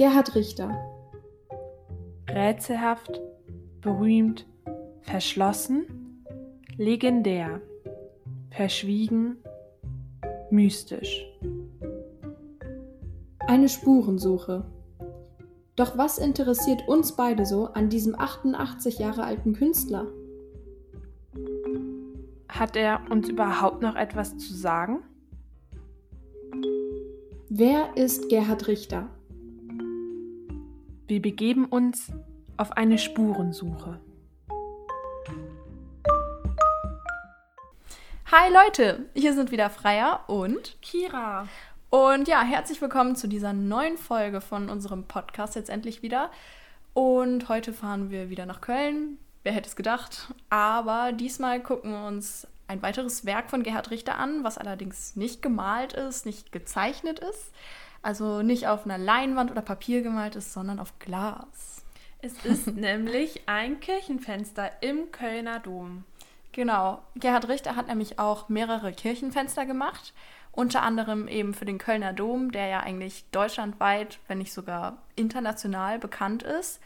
Gerhard 0.00 0.34
Richter. 0.34 0.74
Rätselhaft, 2.26 3.20
berühmt, 3.82 4.46
verschlossen, 5.02 6.24
legendär, 6.78 7.60
verschwiegen, 8.48 9.36
mystisch. 10.48 11.26
Eine 13.40 13.68
Spurensuche. 13.68 14.64
Doch 15.76 15.98
was 15.98 16.16
interessiert 16.16 16.88
uns 16.88 17.14
beide 17.14 17.44
so 17.44 17.66
an 17.66 17.90
diesem 17.90 18.18
88 18.18 19.00
Jahre 19.00 19.24
alten 19.24 19.52
Künstler? 19.52 20.06
Hat 22.48 22.74
er 22.74 23.02
uns 23.10 23.28
überhaupt 23.28 23.82
noch 23.82 23.96
etwas 23.96 24.38
zu 24.38 24.54
sagen? 24.54 25.02
Wer 27.50 27.98
ist 27.98 28.30
Gerhard 28.30 28.66
Richter? 28.66 29.10
Wir 31.10 31.20
begeben 31.20 31.64
uns 31.64 32.12
auf 32.56 32.70
eine 32.76 32.96
Spurensuche. 32.96 33.98
Hi 38.30 38.52
Leute, 38.52 39.06
hier 39.14 39.34
sind 39.34 39.50
wieder 39.50 39.70
Freier 39.70 40.22
und 40.28 40.80
Kira. 40.82 41.48
Und 41.90 42.28
ja, 42.28 42.42
herzlich 42.42 42.80
willkommen 42.80 43.16
zu 43.16 43.26
dieser 43.26 43.52
neuen 43.52 43.98
Folge 43.98 44.40
von 44.40 44.68
unserem 44.68 45.02
Podcast 45.02 45.56
jetzt 45.56 45.68
endlich 45.68 46.02
wieder. 46.02 46.30
Und 46.94 47.48
heute 47.48 47.72
fahren 47.72 48.10
wir 48.10 48.30
wieder 48.30 48.46
nach 48.46 48.60
Köln. 48.60 49.18
Wer 49.42 49.50
hätte 49.50 49.68
es 49.68 49.74
gedacht? 49.74 50.32
Aber 50.48 51.10
diesmal 51.10 51.60
gucken 51.60 51.90
wir 51.90 52.06
uns 52.06 52.46
ein 52.68 52.82
weiteres 52.82 53.24
Werk 53.24 53.50
von 53.50 53.64
Gerhard 53.64 53.90
Richter 53.90 54.16
an, 54.16 54.44
was 54.44 54.58
allerdings 54.58 55.16
nicht 55.16 55.42
gemalt 55.42 55.92
ist, 55.92 56.24
nicht 56.24 56.52
gezeichnet 56.52 57.18
ist. 57.18 57.52
Also 58.02 58.42
nicht 58.42 58.66
auf 58.66 58.84
einer 58.84 58.98
Leinwand 58.98 59.50
oder 59.50 59.62
Papier 59.62 60.02
gemalt 60.02 60.36
ist, 60.36 60.52
sondern 60.52 60.78
auf 60.78 60.98
Glas. 60.98 61.84
Es 62.22 62.44
ist 62.44 62.66
nämlich 62.74 63.42
ein 63.46 63.80
Kirchenfenster 63.80 64.70
im 64.80 65.12
Kölner 65.12 65.60
Dom. 65.60 66.04
Genau. 66.52 67.02
Gerhard 67.16 67.48
Richter 67.48 67.76
hat 67.76 67.88
nämlich 67.88 68.18
auch 68.18 68.48
mehrere 68.48 68.92
Kirchenfenster 68.92 69.66
gemacht. 69.66 70.12
Unter 70.52 70.82
anderem 70.82 71.28
eben 71.28 71.54
für 71.54 71.64
den 71.64 71.78
Kölner 71.78 72.12
Dom, 72.12 72.50
der 72.50 72.66
ja 72.66 72.80
eigentlich 72.80 73.24
deutschlandweit, 73.30 74.18
wenn 74.26 74.38
nicht 74.38 74.52
sogar 74.52 74.98
international 75.14 75.98
bekannt 75.98 76.42
ist 76.42 76.80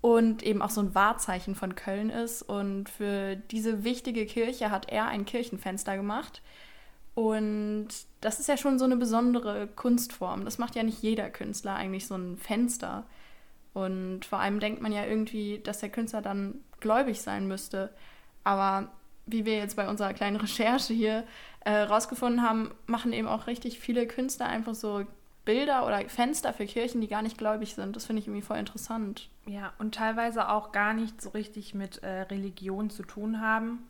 und 0.00 0.42
eben 0.42 0.60
auch 0.60 0.70
so 0.70 0.82
ein 0.82 0.94
Wahrzeichen 0.94 1.54
von 1.54 1.74
Köln 1.74 2.10
ist. 2.10 2.42
Und 2.42 2.88
für 2.88 3.36
diese 3.36 3.82
wichtige 3.82 4.26
Kirche 4.26 4.70
hat 4.70 4.90
er 4.90 5.06
ein 5.06 5.24
Kirchenfenster 5.24 5.96
gemacht. 5.96 6.42
Und 7.18 7.88
das 8.20 8.38
ist 8.38 8.46
ja 8.48 8.56
schon 8.56 8.78
so 8.78 8.84
eine 8.84 8.96
besondere 8.96 9.66
Kunstform. 9.66 10.44
Das 10.44 10.58
macht 10.58 10.76
ja 10.76 10.84
nicht 10.84 11.02
jeder 11.02 11.30
Künstler 11.30 11.74
eigentlich 11.74 12.06
so 12.06 12.14
ein 12.14 12.36
Fenster. 12.36 13.06
Und 13.74 14.24
vor 14.24 14.38
allem 14.38 14.60
denkt 14.60 14.82
man 14.82 14.92
ja 14.92 15.04
irgendwie, 15.04 15.58
dass 15.58 15.80
der 15.80 15.88
Künstler 15.88 16.22
dann 16.22 16.60
gläubig 16.78 17.20
sein 17.20 17.48
müsste. 17.48 17.92
Aber 18.44 18.92
wie 19.26 19.44
wir 19.44 19.56
jetzt 19.56 19.74
bei 19.74 19.88
unserer 19.88 20.14
kleinen 20.14 20.36
Recherche 20.40 20.94
hier 20.94 21.24
äh, 21.64 21.78
rausgefunden 21.78 22.40
haben, 22.40 22.70
machen 22.86 23.12
eben 23.12 23.26
auch 23.26 23.48
richtig 23.48 23.80
viele 23.80 24.06
Künstler 24.06 24.46
einfach 24.46 24.76
so 24.76 25.04
Bilder 25.44 25.88
oder 25.88 26.08
Fenster 26.08 26.52
für 26.52 26.66
Kirchen, 26.66 27.00
die 27.00 27.08
gar 27.08 27.22
nicht 27.22 27.36
gläubig 27.36 27.74
sind. 27.74 27.96
Das 27.96 28.06
finde 28.06 28.20
ich 28.20 28.28
irgendwie 28.28 28.46
voll 28.46 28.58
interessant. 28.58 29.28
Ja, 29.44 29.72
und 29.80 29.96
teilweise 29.96 30.50
auch 30.50 30.70
gar 30.70 30.94
nicht 30.94 31.20
so 31.20 31.30
richtig 31.30 31.74
mit 31.74 32.00
äh, 32.04 32.20
Religion 32.20 32.90
zu 32.90 33.02
tun 33.02 33.40
haben, 33.40 33.88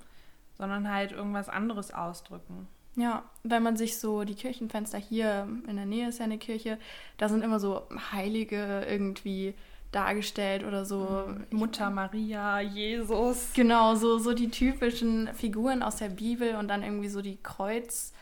sondern 0.57 0.91
halt 0.91 1.13
irgendwas 1.13 1.51
anderes 1.51 1.93
ausdrücken. 1.93 2.69
Ja, 2.99 3.23
wenn 3.45 3.63
man 3.63 3.77
sich 3.77 3.99
so 3.99 4.25
die 4.25 4.35
Kirchenfenster 4.35 4.99
hier 4.99 5.47
in 5.69 5.77
der 5.77 5.87
Nähe 5.87 6.09
ist 6.09 6.19
ja 6.19 6.25
eine 6.25 6.39
Kirche, 6.39 6.79
da 7.17 7.29
sind 7.29 7.45
immer 7.45 7.61
so 7.61 7.83
Heilige 8.13 8.85
irgendwie 8.89 9.55
dargestellt 9.93 10.65
oder 10.65 10.85
so. 10.85 11.25
Mhm. 11.29 11.59
Mutter 11.59 11.91
Maria, 11.91 12.61
Jesus. 12.61 13.51
Genau, 13.55 13.95
so, 13.95 14.19
so 14.19 14.35
die 14.35 14.51
typischen 14.51 15.33
Figuren 15.35 15.83
aus 15.83 15.97
der 15.97 16.09
Bibel 16.09 16.57
und 16.57 16.69
dann 16.69 16.83
irgendwie 16.83 17.09
so 17.09 17.23
die 17.23 17.39
Kreuz, 17.41 18.13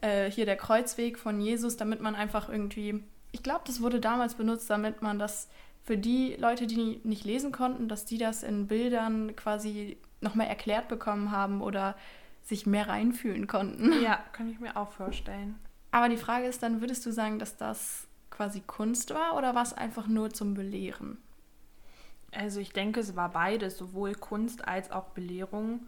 äh, 0.00 0.30
hier 0.30 0.46
der 0.46 0.56
Kreuzweg 0.56 1.18
von 1.18 1.38
Jesus, 1.40 1.76
damit 1.76 2.00
man 2.00 2.14
einfach 2.14 2.48
irgendwie, 2.48 3.04
ich 3.32 3.42
glaube, 3.42 3.62
das 3.66 3.82
wurde 3.82 4.00
damals 4.00 4.34
benutzt, 4.34 4.70
damit 4.70 5.02
man 5.02 5.18
das 5.18 5.48
für 5.84 5.98
die 5.98 6.36
Leute, 6.38 6.66
die 6.66 7.00
nicht 7.04 7.24
lesen 7.24 7.52
konnten, 7.52 7.88
dass 7.88 8.06
die 8.06 8.18
das 8.18 8.42
in 8.42 8.66
Bildern 8.66 9.36
quasi 9.36 9.98
nochmal 10.22 10.46
erklärt 10.46 10.88
bekommen 10.88 11.32
haben 11.32 11.60
oder 11.60 11.96
sich 12.42 12.66
mehr 12.66 12.88
reinfühlen 12.88 13.46
konnten. 13.46 14.02
Ja, 14.02 14.18
kann 14.32 14.48
ich 14.48 14.60
mir 14.60 14.76
auch 14.76 14.92
vorstellen. 14.92 15.58
Aber 15.90 16.08
die 16.08 16.16
Frage 16.16 16.46
ist 16.46 16.62
dann, 16.62 16.80
würdest 16.80 17.04
du 17.06 17.12
sagen, 17.12 17.38
dass 17.38 17.56
das 17.56 18.06
quasi 18.30 18.60
Kunst 18.60 19.12
war 19.14 19.36
oder 19.36 19.54
war 19.54 19.62
es 19.62 19.72
einfach 19.74 20.06
nur 20.06 20.30
zum 20.30 20.54
Belehren? 20.54 21.18
Also 22.32 22.60
ich 22.60 22.72
denke, 22.72 23.00
es 23.00 23.14
war 23.14 23.30
beides, 23.30 23.76
sowohl 23.76 24.14
Kunst 24.14 24.66
als 24.66 24.90
auch 24.90 25.10
Belehrung. 25.10 25.86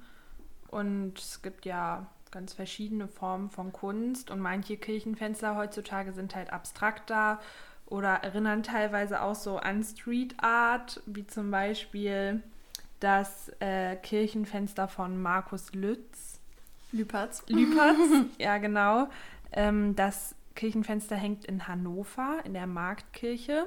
Und 0.69 1.19
es 1.19 1.41
gibt 1.41 1.65
ja 1.65 2.07
ganz 2.31 2.53
verschiedene 2.53 3.09
Formen 3.09 3.49
von 3.49 3.73
Kunst 3.73 4.31
und 4.31 4.41
manche 4.41 4.77
Kirchenfenster 4.77 5.57
heutzutage 5.57 6.13
sind 6.13 6.35
halt 6.35 6.53
abstrakter 6.53 7.41
oder 7.87 8.09
erinnern 8.09 8.65
teilweise 8.65 9.23
auch 9.23 9.37
so 9.37 9.59
an 9.59 9.85
Street 9.85 10.35
Art, 10.39 11.01
wie 11.07 11.27
zum 11.27 11.51
Beispiel 11.53 12.43
das 12.99 13.53
äh, 13.61 13.97
Kirchenfenster 13.97 14.89
von 14.89 15.21
Markus 15.21 15.73
Lütz. 15.75 16.34
Lüpertz. 16.95 17.43
Lüpertz, 17.49 17.99
ja 18.39 18.59
genau. 18.59 19.09
Ähm, 19.53 19.95
das 19.97 20.35
Kirchenfenster 20.55 21.17
hängt 21.17 21.45
in 21.45 21.67
Hannover, 21.69 22.39
in 22.45 22.55
der 22.55 22.67
Marktkirche. 22.67 23.67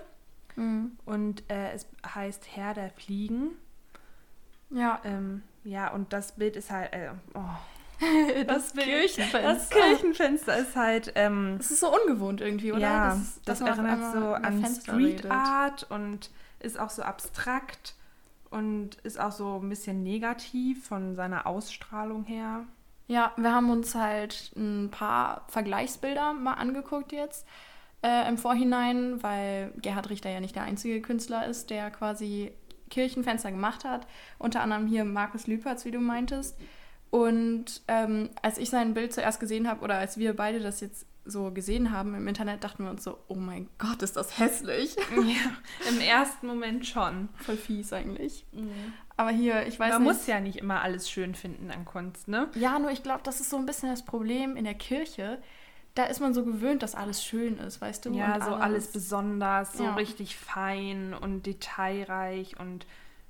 Mhm. 0.56 0.98
Und 1.06 1.44
äh, 1.52 1.72
es 1.74 1.88
heißt 2.06 2.56
Herr 2.56 2.74
der 2.74 2.90
Fliegen. 2.90 3.52
Ja. 4.70 5.00
Ähm, 5.04 5.44
ja, 5.64 5.92
und 5.92 6.14
das 6.14 6.34
Bild 6.34 6.56
ist 6.56 6.72
halt. 6.72 6.94
Äh, 6.94 7.10
oh, 7.34 7.42
das, 8.48 8.74
das 8.74 8.84
Kirchenfenster. 8.84 9.42
Das 9.42 9.70
Kirchenfenster 9.70 10.58
ist 10.58 10.76
halt. 10.76 11.12
Ähm, 11.16 11.56
das 11.58 11.72
ist 11.72 11.82
so 11.82 11.94
ungewohnt 11.94 12.42
irgendwie, 12.42 12.72
oder? 12.72 12.82
Ja, 12.82 13.10
das, 13.10 13.42
das 13.44 13.62
erinnert 13.62 14.14
so 14.14 14.34
an 14.34 14.66
Street 14.66 15.20
redet. 15.20 15.32
Art 15.32 15.86
und 15.90 16.32
ist 16.60 16.80
auch 16.80 16.90
so 16.90 17.04
abstrakt 17.04 17.96
und 18.50 18.96
ist 19.04 19.20
auch 19.20 19.32
so 19.32 19.60
ein 19.62 19.70
bisschen 19.70 20.04
negativ 20.04 20.88
von 20.88 21.16
seiner 21.16 21.46
Ausstrahlung 21.46 22.24
her. 22.24 22.66
Ja, 23.08 23.32
wir 23.38 23.54
haben 23.54 23.70
uns 23.70 23.96
halt 23.96 24.52
ein 24.56 24.92
paar 24.92 25.46
Vergleichsbilder 25.48 26.34
mal 26.34 26.54
angeguckt 26.54 27.14
jetzt 27.14 27.48
äh, 28.04 28.28
im 28.28 28.38
Vorhinein, 28.38 29.24
weil 29.24 29.72
Gerhard 29.82 30.10
Richter 30.10 30.30
ja 30.30 30.42
nicht 30.42 30.56
der 30.56 30.64
einzige 30.64 31.02
Künstler 31.02 31.48
ist, 31.48 31.70
der 31.70 31.90
quasi 31.90 32.52
Kirchenfenster 32.90 33.52
gemacht 33.52 33.86
hat. 33.86 34.08
Unter 34.38 34.62
anderem 34.62 34.88
hier 34.88 35.06
Markus 35.06 35.48
Lüpertz, 35.48 35.86
wie 35.86 35.92
du 35.92 36.00
meintest. 36.00 36.58
Und 37.10 37.82
ähm, 37.88 38.30
als 38.42 38.58
ich 38.58 38.70
sein 38.70 38.94
Bild 38.94 39.14
zuerst 39.14 39.40
gesehen 39.40 39.70
habe 39.70 39.82
oder 39.82 39.98
als 39.98 40.18
wir 40.18 40.36
beide 40.36 40.60
das 40.60 40.82
jetzt 40.82 41.06
so 41.28 41.52
gesehen 41.52 41.92
haben 41.92 42.16
im 42.16 42.28
Internet, 42.28 42.64
dachten 42.64 42.84
wir 42.84 42.92
uns 42.92 43.04
so, 43.04 43.18
oh 43.28 43.36
mein 43.36 43.68
Gott, 43.78 44.02
ist 44.02 44.16
das 44.16 44.40
hässlich. 44.40 44.96
Ja, 45.16 45.90
im 45.90 46.00
ersten 46.00 46.48
Moment 46.48 46.86
schon. 46.86 47.30
Voll 47.38 47.58
fies 47.58 47.92
eigentlich. 47.92 48.46
Mhm. 48.52 48.94
Aber 49.18 49.32
hier, 49.32 49.66
ich 49.68 49.80
weiß 49.80 49.94
Man 49.94 50.04
nicht. 50.04 50.08
Man 50.08 50.18
muss 50.18 50.28
ja 50.28 50.40
nicht 50.40 50.58
immer 50.58 50.82
alles 50.82 51.10
schön 51.10 51.36
finden 51.36 51.72
an 51.72 51.86
Kunst, 51.86 52.28
ne? 52.28 52.50
Ja, 52.56 52.80
nur 52.80 52.92
ich 52.92 53.04
glaube, 53.04 53.22
das 53.24 53.40
ist 53.40 53.50
so 53.50 53.58
ein 53.58 53.66
bisschen 53.66 53.90
das 53.90 54.06
Problem 54.06 54.56
in 54.56 54.64
der 54.64 54.76
Kirche. 54.76 55.40
Da 55.96 56.06
ist 56.06 56.20
man 56.20 56.34
so 56.36 56.46
gewöhnt, 56.46 56.84
dass 56.84 56.94
alles 56.94 57.24
schön 57.24 57.58
ist, 57.58 57.82
weißt 57.82 58.06
du? 58.06 58.14
Ja, 58.14 58.36
und 58.36 58.44
so 58.44 58.52
alles, 58.52 58.62
alles 58.62 58.92
besonders, 58.92 59.74
so 59.74 59.86
ja. 59.86 59.96
richtig 59.96 60.38
fein 60.38 61.16
und 61.16 61.48
detailreich 61.48 62.60
und 62.60 62.86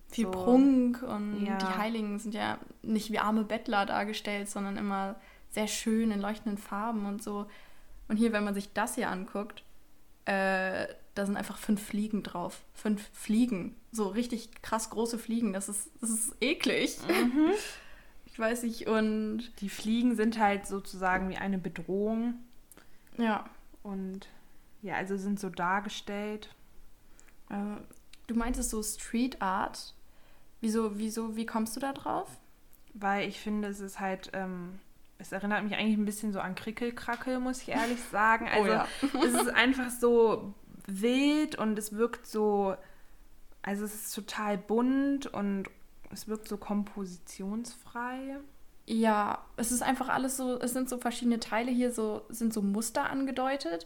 viel 0.10 0.26
so, 0.26 0.32
Prunk 0.32 1.02
und 1.04 1.46
ja. 1.46 1.58
die 1.58 1.78
Heiligen 1.78 2.20
sind 2.20 2.34
ja 2.34 2.58
nicht 2.82 3.12
wie 3.12 3.20
arme 3.20 3.44
Bettler 3.44 3.86
dargestellt, 3.86 4.50
sondern 4.50 4.78
immer 4.78 5.16
sehr 5.50 5.68
schön 5.68 6.12
in 6.12 6.20
leuchtenden 6.20 6.58
Farben 6.58 7.06
und 7.06 7.24
so. 7.24 7.48
Und 8.08 8.18
hier, 8.18 8.32
wenn 8.32 8.44
man 8.44 8.54
sich 8.54 8.74
das 8.74 8.96
hier 8.96 9.10
anguckt, 9.10 9.64
äh, 10.26 10.88
da 11.16 11.26
sind 11.26 11.38
einfach 11.38 11.58
fünf 11.58 11.82
Fliegen 11.82 12.24
drauf. 12.24 12.62
Fünf 12.74 13.10
Fliegen. 13.14 13.76
So 13.92 14.08
richtig 14.08 14.62
krass 14.62 14.90
große 14.90 15.18
Fliegen. 15.18 15.54
Das 15.54 15.70
ist, 15.70 15.90
das 16.02 16.10
ist 16.10 16.36
eklig. 16.42 16.98
Mhm. 17.08 17.52
Ich 18.26 18.40
weiß 18.40 18.62
nicht. 18.62 18.86
Und 18.86 19.52
die 19.62 19.70
Fliegen 19.70 20.16
sind 20.16 20.38
halt 20.38 20.68
sozusagen 20.68 21.28
wie 21.30 21.38
eine 21.38 21.58
Bedrohung. 21.58 22.36
Ja. 23.18 23.50
Und 23.82 24.28
ja, 24.84 24.94
also 24.94 25.18
sind 25.18 25.40
so 25.40 25.50
dargestellt. 25.50 26.54
Äh, 27.50 27.82
du 28.28 28.36
meintest 28.36 28.70
so 28.70 28.84
Street 28.84 29.42
Art. 29.42 29.96
Wieso, 30.62 31.00
wieso, 31.00 31.36
wie 31.36 31.48
kommst 31.48 31.76
du 31.76 31.80
da 31.80 31.94
drauf? 31.94 32.30
Weil 32.94 33.28
ich 33.28 33.40
finde, 33.40 33.70
es 33.70 33.80
ist 33.80 34.00
halt, 34.00 34.30
ähm, 34.34 34.78
es 35.20 35.32
erinnert 35.32 35.64
mich 35.64 35.76
eigentlich 35.76 35.98
ein 35.98 36.06
bisschen 36.06 36.32
so 36.34 36.40
an 36.40 36.56
Krickelkrackel, 36.56 37.40
muss 37.40 37.62
ich 37.62 37.70
ehrlich 37.70 38.00
sagen. 38.12 38.48
Oh 38.56 38.64
also 38.64 38.70
oh 38.70 38.74
ja. 38.74 38.88
es 39.26 39.34
ist 39.34 39.54
einfach 39.54 39.90
so 39.90 40.54
wild 40.88 41.58
und 41.58 41.78
es 41.78 41.94
wirkt 41.94 42.28
so, 42.28 42.76
also 43.62 43.86
es 43.86 43.94
ist 43.94 44.16
total 44.16 44.58
bunt 44.58 45.28
und 45.28 45.66
es 46.12 46.28
wirkt 46.28 46.48
so 46.48 46.58
kompositionsfrei. 46.58 48.38
Ja, 48.86 49.44
es 49.58 49.72
ist 49.74 49.84
einfach 49.84 50.08
alles 50.08 50.38
so, 50.38 50.60
es 50.60 50.72
sind 50.72 50.88
so 50.88 50.98
verschiedene 50.98 51.40
Teile 51.40 51.72
hier, 51.72 51.92
so 51.92 52.22
sind 52.30 52.54
so 52.54 52.62
Muster 52.62 53.10
angedeutet 53.10 53.86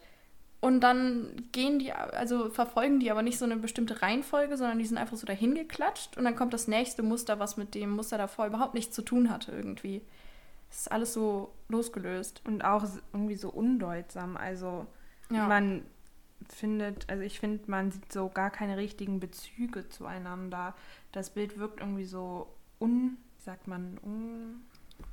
Und 0.59 0.81
dann 0.81 1.47
gehen 1.51 1.79
die, 1.79 1.91
also 1.91 2.51
verfolgen 2.51 2.99
die 2.99 3.09
aber 3.09 3.23
nicht 3.23 3.39
so 3.39 3.45
eine 3.45 3.57
bestimmte 3.57 4.03
Reihenfolge, 4.03 4.57
sondern 4.57 4.77
die 4.77 4.85
sind 4.85 4.99
einfach 4.99 5.17
so 5.17 5.25
dahin 5.25 5.55
geklatscht 5.55 6.17
und 6.17 6.23
dann 6.23 6.35
kommt 6.35 6.53
das 6.53 6.67
nächste 6.67 7.01
Muster, 7.01 7.39
was 7.39 7.57
mit 7.57 7.73
dem 7.73 7.89
Muster 7.89 8.19
davor 8.19 8.45
überhaupt 8.45 8.75
nichts 8.75 8.93
zu 8.93 9.01
tun 9.01 9.31
hatte 9.31 9.51
irgendwie. 9.51 10.03
Das 10.71 10.79
ist 10.79 10.91
alles 10.91 11.13
so 11.13 11.53
losgelöst. 11.67 12.41
Und 12.45 12.63
auch 12.63 12.85
irgendwie 13.11 13.35
so 13.35 13.49
undeutsam. 13.49 14.37
Also 14.37 14.87
ja. 15.29 15.47
man 15.47 15.83
findet, 16.49 17.09
also 17.09 17.23
ich 17.23 17.39
finde, 17.39 17.69
man 17.69 17.91
sieht 17.91 18.11
so 18.11 18.29
gar 18.29 18.49
keine 18.49 18.77
richtigen 18.77 19.19
Bezüge 19.19 19.89
zueinander. 19.89 20.73
Das 21.11 21.31
Bild 21.31 21.59
wirkt 21.59 21.81
irgendwie 21.81 22.05
so 22.05 22.47
un, 22.79 23.17
sagt 23.37 23.67
man, 23.67 23.99
un, 24.03 24.61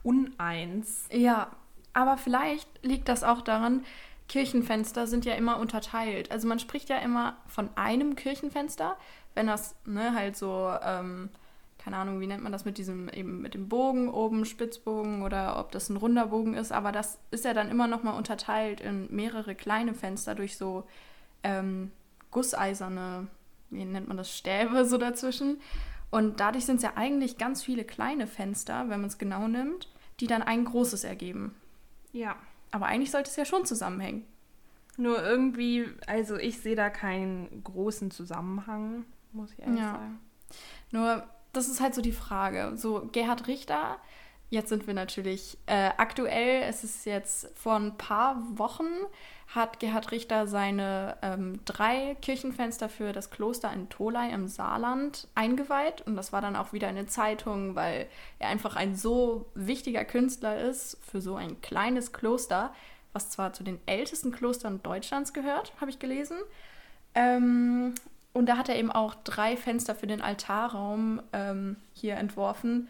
uneins. 0.05 1.09
Ja, 1.13 1.51
aber 1.93 2.17
vielleicht 2.17 2.69
liegt 2.85 3.09
das 3.09 3.25
auch 3.25 3.43
daran, 3.43 3.85
Kirchenfenster 4.29 5.07
sind 5.07 5.25
ja 5.25 5.35
immer 5.35 5.59
unterteilt. 5.59 6.31
Also 6.31 6.47
man 6.47 6.61
spricht 6.61 6.89
ja 6.91 6.99
immer 6.99 7.37
von 7.47 7.71
einem 7.75 8.15
Kirchenfenster, 8.15 8.97
wenn 9.35 9.49
das 9.49 9.75
ne, 9.87 10.15
halt 10.15 10.37
so, 10.37 10.71
ähm, 10.83 11.31
keine 11.79 11.97
Ahnung, 11.97 12.21
wie 12.21 12.27
nennt 12.27 12.43
man 12.43 12.53
das 12.53 12.65
mit 12.65 12.77
diesem, 12.77 13.09
eben 13.09 13.41
mit 13.41 13.55
dem 13.55 13.69
Bogen 13.69 14.09
oben, 14.09 14.45
Spitzbogen 14.45 15.23
oder 15.23 15.59
ob 15.59 15.73
das 15.73 15.89
ein 15.89 15.97
runder 15.97 16.27
Bogen 16.27 16.55
ist, 16.55 16.73
aber 16.73 16.93
das 16.93 17.19
ist 17.31 17.45
ja 17.45 17.55
dann 17.55 17.71
immer 17.71 17.87
nochmal 17.87 18.17
unterteilt 18.17 18.81
in 18.81 19.07
mehrere 19.15 19.55
kleine 19.55 19.95
Fenster 19.95 20.35
durch 20.35 20.57
so 20.57 20.85
ähm, 21.43 21.93
gusseiserne, 22.31 23.29
wie 23.71 23.85
nennt 23.85 24.09
man 24.09 24.17
das, 24.17 24.37
Stäbe 24.37 24.85
so 24.85 24.99
dazwischen. 24.99 25.61
Und 26.11 26.41
dadurch 26.41 26.67
sind 26.67 26.77
es 26.77 26.83
ja 26.83 26.93
eigentlich 26.97 27.39
ganz 27.39 27.63
viele 27.63 27.85
kleine 27.85 28.27
Fenster, 28.27 28.89
wenn 28.89 29.01
man 29.01 29.09
es 29.09 29.19
genau 29.19 29.47
nimmt, 29.47 29.89
die 30.21 30.27
dann 30.27 30.43
ein 30.43 30.65
großes 30.65 31.05
ergeben. 31.05 31.55
Ja. 32.13 32.37
Aber 32.71 32.87
eigentlich 32.87 33.11
sollte 33.11 33.31
es 33.31 33.37
ja 33.37 33.45
schon 33.45 33.67
zusammenhängen. 33.67 34.27
Nur 34.97 35.23
irgendwie, 35.23 35.87
also 36.07 36.37
ich 36.37 36.61
sehe 36.61 36.77
da 36.77 36.91
keinen 36.91 37.63
großen 37.63 38.11
Zusammenhang, 38.11 39.05
muss 39.33 39.53
ich 39.53 39.61
ehrlich 39.61 39.81
ja. 39.81 39.93
sagen. 39.93 40.19
Nur, 40.91 41.25
das 41.53 41.69
ist 41.69 41.81
halt 41.81 41.95
so 41.95 42.03
die 42.03 42.13
Frage. 42.13 42.73
So, 42.77 43.09
Gerhard 43.13 43.47
Richter, 43.47 43.99
jetzt 44.51 44.69
sind 44.69 44.87
wir 44.87 44.95
natürlich 44.95 45.59
äh, 45.67 45.91
aktuell, 45.97 46.63
es 46.63 46.85
ist 46.85 47.05
jetzt 47.07 47.49
vor 47.57 47.77
ein 47.77 47.97
paar 47.97 48.37
Wochen, 48.59 48.89
hat 49.49 49.81
Gerhard 49.81 50.11
Richter 50.13 50.47
seine 50.47 51.17
ähm, 51.23 51.61
drei 51.65 52.17
Kirchenfenster 52.21 52.89
für 52.89 53.13
das 53.13 53.31
Kloster 53.31 53.73
in 53.73 53.89
Tolai 53.89 54.31
im 54.31 54.47
Saarland 54.47 55.27
eingeweiht. 55.35 56.03
Und 56.03 56.17
das 56.17 56.33
war 56.33 56.43
dann 56.43 56.55
auch 56.55 56.75
wieder 56.75 56.89
eine 56.89 57.07
Zeitung, 57.07 57.75
weil 57.75 58.07
er 58.39 58.49
einfach 58.49 58.77
ein 58.77 58.95
so 58.95 59.47
wichtiger 59.55 60.05
Künstler 60.05 60.61
ist 60.61 60.99
für 61.03 61.23
so 61.23 61.37
ein 61.37 61.63
kleines 61.63 62.13
Kloster, 62.13 62.75
was 63.15 63.31
zwar 63.31 63.55
zu 63.55 63.65
den 63.65 63.81
ältesten 63.87 64.33
Klostern 64.33 64.83
Deutschlands 64.83 65.33
gehört, 65.33 65.73
habe 65.81 65.91
ich 65.91 65.99
gelesen. 65.99 66.37
Ähm, 67.15 67.95
und 68.39 68.47
da 68.47 68.57
hat 68.57 68.69
er 68.69 68.77
eben 68.77 68.91
auch 68.91 69.15
drei 69.15 69.57
Fenster 69.57 69.95
für 69.95 70.07
den 70.07 70.23
Altarraum 70.23 71.21
ähm, 71.33 71.77
hier 71.93 72.17
entworfen. 72.17 72.89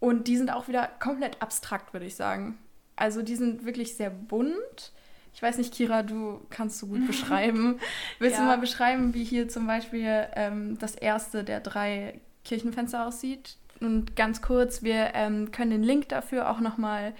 Und 0.00 0.28
die 0.28 0.36
sind 0.36 0.50
auch 0.50 0.68
wieder 0.68 0.88
komplett 1.00 1.40
abstrakt, 1.40 1.92
würde 1.92 2.06
ich 2.06 2.16
sagen. 2.16 2.58
Also 2.96 3.22
die 3.22 3.36
sind 3.36 3.64
wirklich 3.64 3.96
sehr 3.96 4.10
bunt 4.10 4.92
ich 5.34 5.42
weiß 5.42 5.58
nicht, 5.58 5.74
Kira, 5.74 6.02
du 6.02 6.40
kannst 6.48 6.78
so 6.78 6.86
gut 6.86 7.06
beschreiben. 7.06 7.80
Willst 8.18 8.36
ja. 8.36 8.42
du 8.42 8.48
mal 8.48 8.58
beschreiben, 8.58 9.14
wie 9.14 9.24
hier 9.24 9.48
zum 9.48 9.66
Beispiel 9.66 10.28
ähm, 10.34 10.78
das 10.78 10.94
erste 10.94 11.44
der 11.44 11.60
drei 11.60 12.20
Kirchenfenster 12.44 13.06
aussieht? 13.06 13.56
Und 13.80 14.14
ganz 14.14 14.40
kurz, 14.40 14.82
wir 14.82 15.10
ähm, 15.14 15.50
können 15.50 15.72
den 15.72 15.82
Link 15.82 16.08
dafür 16.08 16.48
auch 16.48 16.60
nochmal 16.60 17.12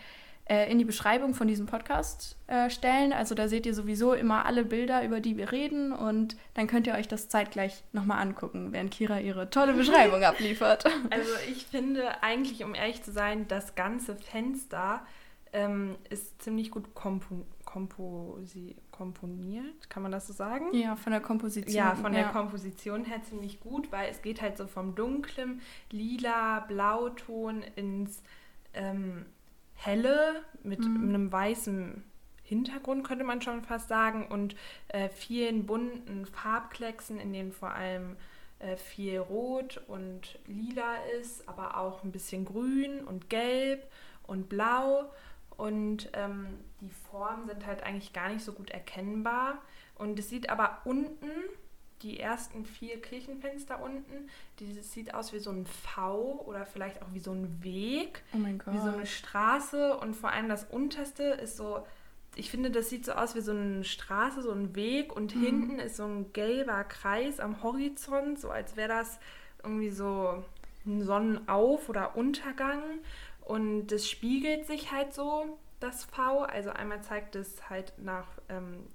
äh, 0.47 0.71
in 0.71 0.79
die 0.79 0.85
Beschreibung 0.85 1.35
von 1.35 1.49
diesem 1.49 1.67
Podcast 1.67 2.37
äh, 2.47 2.71
stellen. 2.71 3.13
Also 3.13 3.35
da 3.35 3.49
seht 3.49 3.67
ihr 3.67 3.75
sowieso 3.75 4.13
immer 4.13 4.47
alle 4.47 4.65
Bilder, 4.65 5.05
über 5.05 5.21
die 5.21 5.37
wir 5.37 5.53
reden 5.53 5.93
und 5.93 6.37
dann 6.55 6.67
könnt 6.67 6.87
ihr 6.87 6.95
euch 6.95 7.09
das 7.09 7.29
zeitgleich 7.29 7.83
nochmal 7.93 8.21
angucken, 8.21 8.73
während 8.73 8.91
Kira 8.91 9.21
ihre 9.21 9.51
tolle 9.51 9.73
Beschreibung 9.75 10.23
abliefert. 10.23 10.85
Also 11.11 11.31
ich 11.51 11.67
finde 11.67 12.23
eigentlich, 12.23 12.65
um 12.65 12.75
ehrlich 12.75 13.03
zu 13.03 13.13
sein, 13.13 13.49
das 13.49 13.75
ganze 13.75 14.17
Fenster 14.17 15.07
ähm, 15.53 15.97
ist 16.11 16.43
ziemlich 16.43 16.71
gut 16.71 16.95
komponiert 16.95 17.49
Komposi 17.75 18.77
komponiert, 18.93 19.91
kann 19.91 20.05
man 20.05 20.13
das 20.13 20.29
so 20.29 20.33
sagen? 20.33 20.73
Ja, 20.73 20.95
von 20.95 21.11
der 21.11 21.21
Komposition. 21.21 21.75
Ja, 21.75 21.97
von 21.97 22.15
ja. 22.15 22.21
der 22.21 22.29
Komposition 22.29 23.05
her 23.05 23.21
ziemlich 23.25 23.59
gut, 23.59 23.91
weil 23.91 24.09
es 24.09 24.23
geht 24.23 24.41
halt 24.41 24.57
so 24.57 24.69
vom 24.69 24.95
dunklen 24.95 25.61
lila 25.91 26.61
Blauton 26.61 27.65
ins 27.75 28.23
ähm, 28.73 29.27
helle 29.75 30.43
mit 30.63 30.81
mhm. 30.81 31.09
einem 31.09 31.33
weißen 31.33 32.05
Hintergrund, 32.43 33.07
könnte 33.07 33.25
man 33.25 33.41
schon 33.41 33.63
fast 33.63 33.89
sagen, 33.89 34.27
und 34.29 34.55
äh, 34.89 35.09
vielen 35.09 35.67
bunten 35.67 36.27
Farbklecksen, 36.27 37.19
in 37.19 37.33
denen 37.33 37.53
vor 37.53 37.71
allem 37.71 38.17
äh, 38.59 38.77
viel 38.77 39.19
Rot 39.19 39.83
und 39.89 40.39
Lila 40.47 40.97
ist, 41.21 41.49
aber 41.49 41.79
auch 41.79 42.05
ein 42.05 42.13
bisschen 42.13 42.45
Grün 42.45 43.01
und 43.05 43.31
Gelb 43.31 43.91
und 44.27 44.49
Blau. 44.49 45.11
Und 45.57 46.11
ähm, 46.15 46.47
die 46.81 46.91
Formen 46.91 47.47
sind 47.47 47.67
halt 47.67 47.83
eigentlich 47.83 48.13
gar 48.13 48.29
nicht 48.29 48.45
so 48.45 48.53
gut 48.53 48.71
erkennbar. 48.71 49.63
Und 49.97 50.19
es 50.19 50.29
sieht 50.29 50.51
aber 50.51 50.79
unten, 50.85 51.31
die 52.05 52.21
ersten 52.21 52.65
vier 52.65 53.01
Kirchenfenster 53.01 53.83
unten, 53.83 54.29
dieses 54.61 54.93
sieht 54.93 55.15
aus 55.15 55.33
wie 55.33 55.39
so 55.39 55.51
ein 55.51 55.67
V 55.67 56.45
oder 56.47 56.67
vielleicht 56.67 57.03
auch 57.03 57.13
wie 57.13 57.19
so 57.19 57.33
ein 57.33 57.65
Weg. 57.65 58.23
Oh 58.33 58.37
mein 58.37 58.59
Gott. 58.59 58.75
Wie 58.75 58.79
so 58.79 58.91
eine 58.91 59.07
Straße. 59.07 59.97
Und 59.97 60.15
vor 60.15 60.31
allem 60.31 60.49
das 60.49 60.65
unterste 60.65 61.25
ist 61.25 61.57
so, 61.57 61.85
ich 62.37 62.51
finde, 62.51 62.71
das 62.71 62.91
sieht 62.91 63.07
so 63.07 63.13
aus 63.13 63.35
wie 63.35 63.41
so 63.41 63.53
eine 63.53 63.85
Straße, 63.85 64.43
so 64.43 64.53
ein 64.53 64.77
Weg. 64.77 65.17
Und 65.17 65.35
mhm. 65.35 65.41
hinten 65.41 65.79
ist 65.79 65.97
so 65.97 66.05
ein 66.05 66.33
gelber 66.33 66.85
Kreis 66.85 67.41
am 67.41 67.63
Horizont, 67.63 68.39
so 68.39 68.51
als 68.51 68.77
wäre 68.77 68.89
das 68.89 69.19
irgendwie 69.63 69.91
so 69.91 70.45
ein 70.87 71.03
Sonnenauf- 71.03 71.89
oder 71.89 72.17
Untergang. 72.17 72.83
Und 73.41 73.89
das 73.89 74.09
spiegelt 74.09 74.67
sich 74.67 74.93
halt 74.93 75.15
so, 75.15 75.59
das 75.81 76.05
V. 76.05 76.43
Also 76.43 76.71
einmal 76.71 77.03
zeigt 77.03 77.35
es 77.37 77.69
halt 77.71 77.93
nach, 77.99 78.27
ähm, 78.49 78.87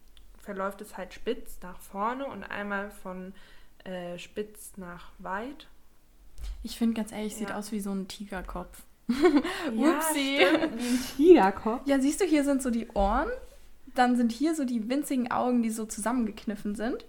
verläuft 0.42 0.82
es 0.82 0.98
halt 0.98 1.14
spitz 1.14 1.58
nach 1.62 1.80
vorne 1.80 2.26
und 2.26 2.44
einmal 2.44 2.92
von 2.92 3.34
äh, 3.84 4.18
spitz 4.18 4.74
nach 4.78 5.12
weit. 5.20 5.68
Ich 6.64 6.78
finde 6.78 6.96
ganz 6.96 7.12
ehrlich, 7.12 7.34
ja. 7.34 7.40
sieht 7.40 7.52
aus 7.52 7.72
wie 7.72 7.80
so 7.80 7.92
ein 7.92 8.08
Tigerkopf. 8.08 8.84
ja, 9.74 9.98
Upsi. 9.98 10.40
Wie 10.40 10.46
ein 10.46 11.00
Tigerkopf. 11.18 11.82
Ja, 11.86 12.00
siehst 12.00 12.22
du, 12.22 12.26
hier 12.26 12.44
sind 12.44 12.62
so 12.62 12.70
die 12.70 12.88
Ohren. 12.90 13.30
Dann 13.96 14.16
sind 14.16 14.32
hier 14.32 14.56
so 14.56 14.66
die 14.66 14.88
winzigen 14.90 15.32
Augen, 15.32 15.64
die 15.64 15.72
so 15.72 15.86
zusammengekniffen 15.86 16.76
sind. 16.76 17.06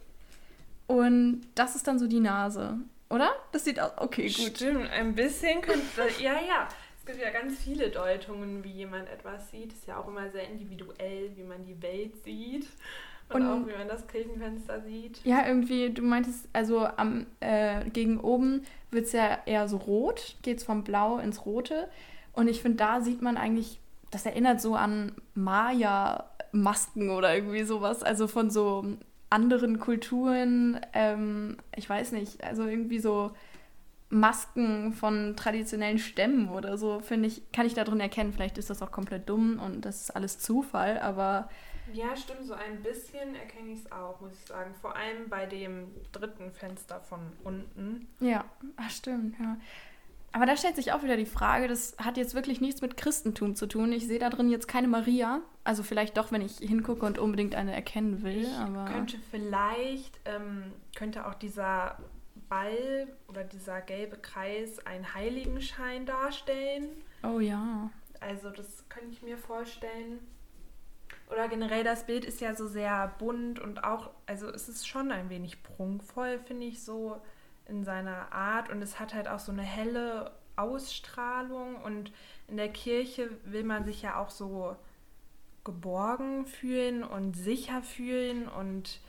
Und 0.86 1.42
das 1.54 1.76
ist 1.76 1.86
dann 1.86 1.98
so 1.98 2.06
die 2.06 2.20
Nase. 2.20 2.78
Oder? 3.10 3.30
Das 3.52 3.64
sieht 3.64 3.78
aus. 3.78 3.92
Okay, 3.96 4.28
gut. 4.28 4.56
Stimmt, 4.56 4.90
ein 4.90 5.14
bisschen 5.14 5.60
könnte. 5.60 6.08
ja, 6.20 6.32
ja 6.32 6.68
gibt 7.10 7.22
ja 7.24 7.30
ganz 7.30 7.58
viele 7.58 7.90
Deutungen, 7.90 8.62
wie 8.62 8.70
jemand 8.70 9.08
etwas 9.08 9.50
sieht. 9.50 9.72
Ist 9.72 9.86
ja 9.86 9.98
auch 9.98 10.08
immer 10.08 10.30
sehr 10.30 10.48
individuell, 10.48 11.30
wie 11.36 11.42
man 11.42 11.64
die 11.64 11.80
Welt 11.82 12.22
sieht. 12.24 12.66
Und, 13.32 13.42
und 13.42 13.48
auch, 13.48 13.66
wie 13.66 13.76
man 13.76 13.88
das 13.88 14.06
Kirchenfenster 14.08 14.80
sieht. 14.82 15.24
Ja, 15.24 15.46
irgendwie, 15.46 15.90
du 15.90 16.02
meintest, 16.02 16.48
also 16.52 16.86
am, 16.96 17.26
äh, 17.40 17.88
gegen 17.90 18.18
oben 18.20 18.62
wird 18.90 19.06
es 19.06 19.12
ja 19.12 19.38
eher 19.46 19.68
so 19.68 19.76
rot, 19.76 20.36
geht 20.42 20.58
es 20.58 20.64
vom 20.64 20.82
Blau 20.82 21.18
ins 21.18 21.46
Rote. 21.46 21.88
Und 22.32 22.48
ich 22.48 22.60
finde, 22.60 22.78
da 22.78 23.00
sieht 23.00 23.22
man 23.22 23.36
eigentlich, 23.36 23.80
das 24.10 24.26
erinnert 24.26 24.60
so 24.60 24.74
an 24.74 25.12
Maya-Masken 25.34 27.10
oder 27.10 27.34
irgendwie 27.34 27.62
sowas. 27.62 28.02
Also 28.02 28.26
von 28.26 28.50
so 28.50 28.84
anderen 29.30 29.78
Kulturen, 29.78 30.80
ähm, 30.92 31.58
ich 31.76 31.88
weiß 31.88 32.12
nicht, 32.12 32.42
also 32.42 32.66
irgendwie 32.66 32.98
so 32.98 33.30
Masken 34.08 34.92
von 34.92 35.36
traditionellen 35.36 36.00
Stämmen 36.00 36.48
oder 36.48 36.76
so, 36.76 36.98
finde 36.98 37.28
ich, 37.28 37.52
kann 37.52 37.66
ich 37.66 37.74
da 37.74 37.84
drin 37.84 38.00
erkennen. 38.00 38.32
Vielleicht 38.32 38.58
ist 38.58 38.70
das 38.70 38.82
auch 38.82 38.90
komplett 38.90 39.28
dumm 39.28 39.60
und 39.64 39.84
das 39.84 40.02
ist 40.02 40.10
alles 40.16 40.40
Zufall, 40.40 40.98
aber. 40.98 41.48
Ja, 41.92 42.16
stimmt, 42.16 42.46
so 42.46 42.54
ein 42.54 42.82
bisschen 42.82 43.34
erkenne 43.34 43.72
ich 43.72 43.80
es 43.80 43.92
auch, 43.92 44.20
muss 44.20 44.32
ich 44.32 44.46
sagen. 44.46 44.74
Vor 44.80 44.96
allem 44.96 45.28
bei 45.28 45.46
dem 45.46 45.88
dritten 46.12 46.50
Fenster 46.52 47.00
von 47.00 47.20
unten. 47.44 48.08
Ja, 48.20 48.44
ach, 48.76 48.90
stimmt, 48.90 49.38
ja. 49.38 49.56
Aber 50.32 50.46
da 50.46 50.56
stellt 50.56 50.76
sich 50.76 50.92
auch 50.92 51.02
wieder 51.02 51.16
die 51.16 51.26
Frage, 51.26 51.66
das 51.66 51.96
hat 51.98 52.16
jetzt 52.16 52.34
wirklich 52.34 52.60
nichts 52.60 52.82
mit 52.82 52.96
Christentum 52.96 53.56
zu 53.56 53.66
tun. 53.66 53.92
Ich 53.92 54.06
sehe 54.06 54.20
da 54.20 54.30
drin 54.30 54.48
jetzt 54.48 54.68
keine 54.68 54.86
Maria. 54.86 55.40
Also 55.64 55.82
vielleicht 55.82 56.16
doch, 56.16 56.30
wenn 56.30 56.40
ich 56.40 56.58
hingucke 56.58 57.04
und 57.04 57.18
unbedingt 57.18 57.56
eine 57.56 57.74
erkennen 57.74 58.22
will. 58.22 58.42
Ich 58.42 58.54
aber 58.54 58.84
könnte 58.84 59.18
vielleicht, 59.30 60.20
ähm, 60.24 60.72
könnte 60.94 61.26
auch 61.26 61.34
dieser 61.34 61.98
Ball 62.48 63.08
oder 63.26 63.42
dieser 63.42 63.80
gelbe 63.80 64.16
Kreis 64.16 64.78
einen 64.86 65.14
Heiligenschein 65.14 66.06
darstellen. 66.06 66.90
Oh 67.24 67.40
ja. 67.40 67.90
Also 68.20 68.50
das 68.50 68.88
kann 68.88 69.04
ich 69.10 69.22
mir 69.22 69.36
vorstellen. 69.36 70.20
Oder 71.30 71.48
generell 71.48 71.84
das 71.84 72.06
Bild 72.06 72.24
ist 72.24 72.40
ja 72.40 72.54
so 72.54 72.66
sehr 72.66 73.14
bunt 73.18 73.60
und 73.60 73.84
auch, 73.84 74.10
also 74.26 74.48
es 74.48 74.68
ist 74.68 74.86
schon 74.88 75.12
ein 75.12 75.30
wenig 75.30 75.62
prunkvoll, 75.62 76.38
finde 76.40 76.66
ich 76.66 76.82
so 76.82 77.20
in 77.66 77.84
seiner 77.84 78.32
Art 78.32 78.68
und 78.68 78.82
es 78.82 78.98
hat 78.98 79.14
halt 79.14 79.28
auch 79.28 79.38
so 79.38 79.52
eine 79.52 79.62
helle 79.62 80.32
Ausstrahlung 80.56 81.76
und 81.76 82.12
in 82.48 82.56
der 82.56 82.68
Kirche 82.68 83.30
will 83.44 83.62
man 83.64 83.84
sich 83.84 84.02
ja 84.02 84.18
auch 84.18 84.30
so 84.30 84.76
geborgen 85.64 86.46
fühlen 86.46 87.04
und 87.04 87.36
sicher 87.36 87.82
fühlen 87.82 88.48
und 88.48 89.00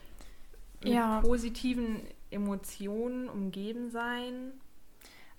mit 0.83 0.93
Ja. 0.93 1.21
positiven 1.21 2.01
Emotionen 2.29 3.29
umgeben 3.29 3.89
sein. 3.89 4.53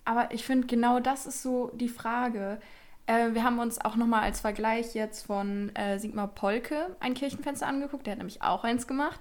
Aber 0.05 0.31
ich 0.33 0.43
finde, 0.43 0.67
genau 0.67 0.99
das 0.99 1.25
ist 1.25 1.41
so 1.43 1.71
die 1.75 1.87
Frage. 1.89 2.59
Äh, 3.05 3.33
wir 3.33 3.43
haben 3.43 3.59
uns 3.59 3.79
auch 3.79 3.95
nochmal 3.95 4.23
als 4.23 4.39
Vergleich 4.39 4.93
jetzt 4.93 5.25
von 5.25 5.75
äh, 5.75 5.99
Sigmar 5.99 6.27
Polke 6.27 6.95
ein 6.99 7.13
Kirchenfenster 7.13 7.67
angeguckt. 7.67 8.05
Der 8.05 8.11
hat 8.11 8.19
nämlich 8.19 8.41
auch 8.41 8.63
eins 8.63 8.87
gemacht. 8.87 9.19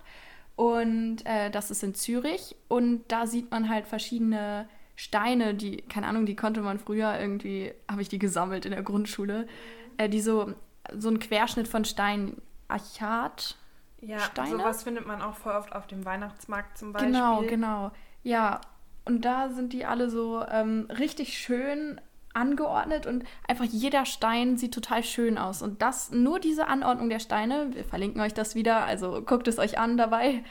Und 0.55 1.25
äh, 1.25 1.51
das 1.51 1.71
ist 1.71 1.83
in 1.83 1.95
Zürich. 1.95 2.57
Und 2.69 3.05
da 3.09 3.27
sieht 3.27 3.51
man 3.51 3.69
halt 3.69 3.87
verschiedene 3.87 4.69
Steine, 4.95 5.55
die, 5.55 5.79
keine 5.79 6.07
Ahnung, 6.07 6.27
die 6.27 6.37
konnte 6.37 6.61
man 6.61 6.79
früher 6.79 7.19
irgendwie, 7.19 7.73
habe 7.91 8.03
ich 8.03 8.09
die 8.09 8.19
gesammelt 8.19 8.67
in 8.67 8.73
der 8.73 8.83
Grundschule, 8.83 9.49
äh, 9.97 10.09
die 10.09 10.21
so, 10.21 10.55
so 10.97 11.09
ein 11.09 11.19
Querschnitt 11.19 11.67
von 11.67 11.85
Steinen, 11.85 12.41
Achat. 12.69 13.57
Ja, 14.01 14.19
Steine? 14.21 14.51
sowas 14.51 14.83
findet 14.83 15.07
man 15.07 15.23
auch 15.23 15.35
voll 15.37 15.55
oft 15.55 15.75
auf 15.75 15.87
dem 15.87 16.05
Weihnachtsmarkt 16.05 16.77
zum 16.77 16.93
Beispiel. 16.93 17.13
Genau, 17.13 17.43
genau. 17.43 17.91
Ja, 18.23 18.61
und 19.05 19.25
da 19.25 19.49
sind 19.49 19.73
die 19.73 19.85
alle 19.85 20.11
so 20.11 20.45
ähm, 20.49 20.89
richtig 20.91 21.39
schön 21.39 22.01
angeordnet 22.35 23.07
und 23.07 23.25
einfach 23.47 23.65
jeder 23.65 24.05
Stein 24.05 24.57
sieht 24.57 24.75
total 24.75 25.03
schön 25.03 25.39
aus. 25.39 25.63
Und 25.63 25.83
das, 25.83 26.11
nur 26.11 26.41
diese 26.41 26.67
Anordnung 26.67 27.09
der 27.09 27.19
Steine, 27.19 27.69
wir 27.73 27.85
verlinken 27.85 28.21
euch 28.21 28.35
das 28.35 28.55
wieder, 28.55 28.85
also 28.85 29.23
guckt 29.23 29.49
es 29.49 29.59
euch 29.59 29.79
an 29.79 29.97
dabei, 29.97 30.43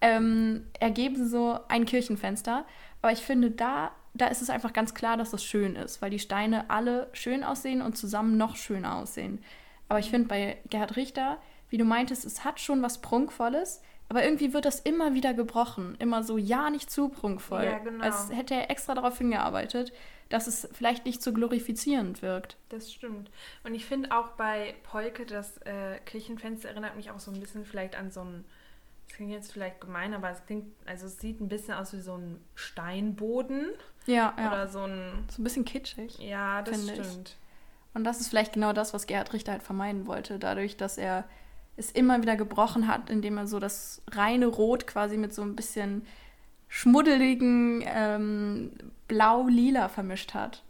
ähm, 0.00 0.66
ergeben 0.78 1.28
so 1.28 1.58
ein 1.68 1.84
Kirchenfenster. 1.84 2.64
Aber 3.02 3.12
ich 3.12 3.20
finde, 3.20 3.50
da, 3.50 3.92
da 4.14 4.26
ist 4.26 4.42
es 4.42 4.50
einfach 4.50 4.72
ganz 4.72 4.94
klar, 4.94 5.16
dass 5.16 5.30
das 5.30 5.44
schön 5.44 5.76
ist, 5.76 6.02
weil 6.02 6.10
die 6.10 6.18
Steine 6.18 6.70
alle 6.70 7.08
schön 7.12 7.44
aussehen 7.44 7.82
und 7.82 7.96
zusammen 7.96 8.36
noch 8.36 8.56
schöner 8.56 8.96
aussehen. 8.96 9.42
Aber 9.88 9.98
ich 9.98 10.10
finde 10.10 10.28
bei 10.28 10.58
Gerhard 10.68 10.96
Richter, 10.96 11.38
wie 11.70 11.78
du 11.78 11.84
meintest, 11.84 12.24
es 12.24 12.44
hat 12.44 12.60
schon 12.60 12.82
was 12.82 12.98
Prunkvolles, 12.98 13.82
aber 14.08 14.24
irgendwie 14.24 14.54
wird 14.54 14.64
das 14.64 14.80
immer 14.80 15.14
wieder 15.14 15.34
gebrochen. 15.34 15.94
Immer 15.98 16.22
so, 16.22 16.38
ja, 16.38 16.70
nicht 16.70 16.90
zu 16.90 17.08
prunkvoll. 17.08 17.64
Ja, 17.64 17.78
genau. 17.78 18.02
Als 18.02 18.30
hätte 18.32 18.54
er 18.54 18.70
extra 18.70 18.94
darauf 18.94 19.18
hingearbeitet, 19.18 19.92
dass 20.28 20.46
es 20.46 20.68
vielleicht 20.72 21.04
nicht 21.06 21.22
so 21.22 21.32
glorifizierend 21.32 22.20
wirkt. 22.22 22.56
Das 22.68 22.92
stimmt. 22.92 23.30
Und 23.64 23.74
ich 23.74 23.86
finde 23.86 24.12
auch 24.12 24.28
bei 24.32 24.74
Polke, 24.82 25.24
das 25.24 25.58
äh, 25.58 25.98
Kirchenfenster 26.04 26.68
erinnert 26.68 26.96
mich 26.96 27.10
auch 27.10 27.18
so 27.18 27.30
ein 27.30 27.40
bisschen 27.40 27.64
vielleicht 27.64 27.96
an 27.96 28.10
so 28.10 28.20
ein, 28.20 28.44
das 29.06 29.16
klingt 29.16 29.32
jetzt 29.32 29.52
vielleicht 29.52 29.80
gemein, 29.80 30.12
aber 30.12 30.30
es 30.30 30.44
klingt, 30.44 30.66
also 30.86 31.06
es 31.06 31.18
sieht 31.18 31.40
ein 31.40 31.48
bisschen 31.48 31.74
aus 31.74 31.92
wie 31.94 32.00
so 32.00 32.14
ein 32.16 32.40
Steinboden 32.54 33.68
Ja, 34.06 34.34
ja. 34.38 34.48
oder 34.48 34.68
so 34.68 34.80
ein, 34.80 35.24
so 35.30 35.40
ein 35.40 35.44
bisschen 35.44 35.64
kitschig. 35.64 36.18
ja, 36.18 36.60
das 36.62 36.76
Finde 36.76 37.00
ich. 37.00 37.08
stimmt. 37.08 37.36
Und 37.94 38.04
das 38.04 38.20
ist 38.20 38.28
vielleicht 38.28 38.52
genau 38.52 38.74
das, 38.74 38.92
was 38.92 39.06
Gerhard 39.06 39.32
Richter 39.32 39.52
halt 39.52 39.62
vermeiden 39.62 40.06
wollte, 40.06 40.38
dadurch, 40.38 40.76
dass 40.76 40.98
er 40.98 41.24
es 41.76 41.90
immer 41.90 42.20
wieder 42.20 42.36
gebrochen 42.36 42.86
hat, 42.86 43.08
indem 43.08 43.38
er 43.38 43.46
so 43.46 43.58
das 43.60 44.02
reine 44.10 44.46
Rot 44.46 44.86
quasi 44.86 45.16
mit 45.16 45.32
so 45.32 45.42
ein 45.42 45.56
bisschen 45.56 46.04
schmuddeligen 46.68 47.82
ähm, 47.86 48.72
Blau-Lila 49.08 49.88
vermischt 49.88 50.34
hat. 50.34 50.62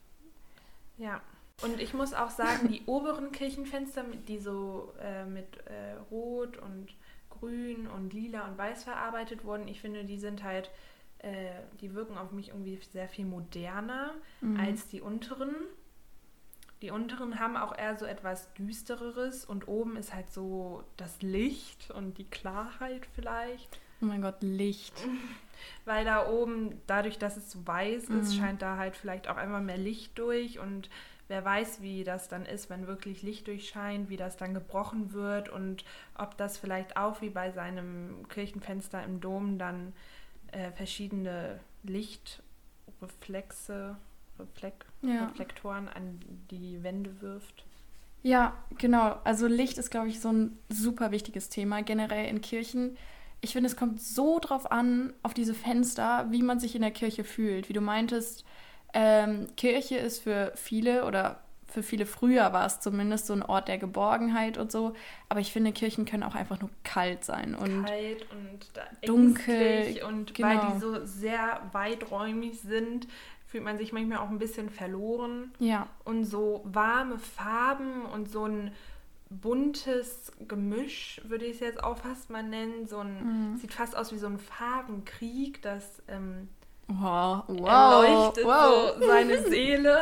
Ja. 0.97 1.21
Und 1.63 1.81
ich 1.81 1.93
muss 1.93 2.15
auch 2.15 2.31
sagen, 2.31 2.69
die 2.69 2.83
oberen 2.87 3.33
Kirchenfenster, 3.33 4.05
die 4.29 4.39
so 4.39 4.93
äh, 5.03 5.25
mit 5.25 5.57
äh, 5.67 5.95
Rot 6.11 6.57
und 6.57 6.89
Grün 7.31 7.89
und 7.89 8.13
Lila 8.13 8.47
und 8.47 8.57
Weiß 8.57 8.85
verarbeitet 8.85 9.45
wurden, 9.45 9.67
ich 9.67 9.81
finde, 9.81 10.05
die 10.05 10.19
sind 10.19 10.45
halt, 10.45 10.71
äh, 11.19 11.51
die 11.81 11.95
wirken 11.95 12.17
auf 12.17 12.31
mich 12.31 12.49
irgendwie 12.49 12.79
sehr 12.93 13.09
viel 13.09 13.25
moderner 13.25 14.13
Mhm. 14.41 14.61
als 14.61 14.87
die 14.87 15.01
unteren. 15.01 15.55
Die 16.81 16.93
unteren 16.93 17.41
haben 17.41 17.57
auch 17.57 17.77
eher 17.77 17.97
so 17.97 18.05
etwas 18.07 18.53
Düstereres 18.55 19.45
und 19.45 19.67
oben 19.67 19.97
ist 19.97 20.15
halt 20.15 20.33
so 20.33 20.85
das 20.97 21.21
Licht 21.23 21.91
und 21.91 22.19
die 22.19 22.25
Klarheit 22.25 23.05
vielleicht. 23.17 23.81
Oh 24.01 24.05
mein 24.05 24.23
Gott, 24.23 24.37
Licht. 24.43 24.95
Weil 25.85 26.05
da 26.05 26.29
oben, 26.29 26.81
dadurch, 26.87 27.19
dass 27.19 27.37
es 27.37 27.51
so 27.51 27.67
weiß 27.67 28.05
ist, 28.05 28.35
Mhm. 28.35 28.39
scheint 28.39 28.63
da 28.63 28.77
halt 28.77 28.97
vielleicht 28.97 29.29
auch 29.29 29.37
einmal 29.37 29.63
mehr 29.63 29.79
Licht 29.79 30.19
durch 30.19 30.59
und 30.59 30.91
wer 31.29 31.45
weiß, 31.45 31.83
wie 31.83 32.05
das 32.05 32.29
dann 32.29 32.47
ist, 32.47 32.71
wenn 32.71 32.87
wirklich 32.87 33.23
Licht 33.23 33.47
durchscheint, 33.49 34.09
wie 34.09 34.17
das 34.17 34.37
dann 34.37 34.55
gebrochen 34.55 35.13
wird 35.13 35.49
und 35.51 35.85
ob 36.17 36.37
das 36.39 36.57
vielleicht 36.59 36.97
auch 36.97 37.21
wie 37.21 37.31
bei 37.31 37.51
seinem 37.51 38.27
Kirchenfenster 38.29 39.03
im 39.05 39.21
Dom 39.21 39.59
dann 39.59 39.93
äh, 40.53 40.71
verschiedene 40.73 41.61
Lichtreflexe, 41.83 43.97
Reflek 44.39 44.87
Ja. 45.03 45.27
Reflektoren 45.27 45.89
an 45.89 46.21
die 46.51 46.83
Wände 46.83 47.21
wirft. 47.21 47.65
Ja, 48.23 48.57
genau. 48.79 49.19
Also 49.25 49.47
Licht 49.47 49.79
ist, 49.79 49.91
glaube 49.91 50.09
ich, 50.09 50.21
so 50.21 50.33
ein 50.33 50.59
super 50.69 51.11
wichtiges 51.13 51.49
Thema 51.49 51.83
generell 51.83 52.27
in 52.27 52.41
Kirchen. 52.41 52.97
Ich 53.41 53.53
finde, 53.53 53.69
es 53.69 53.77
kommt 53.77 54.01
so 54.01 54.39
drauf 54.41 54.71
an, 54.71 55.13
auf 55.23 55.35
diese 55.35 55.55
Fenster, 55.55 56.27
wie 56.31 56.43
man 56.43 56.59
sich 56.59 56.75
in 56.75 56.83
der 56.83 56.91
Kirche 56.91 57.25
fühlt. 57.25 57.69
Wie 57.69 57.73
du 57.73 57.81
meintest, 57.81 58.45
ähm, 58.95 59.47
Kirche 59.57 59.97
ist 59.97 60.23
für 60.23 60.53
viele 60.57 61.05
oder 61.05 61.41
für 61.69 61.83
viele 61.83 62.07
früher 62.07 62.53
war 62.53 62.65
es 62.65 62.81
zumindest 62.81 63.27
so 63.27 63.35
ein 63.35 63.43
Ort 63.43 63.69
der 63.69 63.79
Geborgenheit 63.79 64.57
und 64.57 64.73
so. 64.73 64.95
Aber 65.29 65.41
ich 65.41 65.53
finde, 65.53 65.73
Kirchen 65.73 66.07
können 66.07 66.23
auch 66.23 66.35
einfach 66.35 66.61
nur 66.61 66.71
kalt 66.83 67.25
sein. 67.25 67.55
Und 67.55 67.85
Kalt 67.85 68.27
und 68.31 69.09
dunkel, 69.09 70.03
und 70.07 70.39
weil 70.41 70.57
genau. 70.57 70.73
die 70.73 70.81
so 70.81 71.05
sehr 71.05 71.61
weiträumig 71.73 72.61
sind, 72.61 73.07
fühlt 73.47 73.65
man 73.65 73.79
sich 73.79 73.93
manchmal 73.93 74.19
auch 74.19 74.31
ein 74.31 74.39
bisschen 74.39 74.71
verloren. 74.71 75.53
ja, 75.59 75.89
und 76.05 76.25
so 76.25 76.63
warme 76.65 77.19
Farben 77.19 78.07
und 78.07 78.31
so 78.31 78.47
ein 78.47 78.73
buntes 79.31 80.33
Gemisch, 80.47 81.21
würde 81.25 81.45
ich 81.45 81.55
es 81.57 81.61
jetzt 81.61 81.83
auch 81.85 81.99
fast 81.99 82.31
mal 82.31 82.43
nennen. 82.43 82.87
So 82.87 82.99
ein, 82.99 83.53
Mhm. 83.53 83.57
sieht 83.59 83.73
fast 83.75 83.97
aus 83.97 84.13
wie 84.13 84.19
so 84.19 84.27
ein 84.27 84.39
Farbenkrieg, 84.39 85.61
das 85.63 86.03
ähm, 86.09 86.49
wow, 86.89 87.45
erleuchtet 87.49 88.45
so 88.45 89.07
seine 89.07 89.43
Seele. 89.49 90.01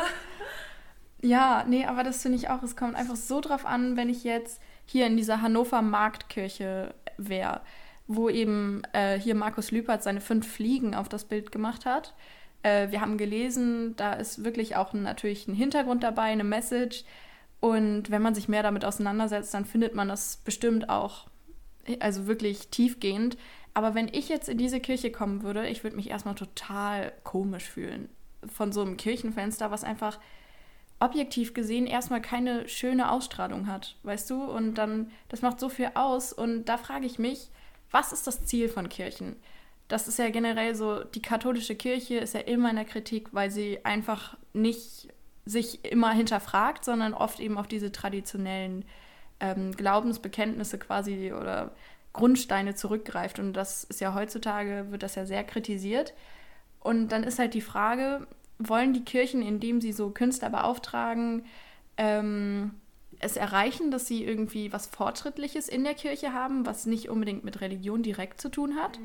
Ja, 1.21 1.65
nee, 1.67 1.85
aber 1.85 2.03
das 2.03 2.21
finde 2.21 2.37
ich 2.37 2.49
auch. 2.49 2.61
Es 2.63 2.75
kommt 2.75 2.95
einfach 2.95 3.15
so 3.15 3.41
drauf 3.41 3.65
an, 3.65 3.97
wenn 3.97 4.09
ich 4.09 4.23
jetzt 4.23 4.61
hier 4.85 5.07
in 5.07 5.17
dieser 5.17 5.41
Hannover 5.41 5.81
Marktkirche 5.81 6.93
wäre, 7.17 7.61
wo 8.07 8.29
eben 8.29 8.83
äh, 8.93 9.19
hier 9.19 9.35
Markus 9.35 9.71
Lüpert 9.71 10.03
seine 10.03 10.21
fünf 10.21 10.47
Fliegen 10.49 10.95
auf 10.95 11.09
das 11.09 11.25
Bild 11.25 11.51
gemacht 11.51 11.85
hat. 11.85 12.13
Äh, 12.63 12.91
wir 12.91 13.01
haben 13.01 13.17
gelesen, 13.17 13.95
da 13.97 14.13
ist 14.13 14.43
wirklich 14.45 14.75
auch 14.75 14.93
ein, 14.93 15.03
natürlich 15.03 15.47
ein 15.47 15.55
Hintergrund 15.55 16.03
dabei, 16.03 16.23
eine 16.23 16.43
Message. 16.43 17.03
Und 17.59 18.11
wenn 18.11 18.21
man 18.21 18.35
sich 18.35 18.47
mehr 18.47 18.63
damit 18.63 18.85
auseinandersetzt, 18.85 19.53
dann 19.53 19.65
findet 19.65 19.95
man 19.95 20.07
das 20.07 20.37
bestimmt 20.37 20.89
auch, 20.89 21.27
also 21.99 22.27
wirklich 22.27 22.67
tiefgehend. 22.69 23.37
Aber 23.73 23.95
wenn 23.95 24.07
ich 24.07 24.29
jetzt 24.29 24.49
in 24.49 24.57
diese 24.57 24.79
Kirche 24.79 25.11
kommen 25.11 25.43
würde, 25.43 25.67
ich 25.67 25.83
würde 25.83 25.95
mich 25.95 26.09
erstmal 26.09 26.35
total 26.35 27.13
komisch 27.23 27.69
fühlen. 27.69 28.09
Von 28.51 28.71
so 28.71 28.81
einem 28.81 28.97
Kirchenfenster, 28.97 29.71
was 29.71 29.83
einfach 29.83 30.19
objektiv 30.99 31.53
gesehen 31.53 31.85
erstmal 31.85 32.21
keine 32.21 32.67
schöne 32.67 33.11
Ausstrahlung 33.11 33.67
hat, 33.67 33.95
weißt 34.03 34.29
du? 34.29 34.43
Und 34.43 34.75
dann, 34.75 35.11
das 35.29 35.41
macht 35.41 35.59
so 35.59 35.69
viel 35.69 35.91
aus. 35.93 36.33
Und 36.33 36.65
da 36.65 36.77
frage 36.77 37.05
ich 37.05 37.19
mich, 37.19 37.49
was 37.91 38.11
ist 38.11 38.27
das 38.27 38.45
Ziel 38.45 38.69
von 38.69 38.89
Kirchen? 38.89 39.35
Das 39.87 40.07
ist 40.07 40.19
ja 40.19 40.29
generell 40.29 40.75
so, 40.75 41.03
die 41.03 41.21
katholische 41.21 41.75
Kirche 41.75 42.15
ist 42.15 42.33
ja 42.33 42.41
immer 42.41 42.69
in 42.69 42.75
der 42.75 42.85
Kritik, 42.85 43.33
weil 43.33 43.51
sie 43.51 43.85
einfach 43.85 44.37
nicht 44.53 45.07
sich 45.47 45.85
immer 45.85 46.11
hinterfragt, 46.11 46.83
sondern 46.85 47.13
oft 47.13 47.39
eben 47.39 47.57
auf 47.57 47.67
diese 47.67 47.91
traditionellen 47.91 48.85
ähm, 49.39 49.71
Glaubensbekenntnisse 49.71 50.77
quasi 50.77 51.31
oder 51.33 51.71
Grundsteine 52.13 52.75
zurückgreift. 52.75 53.39
Und 53.39 53.53
das 53.53 53.83
ist 53.83 54.01
ja 54.01 54.13
heutzutage, 54.13 54.87
wird 54.89 55.03
das 55.03 55.15
ja 55.15 55.25
sehr 55.25 55.43
kritisiert. 55.43 56.13
Und 56.79 57.09
dann 57.09 57.23
ist 57.23 57.39
halt 57.39 57.53
die 57.53 57.61
Frage, 57.61 58.27
wollen 58.59 58.93
die 58.93 59.03
Kirchen, 59.03 59.41
indem 59.41 59.81
sie 59.81 59.91
so 59.91 60.09
Künstler 60.09 60.49
beauftragen, 60.49 61.45
ähm, 61.97 62.71
es 63.19 63.35
erreichen, 63.35 63.89
dass 63.91 64.05
sie 64.07 64.23
irgendwie 64.23 64.71
was 64.71 64.87
Fortschrittliches 64.87 65.69
in 65.69 65.83
der 65.83 65.95
Kirche 65.95 66.33
haben, 66.33 66.65
was 66.65 66.85
nicht 66.85 67.09
unbedingt 67.09 67.43
mit 67.43 67.61
Religion 67.61 68.03
direkt 68.03 68.41
zu 68.41 68.49
tun 68.49 68.75
hat? 68.75 68.99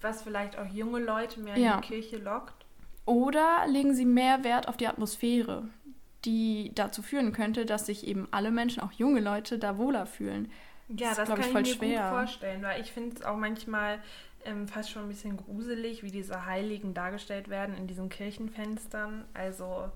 Was 0.00 0.22
vielleicht 0.22 0.58
auch 0.58 0.66
junge 0.66 1.00
Leute 1.00 1.40
mehr 1.40 1.56
Ja. 1.58 1.76
in 1.76 1.80
die 1.82 1.88
Kirche 1.88 2.18
lockt. 2.18 2.66
Oder 3.08 3.66
legen 3.68 3.94
sie 3.94 4.04
mehr 4.04 4.44
Wert 4.44 4.68
auf 4.68 4.76
die 4.76 4.86
Atmosphäre, 4.86 5.68
die 6.24 6.72
dazu 6.74 7.02
führen 7.02 7.32
könnte, 7.32 7.66
dass 7.66 7.86
sich 7.86 8.06
eben 8.06 8.28
alle 8.32 8.50
Menschen, 8.50 8.82
auch 8.82 8.92
junge 8.92 9.20
Leute, 9.20 9.58
da 9.58 9.78
wohler 9.78 10.06
fühlen? 10.06 10.50
Ja, 10.88 11.14
Das 11.14 11.18
ist, 11.18 11.28
das, 11.28 11.28
kann 11.28 11.40
ich, 11.40 11.46
ich, 11.50 11.54
mir 11.54 11.64
schwer. 11.64 11.90
gut 11.90 12.02
vorstellen, 12.04 12.62
weil 12.62 12.80
ich 12.80 12.92
finde 12.92 13.16
es 13.16 13.22
auch 13.22 13.36
manchmal 13.36 14.02
ähm, 14.44 14.68
fast 14.68 14.90
schon 14.90 15.02
ein 15.04 15.08
bisschen 15.08 15.36
gruselig, 15.36 16.02
wie 16.02 16.10
diese 16.10 16.46
Heiligen 16.46 16.94
dargestellt 16.94 17.48
werden 17.48 17.76
in 17.76 17.86
diesen 17.86 18.08
Kirchenfenstern. 18.08 19.26
Also 19.34 19.90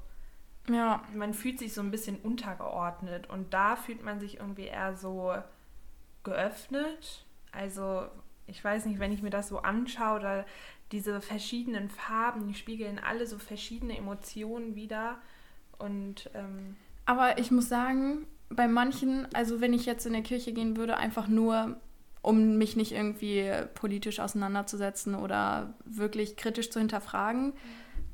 Ja, 0.68 1.02
man 1.14 1.34
fühlt 1.34 1.58
sich 1.58 1.74
so 1.74 1.80
ein 1.82 1.90
bisschen 1.90 2.16
untergeordnet 2.20 3.28
und 3.30 3.52
da 3.54 3.76
fühlt 3.76 4.02
man 4.04 4.20
sich 4.20 4.38
irgendwie 4.38 4.66
eher 4.66 4.96
so 4.96 5.34
geöffnet. 6.24 7.26
Also 7.52 8.06
ich 8.46 8.62
weiß 8.62 8.86
nicht, 8.86 8.98
wenn 8.98 9.12
ich 9.12 9.22
mir 9.22 9.30
das 9.30 9.48
so 9.48 9.58
anschaue, 9.60 10.20
da 10.20 10.44
diese 10.92 11.20
verschiedenen 11.20 11.88
Farben, 11.88 12.46
die 12.48 12.54
spiegeln 12.54 12.98
alle 12.98 13.26
so 13.26 13.38
verschiedene 13.38 13.96
Emotionen 13.96 14.74
wieder. 14.74 15.18
Und 15.78 16.30
ähm, 16.34 16.76
aber 17.06 17.38
ich 17.38 17.50
muss 17.50 17.68
sagen, 17.68 18.26
bei 18.50 18.68
manchen, 18.68 19.26
also 19.34 19.60
wenn 19.60 19.72
ich 19.72 19.86
jetzt 19.86 20.06
in 20.06 20.12
der 20.12 20.22
Kirche 20.22 20.52
gehen 20.52 20.76
würde, 20.76 20.96
einfach 20.96 21.26
nur, 21.26 21.76
um 22.20 22.56
mich 22.56 22.76
nicht 22.76 22.92
irgendwie 22.92 23.50
politisch 23.74 24.20
auseinanderzusetzen 24.20 25.14
oder 25.14 25.74
wirklich 25.84 26.36
kritisch 26.36 26.70
zu 26.70 26.78
hinterfragen, 26.78 27.54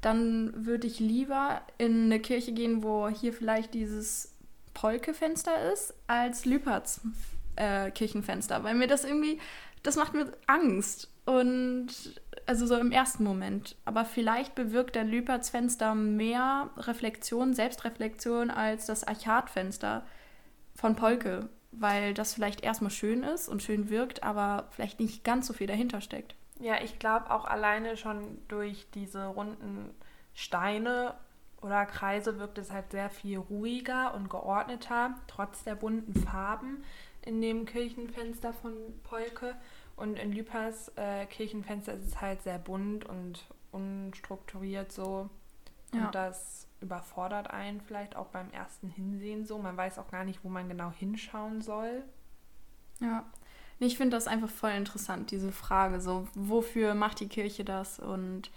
dann 0.01 0.65
würde 0.65 0.87
ich 0.87 1.01
lieber 1.01 1.63
in 1.77 2.05
eine 2.05 2.21
Kirche 2.21 2.53
gehen, 2.53 2.83
wo 2.83 3.09
hier 3.09 3.33
vielleicht 3.33 3.75
dieses 3.75 4.33
Polke-Fenster 4.75 5.73
ist, 5.73 5.93
als 6.07 6.45
Lüperts 6.45 7.01
äh, 7.57 7.91
Kirchenfenster, 7.91 8.63
weil 8.63 8.75
mir 8.75 8.87
das 8.87 9.05
irgendwie, 9.05 9.41
das 9.83 9.97
macht 9.97 10.15
mir 10.15 10.33
Angst. 10.47 11.11
Und 11.29 11.89
also 12.47 12.65
so 12.65 12.77
im 12.77 12.91
ersten 12.91 13.23
Moment. 13.23 13.77
Aber 13.85 14.07
vielleicht 14.07 14.55
bewirkt 14.55 14.95
der 14.95 15.05
Lüpertsfenster 15.05 15.95
mehr 15.95 16.71
Reflexion, 16.79 17.53
Selbstreflexion 17.53 18.51
als 18.51 18.87
das 18.87 19.05
Archatfenster 19.05 20.07
von 20.75 20.97
Polke, 20.97 21.51
weil 21.71 22.15
das 22.15 22.33
vielleicht 22.33 22.63
erstmal 22.63 22.91
schön 22.91 23.25
ist 23.25 23.47
und 23.47 23.63
schön 23.63 23.91
wirkt, 23.91 24.23
aber 24.23 24.69
vielleicht 24.71 25.01
nicht 25.01 25.23
ganz 25.23 25.47
so 25.47 25.53
viel 25.53 25.67
dahinter 25.67 26.01
steckt. 26.01 26.35
Ja, 26.61 26.81
ich 26.83 26.99
glaube 26.99 27.31
auch 27.31 27.45
alleine 27.45 27.99
schon 27.99 28.39
durch 28.49 28.87
diese 28.95 29.27
runden 29.27 29.95
Steine 30.33 31.15
oder 31.61 31.85
Kreise 31.85 32.39
wirkt 32.39 32.57
es 32.57 32.73
halt 32.73 32.91
sehr 32.91 33.11
viel 33.11 33.37
ruhiger 33.37 34.15
und 34.15 34.31
geordneter, 34.31 35.15
trotz 35.27 35.63
der 35.63 35.75
bunten 35.75 36.15
Farben 36.15 36.83
in 37.21 37.43
dem 37.43 37.67
Kirchenfenster 37.67 38.55
von 38.55 38.73
Polke. 39.05 39.57
Und 39.99 40.19
in 40.19 40.33
Lüpers 40.33 40.93
äh, 40.97 41.27
Kirchenfenster 41.27 41.95
ist 41.95 42.07
es 42.07 42.21
halt 42.21 42.43
sehr 42.43 42.59
bunt 42.59 43.05
und 43.05 43.45
unstrukturiert 43.73 44.93
so. 44.93 45.29
Ja. 45.93 46.07
Und 46.07 46.15
das 46.15 46.69
überfordert 46.81 47.51
einen 47.51 47.81
vielleicht 47.81 48.15
auch 48.15 48.29
beim 48.29 48.51
ersten 48.51 48.89
Hinsehen 48.89 49.45
so. 49.45 49.59
Man 49.59 49.77
weiß 49.77 49.99
auch 49.99 50.11
gar 50.11 50.25
nicht, 50.25 50.45
wo 50.45 50.49
man 50.49 50.69
genau 50.69 50.93
hinschauen 50.93 51.63
soll. 51.63 52.05
Ja. 53.01 53.27
Ich 53.81 53.97
finde 53.97 54.17
das 54.17 54.27
einfach 54.27 54.51
voll 54.51 54.71
interessant, 54.71 55.31
diese 55.31 55.53
Frage. 55.53 56.01
So, 56.01 56.29
wofür 56.35 56.95
macht 56.95 57.21
die 57.21 57.29
Kirche 57.29 57.65
das? 57.65 57.99
Und 57.99 58.51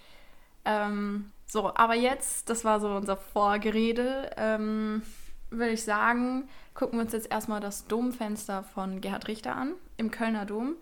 ähm, 0.66 1.32
so, 1.48 1.74
aber 1.76 1.96
jetzt, 1.96 2.50
das 2.50 2.66
war 2.66 2.80
so 2.80 2.96
unser 2.96 3.18
Vorgerede, 3.18 4.32
ähm, 4.38 5.02
würde 5.50 5.74
ich 5.74 5.84
sagen, 5.84 6.48
gucken 6.74 6.98
wir 6.98 7.04
uns 7.04 7.14
jetzt 7.14 7.32
erstmal 7.32 7.60
das 7.60 7.88
Domfenster 7.88 8.64
von 8.64 9.02
Gerhard 9.02 9.28
Richter 9.28 9.56
an, 9.56 9.74
im 9.98 10.12
Kölner 10.12 10.46
Dom. 10.46 10.76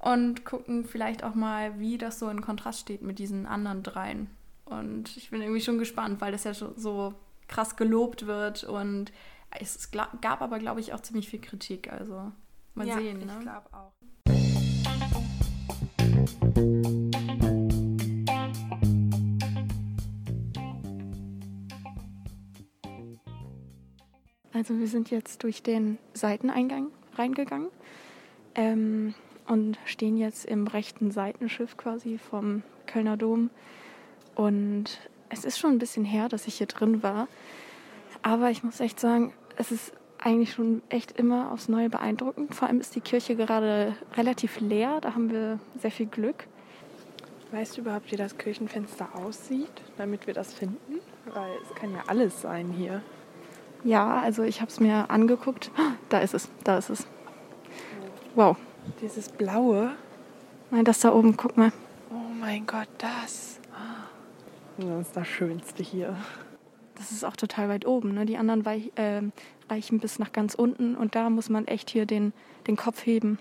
Und 0.00 0.46
gucken 0.46 0.86
vielleicht 0.86 1.22
auch 1.22 1.34
mal, 1.34 1.78
wie 1.78 1.98
das 1.98 2.18
so 2.18 2.28
in 2.30 2.40
Kontrast 2.40 2.80
steht 2.80 3.02
mit 3.02 3.18
diesen 3.18 3.46
anderen 3.46 3.82
dreien. 3.82 4.30
Und 4.64 5.16
ich 5.16 5.30
bin 5.30 5.42
irgendwie 5.42 5.60
schon 5.60 5.78
gespannt, 5.78 6.20
weil 6.20 6.32
das 6.32 6.44
ja 6.44 6.54
so 6.54 7.14
krass 7.48 7.76
gelobt 7.76 8.26
wird 8.26 8.64
und 8.64 9.12
es 9.58 9.90
gab 9.90 10.40
aber, 10.42 10.58
glaube 10.58 10.80
ich, 10.80 10.92
auch 10.92 11.00
ziemlich 11.00 11.28
viel 11.28 11.40
Kritik. 11.40 11.92
Also 11.92 12.32
mal 12.74 12.86
ja, 12.86 12.94
sehen. 12.94 13.26
Ne? 13.26 13.32
Ich 13.32 13.40
glaube 13.40 13.68
auch. 13.72 13.92
Also 24.52 24.78
wir 24.78 24.88
sind 24.88 25.10
jetzt 25.10 25.42
durch 25.42 25.62
den 25.62 25.98
Seiteneingang 26.12 26.90
reingegangen 27.16 27.70
ähm, 28.54 29.14
und 29.50 29.78
stehen 29.84 30.16
jetzt 30.16 30.44
im 30.44 30.68
rechten 30.68 31.10
Seitenschiff 31.10 31.76
quasi 31.76 32.18
vom 32.18 32.62
Kölner 32.86 33.16
Dom 33.16 33.50
und 34.36 34.84
es 35.28 35.44
ist 35.44 35.58
schon 35.58 35.72
ein 35.72 35.78
bisschen 35.78 36.04
her, 36.04 36.28
dass 36.28 36.46
ich 36.46 36.54
hier 36.54 36.68
drin 36.68 37.02
war. 37.02 37.26
Aber 38.22 38.50
ich 38.50 38.62
muss 38.62 38.78
echt 38.78 39.00
sagen, 39.00 39.32
es 39.56 39.72
ist 39.72 39.92
eigentlich 40.18 40.52
schon 40.52 40.82
echt 40.88 41.18
immer 41.18 41.50
aufs 41.50 41.68
Neue 41.68 41.90
beeindruckend. 41.90 42.54
Vor 42.54 42.68
allem 42.68 42.80
ist 42.80 42.94
die 42.94 43.00
Kirche 43.00 43.34
gerade 43.34 43.96
relativ 44.16 44.60
leer. 44.60 45.00
Da 45.00 45.14
haben 45.14 45.30
wir 45.30 45.58
sehr 45.78 45.90
viel 45.90 46.06
Glück. 46.06 46.46
Weißt 47.50 47.76
du 47.76 47.80
überhaupt, 47.80 48.12
wie 48.12 48.16
das 48.16 48.38
Kirchenfenster 48.38 49.08
aussieht, 49.16 49.82
damit 49.96 50.26
wir 50.28 50.34
das 50.34 50.52
finden? 50.52 51.00
Weil 51.34 51.50
es 51.62 51.74
kann 51.74 51.92
ja 51.92 52.02
alles 52.06 52.40
sein 52.40 52.70
hier. 52.70 53.02
Ja, 53.82 54.20
also 54.20 54.42
ich 54.44 54.60
habe 54.60 54.70
es 54.70 54.78
mir 54.78 55.10
angeguckt. 55.10 55.72
Da 56.08 56.20
ist 56.20 56.34
es, 56.34 56.48
da 56.62 56.78
ist 56.78 56.90
es. 56.90 57.06
Wow. 58.34 58.56
Dieses 59.00 59.28
blaue. 59.28 59.92
Nein, 60.70 60.84
das 60.84 61.00
da 61.00 61.12
oben, 61.12 61.36
guck 61.36 61.56
mal. 61.56 61.72
Oh 62.10 62.32
mein 62.38 62.66
Gott, 62.66 62.88
das. 62.98 63.60
Das 64.78 65.06
ist 65.08 65.16
das 65.16 65.28
Schönste 65.28 65.82
hier. 65.82 66.16
Das 66.94 67.12
ist 67.12 67.24
auch 67.24 67.36
total 67.36 67.68
weit 67.68 67.86
oben. 67.86 68.14
Ne? 68.14 68.26
Die 68.26 68.36
anderen 68.36 68.64
weich, 68.64 68.92
äh, 68.96 69.22
reichen 69.68 70.00
bis 70.00 70.18
nach 70.18 70.32
ganz 70.32 70.54
unten 70.54 70.96
und 70.96 71.14
da 71.14 71.30
muss 71.30 71.48
man 71.48 71.66
echt 71.66 71.90
hier 71.90 72.06
den, 72.06 72.32
den 72.66 72.76
Kopf 72.76 73.04
heben. 73.04 73.38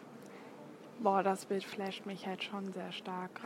Boah, 1.02 1.23
das 1.23 1.45
Bild 1.45 1.63
flasht 1.63 2.06
mich 2.06 2.28
halt 2.28 2.43
schon 2.43 2.73
sehr 2.73 2.91
stark. 2.91 3.41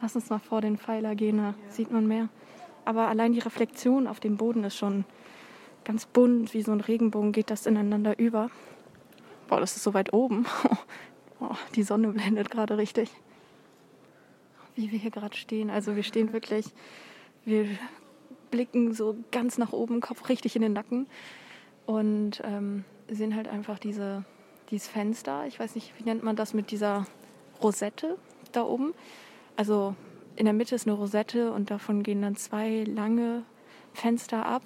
Lass 0.00 0.14
uns 0.14 0.30
mal 0.30 0.38
vor 0.38 0.60
den 0.60 0.78
Pfeiler 0.78 1.14
gehen, 1.16 1.38
da 1.38 1.42
ja. 1.42 1.54
sieht 1.68 1.90
man 1.90 2.06
mehr. 2.06 2.28
Aber 2.84 3.08
allein 3.08 3.32
die 3.32 3.40
Reflexion 3.40 4.06
auf 4.06 4.20
dem 4.20 4.36
Boden 4.36 4.64
ist 4.64 4.76
schon 4.76 5.04
ganz 5.84 6.06
bunt, 6.06 6.54
wie 6.54 6.62
so 6.62 6.72
ein 6.72 6.80
Regenbogen 6.80 7.32
geht 7.32 7.50
das 7.50 7.66
ineinander 7.66 8.18
über. 8.18 8.50
Boah, 9.48 9.60
das 9.60 9.76
ist 9.76 9.82
so 9.82 9.94
weit 9.94 10.12
oben. 10.12 10.46
Oh, 11.40 11.54
die 11.76 11.84
Sonne 11.84 12.08
blendet 12.08 12.50
gerade 12.50 12.78
richtig 12.78 13.12
wie 14.78 14.92
wir 14.92 14.98
hier 14.98 15.10
gerade 15.10 15.36
stehen. 15.36 15.70
Also 15.70 15.96
wir 15.96 16.04
stehen 16.04 16.32
wirklich, 16.32 16.66
wir 17.44 17.66
blicken 18.50 18.94
so 18.94 19.16
ganz 19.32 19.58
nach 19.58 19.72
oben, 19.72 20.00
Kopf 20.00 20.28
richtig 20.28 20.54
in 20.54 20.62
den 20.62 20.72
Nacken 20.72 21.06
und 21.84 22.40
ähm, 22.44 22.84
sehen 23.10 23.34
halt 23.34 23.48
einfach 23.48 23.78
diese, 23.78 24.24
dieses 24.70 24.86
Fenster. 24.86 25.46
Ich 25.46 25.58
weiß 25.58 25.74
nicht, 25.74 25.92
wie 25.98 26.04
nennt 26.04 26.22
man 26.22 26.36
das 26.36 26.54
mit 26.54 26.70
dieser 26.70 27.06
Rosette 27.60 28.16
da 28.52 28.62
oben. 28.62 28.94
Also 29.56 29.96
in 30.36 30.44
der 30.44 30.54
Mitte 30.54 30.76
ist 30.76 30.86
eine 30.86 30.96
Rosette 30.96 31.50
und 31.50 31.72
davon 31.72 32.04
gehen 32.04 32.22
dann 32.22 32.36
zwei 32.36 32.84
lange 32.84 33.42
Fenster 33.92 34.46
ab 34.46 34.62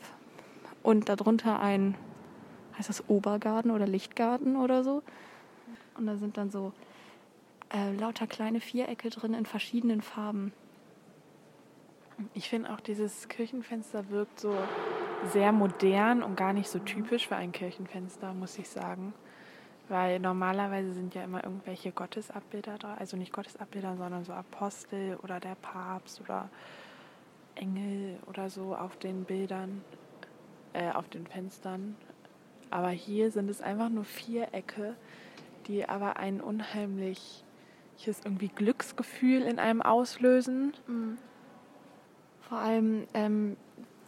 und 0.83 1.09
darunter 1.09 1.61
ein, 1.61 1.97
heißt 2.79 2.89
das 2.89 3.09
Obergarten 3.09 3.71
oder 3.71 3.87
Lichtgarten 3.87 4.57
oder 4.57 4.85
so. 4.85 5.03
Und 5.97 6.07
da 6.07 6.17
sind 6.17 6.37
dann 6.37 6.51
so 6.51 6.73
äh, 7.73 7.93
lauter 7.97 8.27
kleine 8.27 8.61
Vierecke 8.61 9.11
drin 9.11 9.35
in 9.35 9.47
verschiedenen 9.47 10.03
Farben. 10.03 10.53
Ich 12.35 12.49
finde 12.49 12.73
auch 12.73 12.81
dieses 12.81 13.29
Kirchenfenster 13.29 14.11
wirkt 14.11 14.41
so 14.41 14.55
sehr 15.33 15.53
modern 15.53 16.23
und 16.23 16.37
gar 16.37 16.53
nicht 16.53 16.69
so 16.69 16.79
typisch 16.79 17.29
für 17.29 17.37
ein 17.37 17.53
Kirchenfenster, 17.53 18.35
muss 18.35 18.59
ich 18.59 18.69
sagen. 18.69 19.15
Weil 19.89 20.21
normalerweise 20.21 20.93
sind 20.93 21.15
ja 21.15 21.23
immer 21.25 21.43
irgendwelche 21.45 21.93
Gottesabbilder 21.93 22.79
da, 22.79 22.95
also 22.95 23.17
nicht 23.17 23.33
Gottesabbilder, 23.33 23.97
sondern 23.97 24.25
so 24.25 24.33
Apostel 24.33 25.17
oder 25.23 25.41
der 25.41 25.55
Papst 25.57 26.21
oder 26.21 26.49
Engel 27.55 28.19
oder 28.27 28.49
so 28.49 28.75
auf 28.75 28.97
den 28.97 29.25
Bildern, 29.25 29.83
äh, 30.73 30.91
auf 30.93 31.09
den 31.09 31.27
Fenstern. 31.27 31.97
Aber 32.73 32.91
hier 32.91 33.31
sind 33.31 33.51
es 33.51 33.61
einfach 33.61 33.89
nur 33.89 34.05
Vierecke, 34.05 34.95
die 35.67 35.89
aber 35.89 36.17
einen 36.17 36.41
unheimlich 36.41 37.45
welches 38.03 38.25
irgendwie 38.25 38.49
Glücksgefühl 38.49 39.43
in 39.43 39.59
einem 39.59 39.83
auslösen. 39.83 40.73
Mhm. 40.87 41.19
Vor 42.41 42.59
allem 42.59 43.05
ähm, 43.15 43.57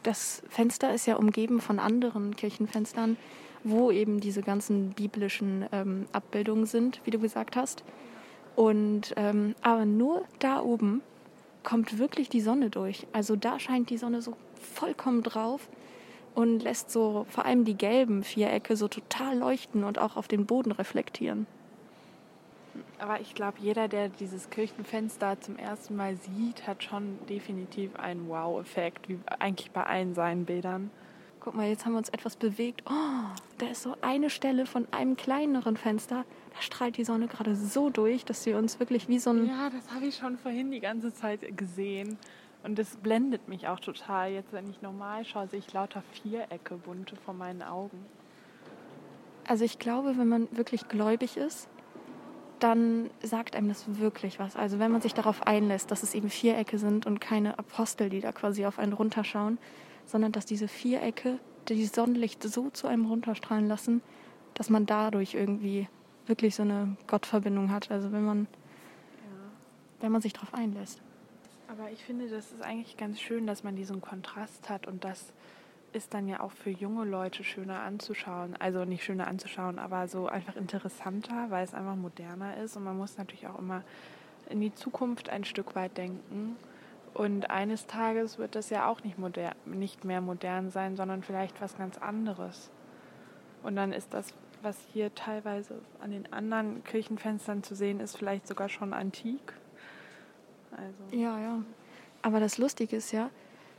das 0.03 0.42
Fenster 0.48 0.92
ist 0.92 1.07
ja 1.07 1.16
umgeben 1.16 1.61
von 1.61 1.79
anderen 1.79 2.37
Kirchenfenstern, 2.37 3.16
wo 3.62 3.90
eben 3.90 4.20
diese 4.20 4.42
ganzen 4.42 4.90
biblischen 4.90 5.66
ähm, 5.72 6.07
Abbildungen 6.12 6.66
sind, 6.66 7.00
wie 7.05 7.11
du 7.11 7.18
gesagt 7.18 7.57
hast. 7.57 7.85
Und 8.57 9.14
ähm, 9.16 9.55
aber 9.62 9.85
nur 9.85 10.24
da 10.38 10.61
oben 10.61 11.00
kommt 11.62 11.98
wirklich 11.98 12.29
die 12.29 12.40
Sonne 12.40 12.70
durch. 12.70 13.07
Also 13.12 13.37
da 13.37 13.59
scheint 13.59 13.90
die 13.90 13.96
Sonne 13.96 14.22
so 14.22 14.37
vollkommen 14.61 15.22
drauf 15.22 15.68
und 16.35 16.62
lässt 16.62 16.90
so 16.90 17.27
vor 17.29 17.44
allem 17.44 17.64
die 17.64 17.77
gelben 17.77 18.23
Vierecke 18.23 18.77
so 18.77 18.88
total 18.88 19.38
leuchten 19.38 19.85
und 19.85 19.99
auch 19.99 20.16
auf 20.16 20.29
den 20.29 20.47
Boden 20.47 20.73
reflektieren. 20.73 21.47
Aber 22.99 23.20
ich 23.20 23.35
glaube, 23.35 23.59
jeder, 23.61 23.87
der 23.88 24.09
dieses 24.09 24.51
Kirchenfenster 24.51 25.40
zum 25.40 25.57
ersten 25.57 25.94
Mal 25.94 26.16
sieht, 26.16 26.66
hat 26.66 26.83
schon 26.83 27.18
definitiv 27.29 27.94
einen 27.97 28.29
Wow-Effekt, 28.29 29.09
wie 29.09 29.18
eigentlich 29.38 29.70
bei 29.70 29.85
allen 29.85 30.14
seinen 30.14 30.44
Bildern. 30.44 30.90
Guck 31.40 31.55
mal, 31.55 31.68
jetzt 31.68 31.85
haben 31.85 31.92
wir 31.92 31.99
uns 31.99 32.09
etwas 32.09 32.37
bewegt. 32.37 32.83
Oh, 32.87 33.37
da 33.59 33.66
ist 33.66 33.83
so 33.83 33.94
eine 34.01 34.31
Stelle 34.31 34.64
von 34.64 34.88
einem 34.90 35.16
kleineren 35.16 35.77
Fenster. 35.77 36.25
Da 36.55 36.62
strahlt 36.62 36.97
die 36.97 37.05
Sonne 37.05 37.27
gerade 37.27 37.55
so 37.55 37.90
durch, 37.90 38.25
dass 38.25 38.44
sie 38.44 38.55
uns 38.55 38.81
wirklich 38.81 39.09
wie 39.09 39.18
so 39.18 39.31
ein. 39.31 39.47
Ja, 39.47 39.68
das 39.68 39.94
habe 39.94 40.07
ich 40.07 40.16
schon 40.16 40.38
vorhin 40.38 40.70
die 40.70 40.81
ganze 40.81 41.12
Zeit 41.12 41.57
gesehen. 41.57 42.16
Und 42.64 42.79
das 42.79 42.96
blendet 42.96 43.46
mich 43.46 43.68
auch 43.68 43.79
total. 43.79 44.31
Jetzt, 44.33 44.53
wenn 44.53 44.68
ich 44.70 44.81
normal 44.81 45.27
schaue, 45.27 45.46
sehe 45.48 45.59
ich 45.59 45.72
lauter 45.74 46.03
Vierecke 46.12 46.77
bunte 46.77 47.14
vor 47.14 47.35
meinen 47.35 47.62
Augen. 47.62 48.05
Also 49.46 49.64
ich 49.66 49.79
glaube, 49.79 50.16
wenn 50.16 50.29
man 50.29 50.48
wirklich 50.57 50.88
gläubig 50.88 51.37
ist, 51.37 51.68
dann 52.61 53.11
sagt 53.22 53.55
einem 53.55 53.68
das 53.68 53.98
wirklich 53.98 54.38
was. 54.38 54.57
Also 54.57 54.79
wenn 54.79 54.90
man 54.90 55.03
sich 55.03 55.12
darauf 55.12 55.46
einlässt, 55.46 55.90
dass 55.90 56.03
es 56.03 56.14
eben 56.14 56.31
Vierecke 56.31 56.79
sind 56.79 57.05
und 57.05 57.20
keine 57.20 57.59
Apostel, 57.59 58.09
die 58.09 58.20
da 58.20 58.33
quasi 58.33 58.64
auf 58.64 58.79
einen 58.79 58.94
runterschauen, 58.94 59.59
sondern 60.07 60.33
dass 60.33 60.46
diese 60.46 60.66
Vierecke 60.66 61.38
die 61.68 61.85
Sonnenlicht 61.85 62.42
so 62.42 62.70
zu 62.70 62.87
einem 62.87 63.05
runterstrahlen 63.05 63.68
lassen, 63.68 64.00
dass 64.55 64.70
man 64.70 64.87
dadurch 64.87 65.35
irgendwie 65.35 65.88
wirklich 66.27 66.55
so 66.55 66.62
eine 66.62 66.96
Gottverbindung 67.07 67.70
hat. 67.70 67.90
Also 67.90 68.12
wenn 68.12 68.24
man, 68.24 68.46
wenn 70.00 70.12
man 70.12 70.22
sich 70.22 70.33
darauf 70.33 70.55
einlässt. 70.55 71.03
Aber 71.68 71.90
ich 71.90 72.05
finde, 72.05 72.29
das 72.29 72.53
ist 72.53 72.62
eigentlich 72.62 72.96
ganz 72.96 73.20
schön, 73.20 73.46
dass 73.46 73.64
man 73.64 73.77
diesen 73.77 74.00
Kontrast 74.00 74.68
hat 74.68 74.87
und 74.87 75.05
das 75.05 75.33
ist 75.94 76.12
dann 76.12 76.29
ja 76.29 76.40
auch 76.40 76.50
für 76.50 76.70
junge 76.70 77.05
Leute 77.05 77.44
schöner 77.44 77.81
anzuschauen. 77.81 78.57
Also 78.59 78.85
nicht 78.85 79.05
schöner 79.05 79.29
anzuschauen, 79.29 79.79
aber 79.79 80.09
so 80.09 80.27
einfach 80.27 80.57
interessanter, 80.57 81.50
weil 81.50 81.64
es 81.64 81.72
einfach 81.72 81.94
moderner 81.94 82.57
ist. 82.59 82.77
Und 82.77 82.85
man 82.85 82.98
muss 82.98 83.16
natürlich 83.16 83.46
auch 83.46 83.59
immer 83.59 83.83
in 84.50 84.61
die 84.61 84.74
Zukunft 84.74 85.29
ein 85.31 85.44
Stück 85.44 85.74
weit 85.74 85.96
denken. 85.96 86.57
Und 87.14 87.48
eines 87.50 87.87
Tages 87.87 88.38
wird 88.38 88.57
das 88.57 88.70
ja 88.70 88.88
auch 88.88 89.05
nicht, 89.05 89.18
modern, 89.18 89.55
nicht 89.66 90.05
mehr 90.05 90.20
modern 90.20 90.70
sein, 90.70 90.96
sondern 90.96 91.22
vielleicht 91.22 91.61
was 91.61 91.79
ganz 91.79 91.96
anderes. 91.98 92.70
Und 93.62 93.77
dann 93.77 93.92
ist 93.92 94.12
das, 94.12 94.35
was 94.62 94.77
hier 94.92 95.14
teilweise 95.14 95.81
an 96.00 96.11
den 96.11 96.33
anderen 96.33 96.83
Kirchenfenstern 96.83 97.62
zu 97.62 97.77
sehen 97.77 98.00
ist, 98.00 98.16
vielleicht 98.16 98.48
sogar 98.48 98.68
schon 98.68 98.92
antik. 98.92 99.55
Also. 100.77 101.17
Ja, 101.17 101.39
ja. 101.39 101.63
Aber 102.23 102.41
das 102.41 102.59
Lustige 102.59 102.97
ist 102.97 103.13
ja, 103.13 103.31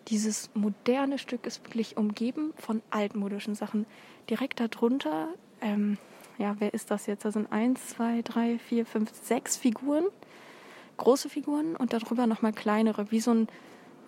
dieses 0.08 0.50
moderne 0.54 1.18
Stück 1.18 1.46
ist 1.48 1.64
wirklich 1.66 1.98
umgeben 1.98 2.54
von 2.58 2.82
altmodischen 2.92 3.56
Sachen. 3.56 3.86
Direkt 4.30 4.60
darunter, 4.60 5.30
ähm, 5.62 5.98
ja, 6.38 6.56
wer 6.60 6.74
ist 6.74 6.92
das 6.92 7.06
jetzt? 7.08 7.26
Da 7.26 7.32
sind 7.32 7.52
eins, 7.52 7.88
zwei, 7.88 8.22
drei, 8.22 8.60
vier, 8.60 8.86
fünf, 8.86 9.12
sechs 9.14 9.58
Figuren, 9.58 10.06
große 10.98 11.30
Figuren 11.30 11.76
und 11.76 11.94
darüber 11.94 12.28
nochmal 12.28 12.54
kleinere, 12.54 13.12
wie 13.12 13.20
so 13.20 13.32
ein 13.32 13.48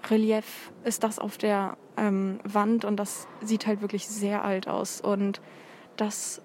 Relief 0.10 0.72
ist 0.84 1.04
das 1.04 1.20
auf 1.20 1.38
der 1.38 1.78
ähm, 1.98 2.40
Wand 2.44 2.86
und 2.86 2.98
das 2.98 3.28
sieht 3.42 3.66
halt 3.66 3.82
wirklich 3.82 4.08
sehr 4.08 4.44
alt 4.44 4.68
aus. 4.68 5.02
Und 5.02 5.42
das, 5.96 6.42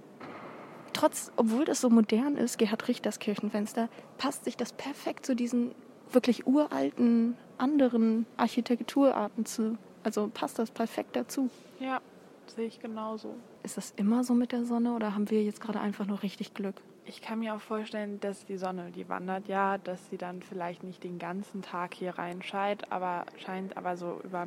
trotz, 0.93 1.31
obwohl 1.37 1.65
das 1.65 1.81
so 1.81 1.91
modern 1.91 2.37
ist, 2.37 2.59
Gerhard 2.59 2.89
Richters 2.89 3.19
Kirchenfenster, 3.19 3.89
passt 4.19 4.45
sich 4.45 4.57
das 4.57 4.73
perfekt 4.73 5.27
zu 5.27 5.37
diesen 5.37 5.75
wirklich 6.15 6.47
uralten 6.47 7.37
anderen 7.59 8.27
Architekturarten 8.37 9.47
zu. 9.47 9.79
Also 10.03 10.31
passt 10.33 10.59
das 10.59 10.71
perfekt 10.71 11.17
dazu. 11.17 11.51
Ja, 11.79 12.01
sehe 12.47 12.67
ich 12.67 12.81
genauso. 12.81 13.37
Ist 13.63 13.77
das 13.77 13.93
immer 13.97 14.25
so 14.25 14.35
mit 14.35 14.53
der 14.53 14.65
Sonne 14.65 14.95
oder 14.95 15.15
haben 15.15 15.31
wir 15.31 15.43
jetzt 15.43 15.61
gerade 15.61 15.81
einfach 15.81 16.07
nur 16.07 16.23
richtig 16.23 16.55
Glück? 16.55 16.83
Ich 17.05 17.21
kann 17.21 17.41
mir 17.41 17.55
auch 17.55 17.61
vorstellen, 17.61 18.21
dass 18.21 18.45
die 18.45 18.57
Sonne, 18.57 18.93
die 18.93 19.09
wandert 19.09 19.49
ja, 19.49 19.79
dass 19.79 20.09
sie 20.09 20.17
dann 20.17 20.41
vielleicht 20.41 20.85
nicht 20.85 21.03
den 21.03 21.19
ganzen 21.19 21.63
Tag 21.63 21.95
hier 21.95 22.17
reinscheint, 22.17 22.91
aber 22.93 23.27
scheint 23.39 23.77
aber 23.77 23.97
so 23.97 24.21
über 24.23 24.47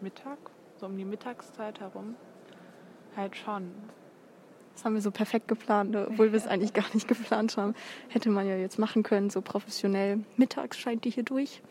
Mittag, 0.00 0.38
so 0.76 0.86
um 0.86 0.96
die 0.98 1.04
Mittagszeit 1.04 1.80
herum, 1.80 2.14
halt 3.16 3.36
schon. 3.36 3.72
Das 4.74 4.84
haben 4.84 4.94
wir 4.94 5.00
so 5.00 5.10
perfekt 5.10 5.48
geplant, 5.48 5.94
obwohl 5.94 6.32
wir 6.32 6.36
es 6.36 6.46
eigentlich 6.46 6.72
gar 6.72 6.92
nicht 6.94 7.06
geplant 7.06 7.56
haben. 7.56 7.74
Hätte 8.08 8.28
man 8.28 8.46
ja 8.46 8.56
jetzt 8.56 8.78
machen 8.78 9.02
können, 9.02 9.30
so 9.30 9.40
professionell. 9.40 10.24
Mittags 10.36 10.78
scheint 10.78 11.04
die 11.04 11.10
hier 11.10 11.22
durch. 11.22 11.62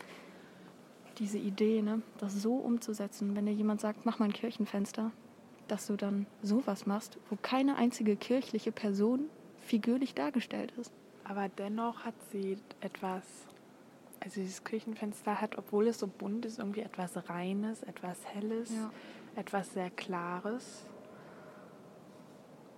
Diese 1.18 1.38
Idee, 1.38 1.82
ne, 1.82 2.02
das 2.18 2.34
so 2.34 2.56
umzusetzen, 2.56 3.36
wenn 3.36 3.46
dir 3.46 3.52
jemand 3.52 3.80
sagt, 3.80 4.04
mach 4.04 4.18
mal 4.18 4.26
ein 4.26 4.32
Kirchenfenster, 4.32 5.12
dass 5.68 5.86
du 5.86 5.96
dann 5.96 6.26
sowas 6.42 6.86
machst, 6.86 7.18
wo 7.30 7.36
keine 7.40 7.76
einzige 7.76 8.16
kirchliche 8.16 8.72
Person 8.72 9.26
figürlich 9.60 10.14
dargestellt 10.14 10.72
ist. 10.80 10.92
Aber 11.24 11.48
dennoch 11.48 12.04
hat 12.04 12.14
sie 12.32 12.58
etwas, 12.80 13.22
also 14.20 14.40
dieses 14.40 14.64
Kirchenfenster 14.64 15.40
hat, 15.40 15.56
obwohl 15.56 15.86
es 15.86 15.98
so 15.98 16.06
bunt 16.06 16.46
ist, 16.46 16.58
irgendwie 16.58 16.80
etwas 16.80 17.28
Reines, 17.28 17.82
etwas 17.82 18.18
Helles, 18.26 18.70
ja. 18.70 18.90
etwas 19.36 19.72
sehr 19.72 19.90
Klares 19.90 20.84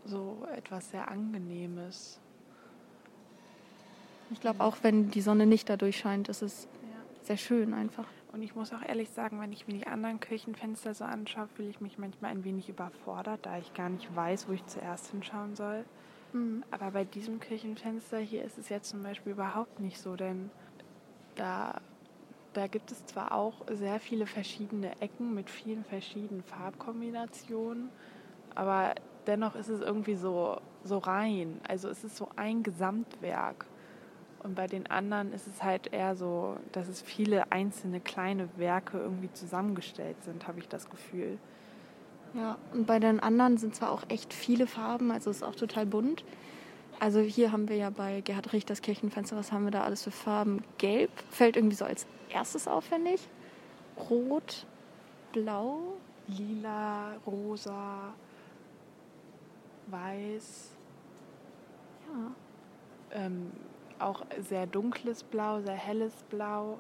so 0.07 0.47
etwas 0.55 0.91
sehr 0.91 1.09
Angenehmes. 1.09 2.21
Ich 4.31 4.41
glaube, 4.41 4.61
auch 4.61 4.79
wenn 4.83 5.11
die 5.11 5.21
Sonne 5.21 5.47
nicht 5.47 5.69
dadurch 5.69 5.99
scheint, 5.99 6.29
ist 6.29 6.43
es 6.43 6.65
ja. 6.83 7.25
sehr 7.25 7.37
schön 7.37 7.75
einfach. 7.75 8.07
Und 8.33 8.43
ich 8.43 8.55
muss 8.55 8.73
auch 8.73 8.83
ehrlich 8.87 9.09
sagen, 9.11 9.41
wenn 9.41 9.53
ich 9.53 9.67
mir 9.67 9.75
die 9.75 9.87
anderen 9.87 10.21
Kirchenfenster 10.21 10.95
so 10.95 11.05
anschaue, 11.05 11.49
fühle 11.49 11.71
ich 11.71 11.81
mich 11.81 11.97
manchmal 11.97 12.33
ein 12.33 12.45
wenig 12.45 12.69
überfordert, 12.69 13.47
da 13.47 13.59
ich 13.59 13.73
gar 13.73 13.89
nicht 13.89 14.15
weiß, 14.15 14.49
wo 14.49 14.53
ich 14.53 14.67
zuerst 14.67 15.11
hinschauen 15.11 15.55
soll. 15.55 15.85
Mhm. 16.33 16.65
Aber 16.71 16.91
bei 16.91 17.05
diesem 17.05 17.41
Kirchenfenster 17.41 18.19
hier 18.19 18.45
ist 18.45 18.59
es 18.59 18.69
jetzt 18.69 18.91
zum 18.91 19.03
Beispiel 19.03 19.33
überhaupt 19.33 19.81
nicht 19.81 19.99
so, 19.99 20.17
denn 20.17 20.51
da, 21.37 21.81
da 22.53 22.67
gibt 22.67 22.91
es 22.91 23.07
zwar 23.07 23.33
auch 23.33 23.65
sehr 23.71 24.01
viele 24.01 24.27
verschiedene 24.27 25.01
Ecken 25.01 25.35
mit 25.35 25.49
vielen 25.49 25.85
verschiedenen 25.85 26.43
Farbkombinationen, 26.43 27.91
aber 28.55 28.95
dennoch 29.27 29.55
ist 29.55 29.69
es 29.69 29.81
irgendwie 29.81 30.17
so, 30.17 30.61
so 30.85 30.99
rein. 30.99 31.61
Also 31.67 31.89
es 31.89 32.05
ist 32.05 32.17
so 32.17 32.29
ein 32.37 32.63
Gesamtwerk. 32.63 33.67
Und 34.43 34.55
bei 34.55 34.67
den 34.67 34.87
anderen 34.87 35.33
ist 35.33 35.47
es 35.47 35.63
halt 35.63 35.93
eher 35.93 36.15
so, 36.15 36.57
dass 36.73 36.89
es 36.89 37.03
viele 37.03 37.51
einzelne 37.51 38.01
kleine 38.01 38.49
Werke 38.57 38.99
irgendwie 38.99 39.33
zusammengestellt 39.33 40.17
sind, 40.25 40.47
habe 40.47 40.61
ich 40.61 40.69
das 40.69 40.89
Gefühl. 40.89 41.39
Ja, 42.35 42.59
und 42.73 42.87
bei 42.87 42.99
den 42.99 43.19
anderen 43.19 43.57
sind 43.57 43.75
zwar 43.75 43.91
auch 43.91 44.05
echt 44.09 44.33
viele 44.33 44.67
Farben, 44.67 45.11
also 45.11 45.31
es 45.31 45.39
ist 45.39 45.43
auch 45.43 45.55
total 45.55 45.87
bunt. 45.87 46.25
Also 47.01 47.21
hier 47.21 47.51
haben 47.51 47.69
wir 47.69 47.77
ja 47.77 47.91
bei 47.91 48.21
Gerhard 48.21 48.53
Richters 48.53 48.83
Kirchenfenster, 48.83 49.37
was 49.37 49.53
haben 49.53 49.65
wir 49.65 49.71
da 49.71 49.83
alles 49.83 50.03
für 50.05 50.11
Farben? 50.11 50.63
Gelb 50.79 51.11
fällt 51.31 51.57
irgendwie 51.57 51.77
so 51.77 51.85
als 51.85 52.07
erstes 52.31 52.69
aufwendig. 52.69 53.29
Rot, 54.11 54.67
Blau, 55.33 55.95
Lila, 56.29 57.15
Rosa, 57.27 58.13
weiß. 59.87 60.71
Ja. 62.09 63.19
Ähm, 63.19 63.53
auch 63.99 64.25
sehr 64.41 64.67
dunkles 64.67 65.23
Blau, 65.23 65.61
sehr 65.61 65.75
helles 65.75 66.13
Blau. 66.25 66.79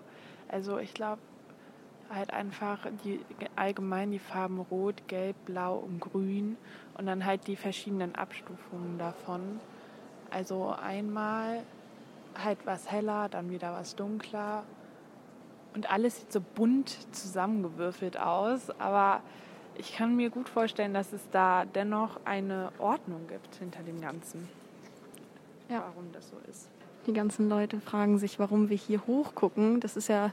Also 0.48 0.78
ich 0.78 0.94
glaube 0.94 1.20
halt 2.10 2.32
einfach 2.32 2.86
die 3.04 3.20
allgemein 3.56 4.12
die 4.12 4.18
Farben 4.18 4.60
Rot, 4.60 5.08
Gelb, 5.08 5.36
Blau 5.44 5.76
und 5.78 6.00
Grün 6.00 6.56
und 6.96 7.06
dann 7.06 7.24
halt 7.24 7.46
die 7.46 7.56
verschiedenen 7.56 8.14
Abstufungen 8.14 8.98
davon. 8.98 9.60
Also 10.30 10.74
einmal 10.80 11.62
halt 12.36 12.58
was 12.64 12.90
heller, 12.90 13.28
dann 13.28 13.50
wieder 13.50 13.72
was 13.72 13.96
dunkler 13.96 14.64
und 15.76 15.90
alles 15.90 16.20
sieht 16.20 16.32
so 16.32 16.40
bunt 16.40 16.88
zusammengewürfelt 17.14 18.18
aus, 18.18 18.70
aber 18.80 19.20
ich 19.78 19.94
kann 19.94 20.16
mir 20.16 20.30
gut 20.30 20.48
vorstellen, 20.48 20.94
dass 20.94 21.12
es 21.12 21.28
da 21.30 21.64
dennoch 21.64 22.20
eine 22.24 22.72
Ordnung 22.78 23.26
gibt 23.28 23.56
hinter 23.56 23.82
dem 23.82 24.00
Ganzen. 24.00 24.48
Ja. 25.68 25.80
Warum 25.80 26.12
das 26.12 26.28
so 26.28 26.36
ist. 26.48 26.68
Die 27.06 27.12
ganzen 27.12 27.48
Leute 27.48 27.80
fragen 27.80 28.18
sich, 28.18 28.38
warum 28.38 28.68
wir 28.68 28.76
hier 28.76 29.06
hochgucken. 29.06 29.80
Das 29.80 29.96
ist 29.96 30.08
ja, 30.08 30.32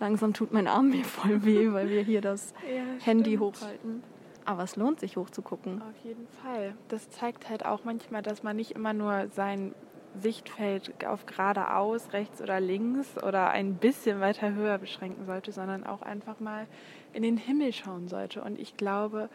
langsam 0.00 0.32
tut 0.32 0.52
mein 0.52 0.66
Arm 0.68 0.90
mir 0.90 1.04
voll 1.04 1.44
weh, 1.44 1.72
weil 1.72 1.90
wir 1.90 2.02
hier 2.02 2.20
das 2.20 2.52
ja, 2.74 2.82
Handy 3.04 3.36
stimmt. 3.36 3.56
hochhalten. 3.56 4.02
Aber 4.46 4.62
es 4.62 4.76
lohnt 4.76 5.00
sich 5.00 5.16
hochzugucken. 5.16 5.80
Auf 5.80 6.04
jeden 6.04 6.26
Fall. 6.42 6.74
Das 6.88 7.08
zeigt 7.10 7.48
halt 7.48 7.64
auch 7.64 7.84
manchmal, 7.84 8.22
dass 8.22 8.42
man 8.42 8.56
nicht 8.56 8.72
immer 8.72 8.92
nur 8.92 9.28
sein 9.34 9.74
Sichtfeld 10.20 11.04
auf 11.06 11.26
geradeaus, 11.26 12.12
rechts 12.12 12.40
oder 12.40 12.60
links 12.60 13.22
oder 13.22 13.50
ein 13.50 13.74
bisschen 13.74 14.20
weiter 14.20 14.54
höher 14.54 14.78
beschränken 14.78 15.26
sollte, 15.26 15.52
sondern 15.52 15.84
auch 15.84 16.02
einfach 16.02 16.40
mal 16.40 16.66
in 17.12 17.22
den 17.22 17.36
Himmel 17.36 17.72
schauen 17.72 18.08
sollte. 18.08 18.42
Und 18.42 18.58
ich 18.58 18.76
glaube, 18.76 19.28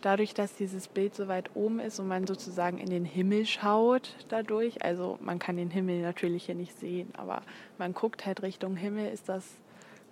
dadurch, 0.00 0.34
dass 0.34 0.54
dieses 0.54 0.88
Bild 0.88 1.14
so 1.14 1.28
weit 1.28 1.50
oben 1.54 1.80
ist 1.80 1.98
und 2.00 2.08
man 2.08 2.26
sozusagen 2.26 2.78
in 2.78 2.90
den 2.90 3.04
Himmel 3.04 3.46
schaut 3.46 4.14
dadurch, 4.28 4.82
also 4.84 5.18
man 5.20 5.38
kann 5.38 5.56
den 5.56 5.70
Himmel 5.70 6.02
natürlich 6.02 6.46
hier 6.46 6.54
nicht 6.54 6.78
sehen, 6.78 7.10
aber 7.16 7.42
man 7.78 7.92
guckt 7.92 8.26
halt 8.26 8.42
Richtung 8.42 8.76
Himmel, 8.76 9.12
ist 9.12 9.28
das, 9.28 9.46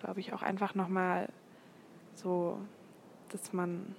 glaube 0.01 0.21
ich, 0.21 0.33
auch 0.33 0.43
einfach 0.43 0.75
nochmal 0.75 1.29
so, 2.15 2.59
dass 3.31 3.53
man 3.53 3.95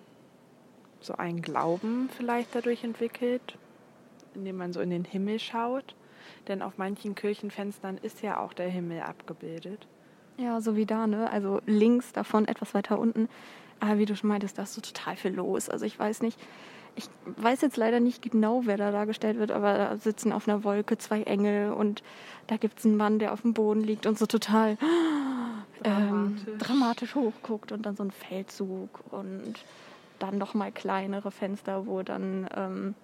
so 1.01 1.13
einen 1.13 1.41
Glauben 1.41 2.09
vielleicht 2.15 2.53
dadurch 2.53 2.83
entwickelt, 2.83 3.57
indem 4.39 4.57
man 4.57 4.73
so 4.73 4.81
in 4.81 4.89
den 4.89 5.05
Himmel 5.05 5.39
schaut. 5.39 5.95
Denn 6.47 6.61
auf 6.61 6.77
manchen 6.77 7.15
Kirchenfenstern 7.15 7.97
ist 7.97 8.21
ja 8.21 8.39
auch 8.39 8.53
der 8.53 8.69
Himmel 8.69 9.01
abgebildet. 9.01 9.87
Ja, 10.37 10.61
so 10.61 10.75
wie 10.75 10.85
da, 10.85 11.05
ne? 11.05 11.29
Also 11.29 11.61
links 11.65 12.13
davon, 12.13 12.47
etwas 12.47 12.73
weiter 12.73 12.97
unten. 12.97 13.29
Aber 13.79 13.97
wie 13.97 14.05
du 14.05 14.15
schon 14.15 14.29
meintest, 14.29 14.57
da 14.57 14.63
ist 14.63 14.73
so 14.73 14.81
total 14.81 15.15
viel 15.15 15.33
los. 15.33 15.69
Also 15.69 15.85
ich 15.85 15.97
weiß 15.97 16.21
nicht, 16.21 16.39
ich 16.95 17.09
weiß 17.25 17.61
jetzt 17.61 17.77
leider 17.77 17.99
nicht 17.99 18.21
genau, 18.21 18.61
wer 18.65 18.77
da 18.77 18.91
dargestellt 18.91 19.37
wird, 19.37 19.51
aber 19.51 19.77
da 19.77 19.97
sitzen 19.97 20.33
auf 20.33 20.47
einer 20.47 20.63
Wolke 20.63 20.97
zwei 20.97 21.23
Engel 21.23 21.71
und 21.71 22.03
da 22.47 22.57
gibt 22.57 22.79
es 22.79 22.85
einen 22.85 22.97
Mann, 22.97 23.19
der 23.19 23.31
auf 23.31 23.41
dem 23.41 23.53
Boden 23.53 23.81
liegt 23.81 24.05
und 24.05 24.17
so 24.17 24.25
total 24.25 24.77
ähm, 25.83 26.37
dramatisch. 26.37 26.57
dramatisch 26.57 27.15
hochguckt 27.15 27.71
und 27.71 27.85
dann 27.85 27.95
so 27.95 28.03
ein 28.03 28.11
Feldzug 28.11 29.01
und 29.11 29.53
dann 30.19 30.37
noch 30.37 30.53
mal 30.53 30.71
kleinere 30.71 31.31
Fenster, 31.31 31.85
wo 31.87 32.03
dann 32.03 32.49
ähm, 32.55 32.95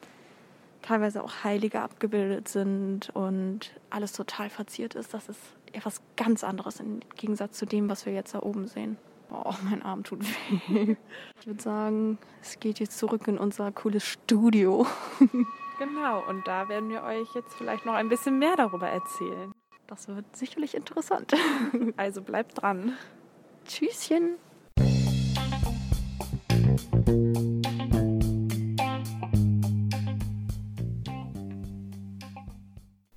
teilweise 0.85 1.23
auch 1.23 1.43
Heilige 1.43 1.81
abgebildet 1.81 2.47
sind 2.47 3.09
und 3.15 3.73
alles 3.89 4.13
total 4.13 4.49
verziert 4.49 4.95
ist. 4.95 5.13
Das 5.13 5.29
ist 5.29 5.39
etwas 5.73 6.01
ganz 6.15 6.43
anderes 6.43 6.79
im 6.79 6.99
Gegensatz 7.15 7.57
zu 7.57 7.65
dem, 7.65 7.89
was 7.89 8.05
wir 8.05 8.13
jetzt 8.13 8.33
da 8.33 8.41
oben 8.41 8.67
sehen. 8.67 8.97
Oh, 9.31 9.53
mein 9.63 9.81
Arm 9.81 10.03
tut 10.03 10.23
weh. 10.23 10.95
Ich 11.39 11.47
würde 11.47 11.61
sagen, 11.61 12.17
es 12.41 12.59
geht 12.59 12.79
jetzt 12.79 12.97
zurück 12.97 13.27
in 13.27 13.37
unser 13.37 13.71
cooles 13.71 14.05
Studio. 14.05 14.85
Genau, 15.77 16.25
und 16.29 16.47
da 16.47 16.69
werden 16.69 16.89
wir 16.89 17.03
euch 17.03 17.27
jetzt 17.35 17.53
vielleicht 17.55 17.85
noch 17.85 17.95
ein 17.95 18.07
bisschen 18.07 18.39
mehr 18.39 18.55
darüber 18.55 18.87
erzählen. 18.87 19.51
Das 19.87 20.07
wird 20.07 20.33
sicherlich 20.33 20.73
interessant. 20.73 21.33
Also 21.97 22.21
bleibt 22.21 22.61
dran. 22.61 22.93
Tschüsschen. 23.65 24.37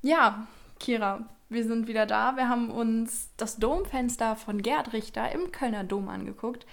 Ja, 0.09 0.47
Kira, 0.81 1.29
wir 1.51 1.65
sind 1.65 1.87
wieder 1.87 2.07
da. 2.07 2.35
Wir 2.37 2.49
haben 2.49 2.71
uns 2.71 3.29
das 3.37 3.59
Domfenster 3.59 4.37
von 4.37 4.63
Gerd 4.63 4.95
Richter 4.95 5.31
im 5.33 5.53
Kölner 5.53 5.85
Dom 5.85 6.09
angeguckt. 6.09 6.65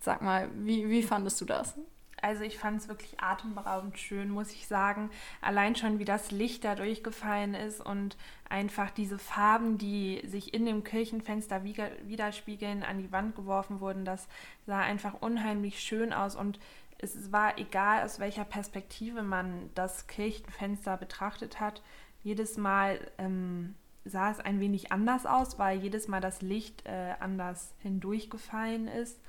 Sag 0.00 0.22
mal, 0.22 0.50
wie, 0.56 0.90
wie 0.90 1.04
fandest 1.04 1.40
du 1.40 1.44
das? 1.44 1.76
Also 2.20 2.42
ich 2.42 2.58
fand 2.58 2.80
es 2.80 2.88
wirklich 2.88 3.20
atemberaubend 3.20 3.96
schön, 4.00 4.28
muss 4.28 4.50
ich 4.50 4.66
sagen. 4.66 5.10
Allein 5.40 5.76
schon, 5.76 6.00
wie 6.00 6.04
das 6.04 6.32
Licht 6.32 6.64
da 6.64 6.74
durchgefallen 6.74 7.54
ist 7.54 7.80
und 7.80 8.16
einfach 8.48 8.90
diese 8.90 9.20
Farben, 9.20 9.78
die 9.78 10.20
sich 10.26 10.52
in 10.52 10.66
dem 10.66 10.82
Kirchenfenster 10.82 11.62
widerspiegeln, 11.62 12.82
an 12.82 12.98
die 12.98 13.12
Wand 13.12 13.36
geworfen 13.36 13.78
wurden, 13.78 14.04
das 14.04 14.26
sah 14.66 14.80
einfach 14.80 15.14
unheimlich 15.20 15.78
schön 15.78 16.12
aus 16.12 16.34
und 16.34 16.58
es 16.98 17.30
war 17.30 17.58
egal, 17.58 18.04
aus 18.04 18.18
welcher 18.18 18.44
Perspektive 18.44 19.22
man 19.22 19.70
das 19.74 20.06
Kirchenfenster 20.06 20.96
betrachtet 20.96 21.60
hat. 21.60 21.82
Jedes 22.26 22.56
Mal 22.56 22.98
ähm, 23.18 23.76
sah 24.04 24.32
es 24.32 24.40
ein 24.40 24.58
wenig 24.58 24.90
anders 24.90 25.26
aus, 25.26 25.60
weil 25.60 25.78
jedes 25.78 26.08
Mal 26.08 26.20
das 26.20 26.42
Licht 26.42 26.84
äh, 26.84 27.14
anders 27.20 27.72
hindurchgefallen 27.78 28.88
ist. 28.88 29.20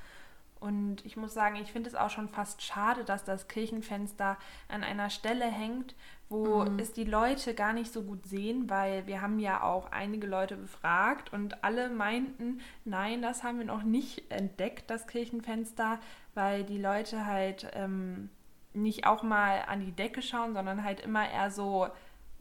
Und 0.59 1.05
ich 1.05 1.15
muss 1.15 1.31
sagen, 1.35 1.57
ich 1.57 1.71
finde 1.71 1.89
es 1.91 1.95
auch 1.95 2.09
schon 2.09 2.27
fast 2.27 2.63
schade, 2.63 3.03
dass 3.03 3.23
das 3.23 3.47
Kirchenfenster 3.47 4.35
an 4.67 4.83
einer 4.83 5.11
Stelle 5.11 5.45
hängt, 5.45 5.93
wo 6.27 6.65
mhm. 6.65 6.79
es 6.79 6.91
die 6.91 7.03
Leute 7.03 7.53
gar 7.53 7.71
nicht 7.71 7.93
so 7.93 8.01
gut 8.01 8.25
sehen, 8.25 8.67
weil 8.67 9.05
wir 9.05 9.21
haben 9.21 9.37
ja 9.37 9.61
auch 9.61 9.91
einige 9.91 10.25
Leute 10.25 10.57
befragt 10.57 11.31
und 11.31 11.63
alle 11.63 11.91
meinten, 11.91 12.61
nein, 12.83 13.21
das 13.21 13.43
haben 13.43 13.59
wir 13.59 13.65
noch 13.67 13.83
nicht 13.83 14.31
entdeckt, 14.31 14.89
das 14.89 15.05
Kirchenfenster, 15.05 15.99
weil 16.33 16.63
die 16.63 16.81
Leute 16.81 17.27
halt 17.27 17.69
ähm, 17.73 18.31
nicht 18.73 19.05
auch 19.05 19.21
mal 19.21 19.65
an 19.67 19.81
die 19.81 19.91
Decke 19.91 20.23
schauen, 20.23 20.55
sondern 20.55 20.83
halt 20.83 21.01
immer 21.01 21.29
eher 21.29 21.51
so 21.51 21.89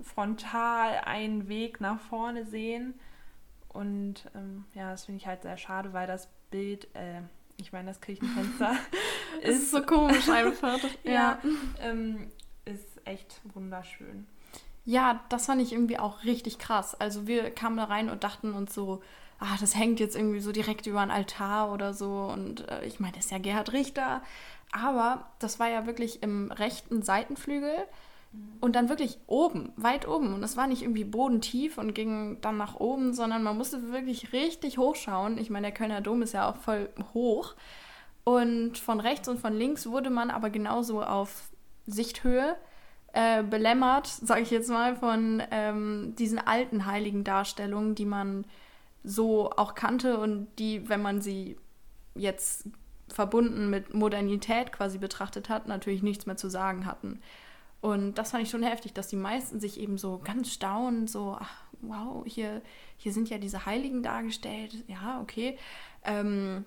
frontal 0.03 1.01
einen 1.05 1.49
Weg 1.49 1.81
nach 1.81 2.01
vorne 2.01 2.45
sehen. 2.45 2.95
Und 3.69 4.31
ähm, 4.35 4.65
ja, 4.75 4.91
das 4.91 5.05
finde 5.05 5.21
ich 5.21 5.27
halt 5.27 5.43
sehr 5.43 5.59
schade, 5.59 5.93
weil 5.93 6.07
das 6.07 6.29
Bild, 6.51 6.89
äh, 6.95 7.21
ich 7.57 7.73
meine, 7.73 7.89
das 7.89 8.01
Kirchenfenster 8.01 8.77
ist, 9.43 9.63
ist 9.63 9.71
so 9.71 9.83
komisch 9.83 10.29
einfach. 10.31 10.79
ja, 11.05 11.13
ja. 11.13 11.39
Ähm, 11.81 12.31
ist 12.65 13.01
echt 13.05 13.41
wunderschön. 13.55 14.27
Ja, 14.85 15.21
das 15.29 15.47
fand 15.47 15.61
ich 15.61 15.73
irgendwie 15.73 15.99
auch 15.99 16.25
richtig 16.25 16.59
krass. 16.59 16.95
Also 16.95 17.27
wir 17.27 17.51
kamen 17.51 17.77
da 17.77 17.85
rein 17.85 18.09
und 18.09 18.25
dachten 18.25 18.53
uns 18.53 18.73
so, 18.73 19.03
ah, 19.41 19.57
das 19.61 19.77
hängt 19.77 20.01
jetzt 20.01 20.17
irgendwie 20.17 20.41
so 20.41 20.53
direkt 20.53 20.87
über 20.87 21.01
einen 21.01 21.11
Altar 21.11 21.73
oder 21.73 21.93
so. 21.93 22.31
Und 22.33 22.69
äh, 22.69 22.85
ich 22.85 23.01
meine, 23.01 23.15
das 23.15 23.27
ist 23.27 23.31
ja 23.31 23.39
Gerhard 23.39 23.73
Richter. 23.73 24.23
Aber 24.73 25.27
das 25.39 25.59
war 25.59 25.69
ja 25.69 25.87
wirklich 25.87 26.23
im 26.23 26.51
rechten 26.53 27.03
Seitenflügel 27.03 27.87
und 28.61 28.75
dann 28.75 28.89
wirklich 28.89 29.19
oben, 29.27 29.73
weit 29.77 30.09
oben. 30.09 30.35
Und 30.35 30.43
es 30.43 30.57
war 30.57 30.67
nicht 30.67 30.83
irgendwie 30.83 31.05
bodentief 31.05 31.79
und 31.79 31.95
ging 31.95 32.39
dann 32.41 32.57
nach 32.57 32.77
oben, 32.77 33.13
sondern 33.13 33.43
man 33.43 33.57
musste 33.57 33.93
wirklich 33.93 34.33
richtig 34.33 34.79
hochschauen. 34.79 35.39
Ich 35.39 35.51
meine, 35.51 35.69
der 35.69 35.75
Kölner 35.75 36.01
Dom 36.01 36.23
ist 36.23 36.33
ja 36.33 36.51
auch 36.51 36.57
voll 36.57 36.89
hoch. 37.15 37.55
Und 38.25 38.79
von 38.79 38.99
rechts 38.99 39.29
und 39.29 39.39
von 39.39 39.55
links 39.55 39.87
wurde 39.87 40.11
man 40.11 40.31
aber 40.31 40.51
genauso 40.51 41.03
auf 41.03 41.49
Sichthöhe 41.87 42.57
äh, 43.13 43.43
belämmert, 43.43 44.07
sage 44.23 44.43
ich 44.43 44.51
jetzt 44.51 44.69
mal, 44.69 44.97
von 44.97 45.43
ähm, 45.51 46.15
diesen 46.19 46.39
alten 46.39 46.87
heiligen 46.87 47.25
Darstellungen, 47.25 47.95
die 47.95 48.05
man 48.05 48.45
so 49.05 49.51
auch 49.51 49.75
kannte 49.75 50.19
und 50.19 50.49
die, 50.59 50.89
wenn 50.89 51.01
man 51.01 51.21
sie 51.21 51.57
jetzt 52.17 52.69
verbunden 53.09 53.71
mit 53.71 53.95
Modernität 53.95 54.73
quasi 54.73 54.99
betrachtet 54.99 55.49
hat, 55.49 55.69
natürlich 55.69 56.03
nichts 56.03 56.27
mehr 56.27 56.37
zu 56.37 56.49
sagen 56.49 56.87
hatten. 56.87 57.21
Und 57.87 58.15
das 58.19 58.33
fand 58.33 58.43
ich 58.43 58.51
schon 58.51 58.65
heftig, 58.65 58.95
dass 58.95 59.07
die 59.07 59.15
meisten 59.15 59.61
sich 59.61 59.79
eben 59.79 59.97
so 59.97 60.19
ganz 60.19 60.53
staunen, 60.53 61.07
so, 61.07 61.37
ach, 61.39 61.63
wow, 61.83 62.25
hier, 62.27 62.61
hier 62.97 63.13
sind 63.13 63.31
ja 63.31 63.39
diese 63.39 63.65
Heiligen 63.65 64.03
dargestellt, 64.03 64.75
ja, 64.89 65.21
okay, 65.23 65.57
ähm, 66.03 66.65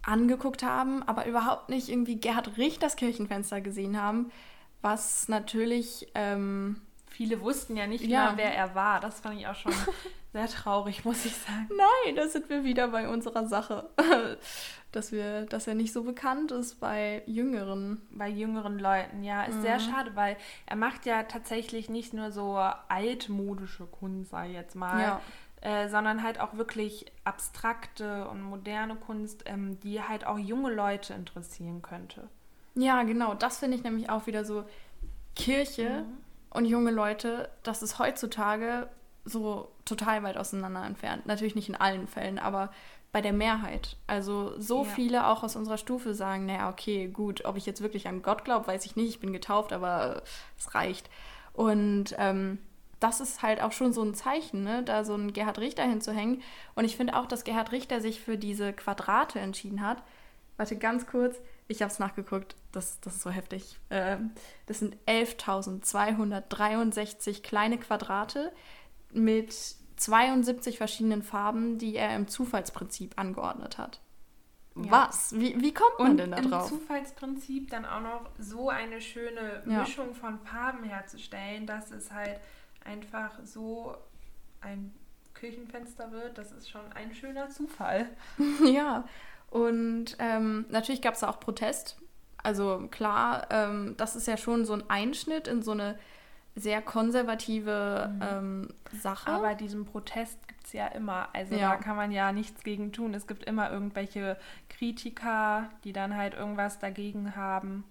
angeguckt 0.00 0.62
haben, 0.62 1.02
aber 1.02 1.26
überhaupt 1.26 1.68
nicht 1.68 1.90
irgendwie 1.90 2.16
Gerhard 2.16 2.56
Richters 2.56 2.96
Kirchenfenster 2.96 3.60
gesehen 3.60 4.00
haben, 4.00 4.32
was 4.80 5.28
natürlich 5.28 6.08
ähm, 6.14 6.80
viele 7.06 7.42
wussten 7.42 7.76
ja 7.76 7.86
nicht 7.86 8.06
ja. 8.06 8.30
mal, 8.30 8.38
wer 8.38 8.54
er 8.54 8.74
war. 8.74 9.00
Das 9.00 9.20
fand 9.20 9.38
ich 9.38 9.46
auch 9.46 9.54
schon 9.54 9.74
sehr 10.34 10.48
traurig, 10.48 11.04
muss 11.04 11.24
ich 11.24 11.34
sagen. 11.34 11.68
Nein, 11.70 12.16
da 12.16 12.28
sind 12.28 12.50
wir 12.50 12.64
wieder 12.64 12.88
bei 12.88 13.08
unserer 13.08 13.46
Sache. 13.46 13.88
dass 14.92 15.10
wir, 15.10 15.46
dass 15.46 15.66
er 15.66 15.74
nicht 15.74 15.92
so 15.92 16.04
bekannt 16.04 16.52
ist 16.52 16.78
bei 16.78 17.22
jüngeren. 17.26 18.02
Bei 18.10 18.28
jüngeren 18.28 18.78
Leuten, 18.78 19.24
ja. 19.24 19.44
Ist 19.44 19.56
mhm. 19.56 19.62
sehr 19.62 19.80
schade, 19.80 20.10
weil 20.14 20.36
er 20.66 20.76
macht 20.76 21.06
ja 21.06 21.24
tatsächlich 21.24 21.88
nicht 21.88 22.12
nur 22.12 22.30
so 22.30 22.56
altmodische 22.88 23.86
Kunst, 23.86 24.30
sag 24.30 24.46
ich 24.46 24.52
jetzt 24.52 24.76
mal. 24.76 25.00
Ja. 25.00 25.20
Äh, 25.62 25.88
sondern 25.88 26.22
halt 26.22 26.40
auch 26.40 26.56
wirklich 26.56 27.06
abstrakte 27.24 28.28
und 28.28 28.42
moderne 28.42 28.96
Kunst, 28.96 29.44
ähm, 29.46 29.80
die 29.80 30.02
halt 30.02 30.26
auch 30.26 30.38
junge 30.38 30.72
Leute 30.72 31.14
interessieren 31.14 31.80
könnte. 31.80 32.28
Ja, 32.74 33.02
genau. 33.04 33.34
Das 33.34 33.58
finde 33.58 33.78
ich 33.78 33.82
nämlich 33.82 34.10
auch 34.10 34.26
wieder 34.26 34.44
so 34.44 34.64
Kirche. 35.34 36.04
Mhm 36.06 36.24
und 36.54 36.66
junge 36.66 36.92
Leute, 36.92 37.50
das 37.64 37.82
ist 37.82 37.98
heutzutage 37.98 38.88
so 39.24 39.68
total 39.84 40.22
weit 40.22 40.36
auseinander 40.36 40.84
entfernt. 40.84 41.26
Natürlich 41.26 41.54
nicht 41.54 41.68
in 41.68 41.76
allen 41.76 42.06
Fällen, 42.06 42.38
aber 42.38 42.70
bei 43.14 43.20
der 43.20 43.32
Mehrheit. 43.32 43.96
Also 44.08 44.60
so 44.60 44.84
ja. 44.84 44.90
viele 44.90 45.28
auch 45.28 45.44
aus 45.44 45.54
unserer 45.54 45.78
Stufe 45.78 46.14
sagen, 46.14 46.46
naja, 46.46 46.68
okay, 46.68 47.06
gut, 47.06 47.44
ob 47.44 47.56
ich 47.56 47.64
jetzt 47.64 47.80
wirklich 47.80 48.08
an 48.08 48.22
Gott 48.22 48.44
glaube, 48.44 48.66
weiß 48.66 48.84
ich 48.86 48.96
nicht, 48.96 49.08
ich 49.08 49.20
bin 49.20 49.32
getauft, 49.32 49.72
aber 49.72 50.24
es 50.58 50.74
reicht. 50.74 51.08
Und 51.52 52.16
ähm, 52.18 52.58
das 52.98 53.20
ist 53.20 53.42
halt 53.42 53.62
auch 53.62 53.70
schon 53.70 53.92
so 53.92 54.02
ein 54.02 54.14
Zeichen, 54.14 54.64
ne? 54.64 54.82
da 54.82 55.04
so 55.04 55.14
ein 55.14 55.32
Gerhard 55.32 55.58
Richter 55.58 55.84
hinzuhängen. 55.84 56.42
Und 56.74 56.86
ich 56.86 56.96
finde 56.96 57.16
auch, 57.16 57.26
dass 57.26 57.44
Gerhard 57.44 57.70
Richter 57.70 58.00
sich 58.00 58.20
für 58.20 58.36
diese 58.36 58.72
Quadrate 58.72 59.38
entschieden 59.38 59.86
hat. 59.86 60.02
Warte 60.56 60.76
ganz 60.76 61.06
kurz. 61.06 61.36
Ich 61.68 61.82
habe 61.82 61.92
es 61.92 62.00
nachgeguckt, 62.00 62.56
das, 62.72 62.98
das 63.00 63.14
ist 63.14 63.22
so 63.22 63.30
heftig. 63.30 63.78
Ähm, 63.90 64.32
das 64.66 64.80
sind 64.80 64.96
11.263 65.06 67.42
kleine 67.42 67.78
Quadrate 67.78 68.50
mit 69.14 69.54
72 69.96 70.78
verschiedenen 70.78 71.22
Farben, 71.22 71.78
die 71.78 71.96
er 71.96 72.14
im 72.16 72.28
Zufallsprinzip 72.28 73.18
angeordnet 73.18 73.78
hat. 73.78 74.00
Ja. 74.76 74.90
Was? 74.90 75.32
Wie, 75.38 75.60
wie 75.60 75.72
kommt 75.72 75.98
man 75.98 76.12
Und 76.12 76.16
denn 76.16 76.30
da 76.32 76.40
drauf? 76.40 76.70
Im 76.70 76.78
Zufallsprinzip 76.78 77.70
dann 77.70 77.84
auch 77.84 78.00
noch 78.00 78.30
so 78.38 78.70
eine 78.70 79.00
schöne 79.00 79.62
Mischung 79.64 80.08
ja. 80.08 80.14
von 80.14 80.38
Farben 80.40 80.82
herzustellen, 80.82 81.66
dass 81.66 81.92
es 81.92 82.10
halt 82.10 82.40
einfach 82.84 83.38
so 83.44 83.96
ein 84.60 84.92
Kirchenfenster 85.34 86.10
wird, 86.10 86.38
das 86.38 86.52
ist 86.52 86.70
schon 86.70 86.92
ein 86.94 87.14
schöner 87.14 87.50
Zufall. 87.50 88.08
ja, 88.64 89.04
und 89.50 90.16
ähm, 90.18 90.64
natürlich 90.70 91.02
gab 91.02 91.14
es 91.14 91.20
da 91.20 91.28
auch 91.28 91.38
Protest. 91.38 91.96
Also 92.42 92.88
klar, 92.90 93.46
ähm, 93.50 93.94
das 93.96 94.16
ist 94.16 94.26
ja 94.26 94.36
schon 94.36 94.64
so 94.64 94.72
ein 94.72 94.88
Einschnitt 94.88 95.48
in 95.48 95.62
so 95.62 95.70
eine 95.72 95.98
sehr 96.56 96.80
konservative 96.82 98.12
mhm. 98.14 98.22
ähm, 98.22 98.68
Sache. 99.00 99.30
Aber 99.30 99.54
diesen 99.54 99.84
Protest 99.84 100.46
gibt 100.46 100.64
es 100.64 100.72
ja 100.72 100.86
immer. 100.88 101.28
Also 101.32 101.54
ja. 101.54 101.70
da 101.70 101.76
kann 101.76 101.96
man 101.96 102.12
ja 102.12 102.32
nichts 102.32 102.62
gegen 102.62 102.92
tun. 102.92 103.14
Es 103.14 103.26
gibt 103.26 103.44
immer 103.44 103.70
irgendwelche 103.70 104.36
Kritiker, 104.68 105.68
die 105.82 105.92
dann 105.92 106.16
halt 106.16 106.34
irgendwas 106.34 106.78
dagegen 106.78 107.34
haben. 107.34 107.84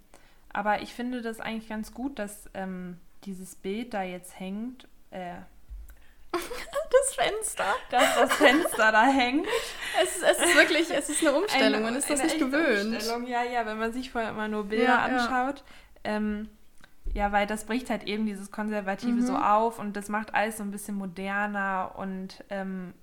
Aber 0.53 0.81
ich 0.81 0.93
finde 0.93 1.21
das 1.21 1.39
eigentlich 1.39 1.67
ganz 1.67 1.93
gut, 1.93 2.19
dass 2.19 2.49
ähm, 2.53 2.99
dieses 3.25 3.55
Bild 3.55 3.93
da 3.93 4.03
jetzt 4.03 4.39
hängt. 4.39 4.87
Äh, 5.11 5.35
das 6.31 7.15
Fenster. 7.15 7.65
Dass 7.89 8.15
das 8.15 8.33
Fenster 8.33 8.91
da 8.91 9.05
hängt. 9.05 9.45
Es, 10.01 10.21
es, 10.21 10.39
ist 10.39 10.55
wirklich, 10.55 10.89
es 10.89 11.09
ist 11.09 11.21
eine 11.21 11.33
Umstellung, 11.33 11.79
eine, 11.79 11.85
man 11.85 11.95
ist 11.95 12.09
das 12.09 12.23
nicht 12.23 12.39
gewöhnt. 12.39 12.95
Umstellung, 12.95 13.27
ja, 13.27 13.43
ja, 13.43 13.65
wenn 13.65 13.77
man 13.77 13.91
sich 13.91 14.09
vorher 14.11 14.31
immer 14.31 14.47
nur 14.47 14.65
Bilder 14.65 14.85
ja, 14.85 14.99
anschaut. 14.99 15.63
Ja. 16.05 16.15
Ähm, 16.15 16.49
ja, 17.13 17.31
weil 17.31 17.47
das 17.47 17.65
bricht 17.65 17.89
halt 17.89 18.03
eben 18.03 18.25
dieses 18.25 18.51
Konservative 18.51 19.11
mhm. 19.11 19.25
so 19.25 19.35
auf 19.35 19.79
und 19.79 19.95
das 19.95 20.09
macht 20.09 20.33
alles 20.33 20.57
so 20.57 20.63
ein 20.63 20.71
bisschen 20.71 20.95
moderner 20.95 21.93
und 21.97 22.43
ähm, 22.49 22.93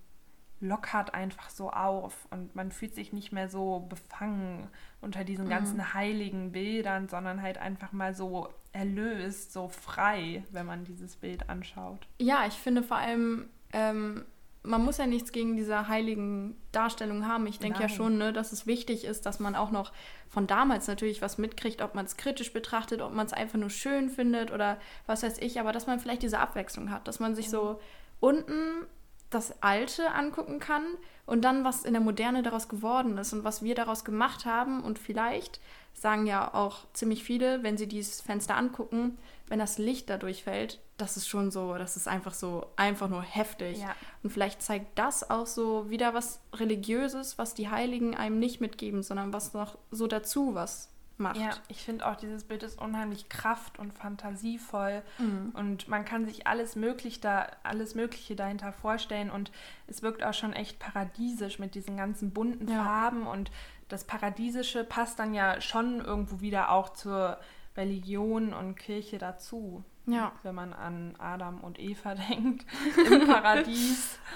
lockert 0.61 1.15
einfach 1.15 1.49
so 1.49 1.71
auf 1.71 2.27
und 2.31 2.55
man 2.55 2.71
fühlt 2.71 2.95
sich 2.95 3.13
nicht 3.13 3.33
mehr 3.33 3.49
so 3.49 3.87
befangen 3.89 4.69
unter 5.01 5.25
diesen 5.25 5.47
mhm. 5.47 5.51
ganzen 5.51 5.95
heiligen 5.95 6.53
Bildern, 6.53 7.09
sondern 7.09 7.41
halt 7.41 7.59
einfach 7.59 7.93
mal 7.93 8.15
so 8.15 8.49
erlöst, 8.73 9.53
so 9.53 9.69
frei, 9.69 10.45
wenn 10.51 10.67
man 10.67 10.85
dieses 10.85 11.17
Bild 11.17 11.49
anschaut. 11.49 12.07
Ja, 12.19 12.47
ich 12.47 12.55
finde 12.55 12.83
vor 12.83 12.99
allem, 12.99 13.49
ähm, 13.73 14.25
man 14.63 14.85
muss 14.85 14.99
ja 14.99 15.07
nichts 15.07 15.33
gegen 15.33 15.57
diese 15.57 15.89
heiligen 15.89 16.57
Darstellungen 16.73 17.27
haben. 17.27 17.47
Ich 17.47 17.59
denke 17.59 17.81
ja 17.81 17.89
schon, 17.89 18.19
ne, 18.19 18.33
dass 18.33 18.53
es 18.53 18.67
wichtig 18.67 19.05
ist, 19.05 19.25
dass 19.25 19.41
man 19.41 19.55
auch 19.55 19.71
noch 19.71 19.93
von 20.29 20.47
damals 20.47 20.87
natürlich 20.87 21.23
was 21.23 21.39
mitkriegt, 21.39 21.81
ob 21.81 21.95
man 21.95 22.05
es 22.05 22.17
kritisch 22.17 22.53
betrachtet, 22.53 23.01
ob 23.01 23.15
man 23.15 23.27
es 23.27 23.33
einfach 23.33 23.59
nur 23.59 23.71
schön 23.71 24.11
findet 24.11 24.51
oder 24.53 24.79
was 25.07 25.23
weiß 25.23 25.39
ich, 25.39 25.61
aber 25.61 25.73
dass 25.73 25.87
man 25.87 25.99
vielleicht 25.99 26.23
diese 26.23 26.39
Abwechslung 26.39 26.91
hat, 26.91 27.09
dass 27.09 27.21
man 27.21 27.35
sich 27.35 27.49
so 27.49 27.81
unten 28.21 28.87
das 29.31 29.63
Alte 29.63 30.11
angucken 30.11 30.59
kann 30.59 30.85
und 31.25 31.43
dann, 31.43 31.65
was 31.65 31.85
in 31.85 31.93
der 31.93 32.03
Moderne 32.03 32.43
daraus 32.43 32.69
geworden 32.69 33.17
ist 33.17 33.33
und 33.33 33.45
was 33.45 33.63
wir 33.63 33.77
daraus 33.77 34.05
gemacht 34.05 34.45
haben. 34.45 34.83
Und 34.83 34.99
vielleicht 34.99 35.61
sagen 35.95 36.27
ja 36.27 36.53
auch 36.53 36.79
ziemlich 36.93 37.23
viele, 37.23 37.63
wenn 37.63 37.79
sie 37.79 37.87
dieses 37.87 38.21
Fenster 38.21 38.57
angucken, 38.57 39.17
wenn 39.51 39.59
das 39.59 39.79
Licht 39.79 40.09
da 40.09 40.17
durchfällt, 40.17 40.81
das 40.97 41.17
ist 41.17 41.29
schon 41.29 41.51
so, 41.51 41.75
das 41.75 41.97
ist 41.97 42.07
einfach 42.07 42.33
so, 42.33 42.69
einfach 42.77 43.09
nur 43.09 43.23
heftig. 43.23 43.79
Ja. 43.79 43.95
Und 44.23 44.31
vielleicht 44.31 44.63
zeigt 44.63 44.97
das 44.97 45.29
auch 45.29 45.47
so 45.47 45.91
wieder 45.91 46.15
was 46.15 46.41
Religiöses, 46.55 47.37
was 47.37 47.53
die 47.53 47.69
Heiligen 47.69 48.17
einem 48.17 48.39
nicht 48.39 48.61
mitgeben, 48.61 49.03
sondern 49.03 49.33
was 49.33 49.53
noch 49.53 49.77
so 49.91 50.07
dazu 50.07 50.55
was 50.55 50.89
macht. 51.19 51.37
Ja, 51.37 51.51
ich 51.67 51.83
finde 51.83 52.07
auch, 52.07 52.15
dieses 52.15 52.45
Bild 52.45 52.63
ist 52.63 52.81
unheimlich 52.81 53.29
kraft- 53.29 53.79
und 53.79 53.93
fantasievoll 53.93 55.03
mhm. 55.19 55.51
und 55.55 55.89
man 55.89 56.05
kann 56.05 56.25
sich 56.25 56.47
alles, 56.47 56.77
möglich 56.77 57.21
da, 57.21 57.49
alles 57.65 57.97
Mögliche 57.97 58.37
dahinter 58.37 58.73
vorstellen 58.73 59.31
und 59.31 59.51
es 59.89 60.01
wirkt 60.01 60.23
auch 60.23 60.33
schon 60.33 60.53
echt 60.53 60.79
paradiesisch 60.79 61.59
mit 61.59 61.75
diesen 61.75 61.97
ganzen 61.97 62.31
bunten 62.31 62.69
ja. 62.69 62.85
Farben 62.85 63.27
und 63.27 63.51
das 63.89 64.05
Paradiesische 64.05 64.85
passt 64.85 65.19
dann 65.19 65.35
ja 65.35 65.61
schon 65.61 66.01
irgendwo 66.01 66.41
wieder 66.41 66.71
auch 66.71 66.91
zur 66.91 67.39
Religion 67.77 68.53
und 68.53 68.77
Kirche 68.77 69.19
dazu. 69.19 69.85
Ja. 70.07 70.33
Wenn 70.43 70.55
man 70.55 70.73
an 70.73 71.15
Adam 71.19 71.61
und 71.61 71.79
Eva 71.79 72.15
denkt 72.31 72.67
im 73.11 73.27
Paradies. 73.27 74.19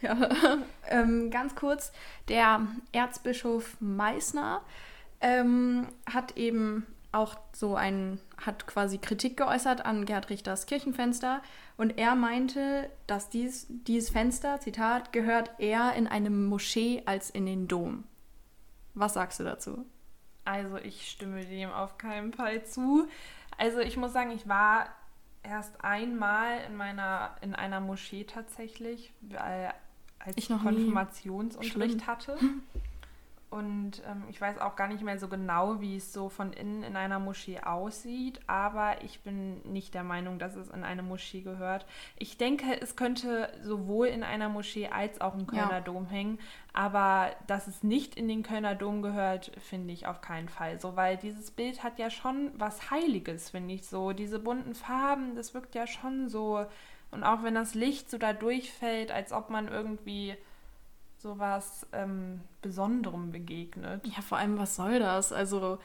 Ja, 0.00 0.16
ähm, 0.86 1.28
ganz 1.32 1.56
kurz, 1.56 1.90
der 2.28 2.68
Erzbischof 2.92 3.76
Meißner 3.80 4.62
ähm, 5.20 5.88
hat 6.06 6.36
eben 6.36 6.86
auch 7.10 7.36
so 7.52 7.74
ein, 7.74 8.20
hat 8.36 8.66
quasi 8.66 8.98
Kritik 8.98 9.36
geäußert 9.36 9.84
an 9.84 10.04
Gerhard 10.04 10.30
Richters 10.30 10.66
Kirchenfenster 10.66 11.42
und 11.76 11.98
er 11.98 12.14
meinte, 12.14 12.90
dass 13.06 13.28
dies, 13.28 13.66
dieses 13.68 14.10
Fenster, 14.10 14.60
Zitat, 14.60 15.12
gehört 15.12 15.50
eher 15.58 15.94
in 15.94 16.06
eine 16.06 16.30
Moschee 16.30 17.02
als 17.06 17.30
in 17.30 17.46
den 17.46 17.66
Dom. 17.66 18.04
Was 18.94 19.14
sagst 19.14 19.40
du 19.40 19.44
dazu? 19.44 19.84
Also 20.48 20.78
ich 20.78 21.10
stimme 21.10 21.44
dem 21.44 21.70
auf 21.70 21.98
keinen 21.98 22.32
Fall 22.32 22.64
zu. 22.64 23.06
Also 23.58 23.80
ich 23.80 23.98
muss 23.98 24.14
sagen, 24.14 24.30
ich 24.30 24.48
war 24.48 24.88
erst 25.42 25.84
einmal 25.84 26.60
in 26.66 26.74
meiner 26.74 27.36
in 27.42 27.54
einer 27.54 27.80
Moschee 27.80 28.24
tatsächlich, 28.24 29.12
weil 29.20 29.74
als 30.18 30.38
ich 30.38 30.48
Konfirmationsunterricht 30.48 32.06
hatte. 32.06 32.38
Und 33.50 34.02
ähm, 34.06 34.24
ich 34.28 34.38
weiß 34.38 34.58
auch 34.58 34.76
gar 34.76 34.88
nicht 34.88 35.02
mehr 35.02 35.18
so 35.18 35.26
genau, 35.26 35.80
wie 35.80 35.96
es 35.96 36.12
so 36.12 36.28
von 36.28 36.52
innen 36.52 36.82
in 36.82 36.96
einer 36.96 37.18
Moschee 37.18 37.60
aussieht, 37.60 38.40
aber 38.46 39.02
ich 39.02 39.20
bin 39.20 39.62
nicht 39.62 39.94
der 39.94 40.04
Meinung, 40.04 40.38
dass 40.38 40.54
es 40.54 40.68
in 40.68 40.84
eine 40.84 41.02
Moschee 41.02 41.40
gehört. 41.40 41.86
Ich 42.18 42.36
denke, 42.36 42.78
es 42.78 42.94
könnte 42.94 43.50
sowohl 43.62 44.08
in 44.08 44.22
einer 44.22 44.50
Moschee 44.50 44.88
als 44.88 45.22
auch 45.22 45.34
im 45.34 45.46
Kölner 45.46 45.72
ja. 45.72 45.80
Dom 45.80 46.06
hängen, 46.06 46.38
aber 46.74 47.30
dass 47.46 47.68
es 47.68 47.82
nicht 47.82 48.16
in 48.16 48.28
den 48.28 48.42
Kölner 48.42 48.74
Dom 48.74 49.00
gehört, 49.00 49.50
finde 49.58 49.94
ich 49.94 50.06
auf 50.06 50.20
keinen 50.20 50.50
Fall 50.50 50.78
so, 50.78 50.94
weil 50.94 51.16
dieses 51.16 51.50
Bild 51.50 51.82
hat 51.82 51.98
ja 51.98 52.10
schon 52.10 52.50
was 52.58 52.90
Heiliges, 52.90 53.48
finde 53.48 53.72
ich 53.72 53.86
so. 53.86 54.12
Diese 54.12 54.38
bunten 54.38 54.74
Farben, 54.74 55.34
das 55.36 55.54
wirkt 55.54 55.74
ja 55.74 55.86
schon 55.86 56.28
so. 56.28 56.66
Und 57.10 57.24
auch 57.24 57.42
wenn 57.42 57.54
das 57.54 57.74
Licht 57.74 58.10
so 58.10 58.18
da 58.18 58.34
durchfällt, 58.34 59.10
als 59.10 59.32
ob 59.32 59.48
man 59.48 59.68
irgendwie 59.68 60.36
sowas 61.18 61.86
ähm, 61.92 62.40
Besonderem 62.62 63.32
begegnet. 63.32 64.06
Ja, 64.06 64.22
vor 64.22 64.38
allem, 64.38 64.58
was 64.58 64.76
soll 64.76 64.98
das? 64.98 65.32
Also, 65.32 65.78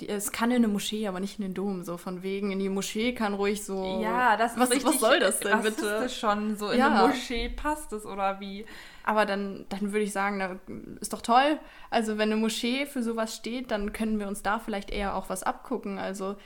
die, 0.00 0.08
es 0.08 0.32
kann 0.32 0.50
in 0.50 0.58
eine 0.58 0.68
Moschee, 0.68 1.06
aber 1.06 1.20
nicht 1.20 1.38
in 1.38 1.44
den 1.44 1.54
Dom. 1.54 1.82
So 1.84 1.96
von 1.96 2.22
wegen, 2.22 2.50
in 2.50 2.58
die 2.58 2.68
Moschee 2.68 3.14
kann 3.14 3.34
ruhig 3.34 3.64
so. 3.64 4.00
Ja, 4.02 4.36
das 4.36 4.52
ist 4.52 4.58
was, 4.58 4.70
richtig, 4.70 4.86
was 4.86 5.00
soll 5.00 5.20
das 5.20 5.40
denn 5.40 5.62
bitte? 5.62 6.00
Das 6.00 6.16
schon 6.16 6.56
so 6.56 6.70
in 6.70 6.78
ja. 6.78 6.88
eine 6.88 7.08
Moschee 7.08 7.48
passt 7.48 7.92
es 7.92 8.06
oder 8.06 8.40
wie? 8.40 8.66
Aber 9.04 9.26
dann, 9.26 9.66
dann 9.68 9.92
würde 9.92 10.04
ich 10.04 10.12
sagen, 10.12 10.38
na, 10.38 10.56
ist 11.00 11.12
doch 11.12 11.22
toll. 11.22 11.58
Also 11.90 12.18
wenn 12.18 12.32
eine 12.32 12.40
Moschee 12.40 12.86
für 12.86 13.02
sowas 13.02 13.34
steht, 13.34 13.70
dann 13.70 13.92
können 13.92 14.18
wir 14.18 14.28
uns 14.28 14.42
da 14.42 14.58
vielleicht 14.58 14.90
eher 14.90 15.14
auch 15.14 15.28
was 15.28 15.42
abgucken. 15.42 15.98
Also 15.98 16.36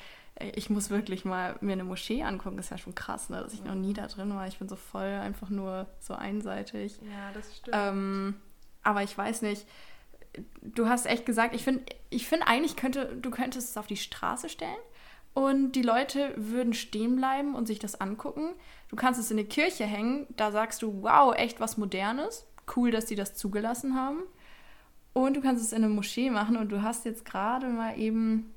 ich 0.41 0.69
muss 0.69 0.91
wirklich 0.91 1.25
mal 1.25 1.57
mir 1.61 1.73
eine 1.73 1.85
Moschee 1.85 2.23
angucken. 2.23 2.57
Das 2.57 2.67
ist 2.67 2.71
ja 2.71 2.79
schon 2.79 2.95
krass, 2.95 3.31
ne? 3.31 3.41
dass 3.43 3.55
ich 3.55 3.63
noch 3.63 3.75
nie 3.75 3.93
da 3.93 4.07
drin 4.07 4.35
war. 4.35 4.47
Ich 4.49 4.59
bin 4.59 4.69
so 4.69 4.77
voll 4.77 5.05
einfach 5.05 5.49
nur 5.49 5.87
so 6.01 6.15
einseitig. 6.15 6.99
Ja, 7.03 7.31
das 7.33 7.57
stimmt. 7.57 7.77
Ähm, 7.79 8.35
aber 8.83 9.03
ich 9.03 9.17
weiß 9.17 9.43
nicht. 9.43 9.67
Du 10.63 10.89
hast 10.89 11.07
echt 11.07 11.27
gesagt, 11.27 11.55
ich 11.55 11.63
finde, 11.63 11.85
ich 12.11 12.27
find 12.27 12.43
eigentlich 12.47 12.75
könnte, 12.75 13.17
du 13.17 13.31
könntest 13.31 13.71
es 13.71 13.77
auf 13.77 13.87
die 13.87 13.97
Straße 13.97 14.49
stellen 14.49 14.75
und 15.33 15.73
die 15.73 15.83
Leute 15.83 16.33
würden 16.37 16.75
stehen 16.75 17.15
bleiben 17.15 17.55
und 17.55 17.67
sich 17.67 17.79
das 17.79 18.01
angucken. 18.01 18.51
Du 18.89 18.97
kannst 18.97 19.21
es 19.21 19.31
in 19.31 19.39
eine 19.39 19.47
Kirche 19.47 19.85
hängen, 19.85 20.27
da 20.37 20.51
sagst 20.51 20.83
du, 20.83 21.03
wow, 21.03 21.35
echt 21.37 21.61
was 21.61 21.77
Modernes. 21.77 22.47
Cool, 22.75 22.91
dass 22.91 23.07
die 23.07 23.15
das 23.15 23.35
zugelassen 23.35 23.95
haben. 23.95 24.23
Und 25.13 25.37
du 25.37 25.41
kannst 25.41 25.63
es 25.63 25.73
in 25.73 25.85
eine 25.85 25.93
Moschee 25.93 26.31
machen 26.31 26.57
und 26.57 26.71
du 26.71 26.83
hast 26.83 27.05
jetzt 27.05 27.25
gerade 27.25 27.69
mal 27.69 27.97
eben 27.99 28.54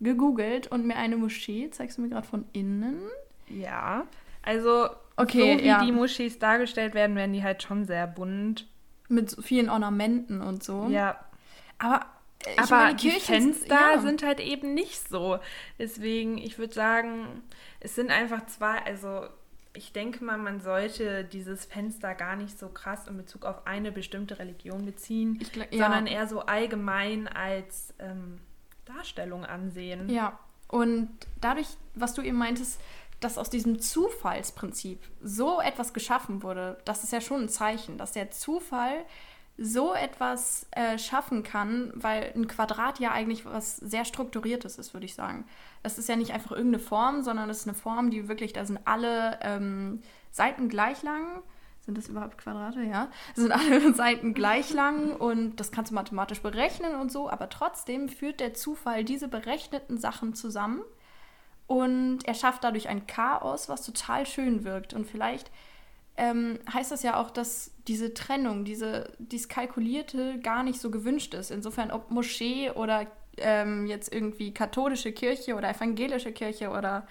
gegoogelt 0.00 0.68
und 0.68 0.86
mir 0.86 0.96
eine 0.96 1.16
Moschee, 1.16 1.70
zeigst 1.70 1.98
du 1.98 2.02
mir 2.02 2.08
gerade 2.08 2.26
von 2.26 2.44
innen? 2.52 3.00
Ja, 3.48 4.06
also 4.42 4.88
okay, 5.16 5.56
so 5.56 5.62
wie 5.62 5.66
ja. 5.66 5.84
die 5.84 5.92
Moschees 5.92 6.38
dargestellt 6.38 6.94
werden, 6.94 7.16
werden 7.16 7.32
die 7.32 7.42
halt 7.42 7.62
schon 7.62 7.84
sehr 7.84 8.06
bunt. 8.06 8.66
Mit 9.08 9.36
vielen 9.42 9.68
Ornamenten 9.68 10.40
und 10.40 10.62
so. 10.62 10.86
Ja. 10.88 11.18
Aber 11.78 12.06
aber 12.56 12.76
meine, 12.76 12.96
die 12.96 13.10
Fenster 13.10 13.94
ja. 13.94 14.00
sind 14.00 14.22
halt 14.22 14.40
eben 14.40 14.72
nicht 14.72 15.08
so. 15.08 15.38
Deswegen, 15.78 16.38
ich 16.38 16.58
würde 16.58 16.72
sagen, 16.72 17.42
es 17.80 17.94
sind 17.94 18.10
einfach 18.10 18.46
zwei, 18.46 18.78
also 18.84 19.26
ich 19.74 19.92
denke 19.92 20.24
mal, 20.24 20.38
man 20.38 20.60
sollte 20.60 21.24
dieses 21.24 21.64
Fenster 21.64 22.14
gar 22.14 22.36
nicht 22.36 22.58
so 22.58 22.68
krass 22.68 23.06
in 23.06 23.16
Bezug 23.16 23.44
auf 23.44 23.66
eine 23.66 23.92
bestimmte 23.92 24.38
Religion 24.38 24.84
beziehen, 24.84 25.38
glaub, 25.52 25.72
ja. 25.72 25.84
sondern 25.84 26.06
eher 26.06 26.26
so 26.26 26.40
allgemein 26.40 27.28
als 27.28 27.94
ähm, 27.98 28.40
Darstellung 28.84 29.44
ansehen. 29.44 30.08
Ja, 30.08 30.38
und 30.68 31.10
dadurch, 31.40 31.68
was 31.94 32.14
du 32.14 32.22
eben 32.22 32.38
meintest, 32.38 32.80
dass 33.20 33.38
aus 33.38 33.50
diesem 33.50 33.80
Zufallsprinzip 33.80 35.00
so 35.22 35.60
etwas 35.60 35.92
geschaffen 35.92 36.42
wurde, 36.42 36.78
das 36.84 37.04
ist 37.04 37.12
ja 37.12 37.20
schon 37.20 37.42
ein 37.42 37.48
Zeichen, 37.48 37.98
dass 37.98 38.12
der 38.12 38.30
Zufall 38.30 39.04
so 39.58 39.92
etwas 39.92 40.66
äh, 40.70 40.96
schaffen 40.96 41.42
kann, 41.42 41.92
weil 41.94 42.32
ein 42.34 42.48
Quadrat 42.48 42.98
ja 42.98 43.12
eigentlich 43.12 43.44
was 43.44 43.76
sehr 43.76 44.06
Strukturiertes 44.06 44.78
ist, 44.78 44.94
würde 44.94 45.04
ich 45.04 45.14
sagen. 45.14 45.44
Es 45.82 45.98
ist 45.98 46.08
ja 46.08 46.16
nicht 46.16 46.32
einfach 46.32 46.52
irgendeine 46.52 46.82
Form, 46.82 47.22
sondern 47.22 47.50
es 47.50 47.58
ist 47.58 47.68
eine 47.68 47.76
Form, 47.76 48.10
die 48.10 48.26
wirklich, 48.26 48.54
da 48.54 48.64
sind 48.64 48.80
alle 48.86 49.38
ähm, 49.42 50.00
Seiten 50.30 50.70
gleich 50.70 51.02
lang 51.02 51.42
sind 51.90 51.98
das 51.98 52.08
überhaupt 52.08 52.38
Quadrate? 52.38 52.82
Ja. 52.82 53.08
Sind 53.34 53.50
alle 53.50 53.92
Seiten 53.94 54.32
gleich 54.32 54.72
lang 54.72 55.16
und 55.16 55.56
das 55.56 55.72
kannst 55.72 55.90
du 55.90 55.96
mathematisch 55.96 56.40
berechnen 56.40 56.94
und 56.94 57.10
so, 57.10 57.28
aber 57.28 57.48
trotzdem 57.48 58.08
führt 58.08 58.38
der 58.38 58.54
Zufall 58.54 59.04
diese 59.04 59.26
berechneten 59.26 59.98
Sachen 59.98 60.34
zusammen 60.34 60.82
und 61.66 62.20
er 62.26 62.34
schafft 62.34 62.62
dadurch 62.62 62.88
ein 62.88 63.08
Chaos, 63.08 63.68
was 63.68 63.84
total 63.84 64.24
schön 64.24 64.62
wirkt. 64.64 64.94
Und 64.94 65.04
vielleicht 65.06 65.50
ähm, 66.16 66.60
heißt 66.72 66.92
das 66.92 67.02
ja 67.02 67.16
auch, 67.20 67.30
dass 67.30 67.72
diese 67.88 68.14
Trennung, 68.14 68.64
diese, 68.64 69.12
dieses 69.18 69.48
Kalkulierte 69.48 70.38
gar 70.38 70.62
nicht 70.62 70.80
so 70.80 70.92
gewünscht 70.92 71.34
ist. 71.34 71.50
Insofern, 71.50 71.90
ob 71.90 72.10
Moschee 72.12 72.70
oder 72.70 73.06
ähm, 73.36 73.86
jetzt 73.86 74.12
irgendwie 74.12 74.54
katholische 74.54 75.10
Kirche 75.10 75.56
oder 75.56 75.70
evangelische 75.70 76.30
Kirche 76.30 76.70
oder 76.70 77.06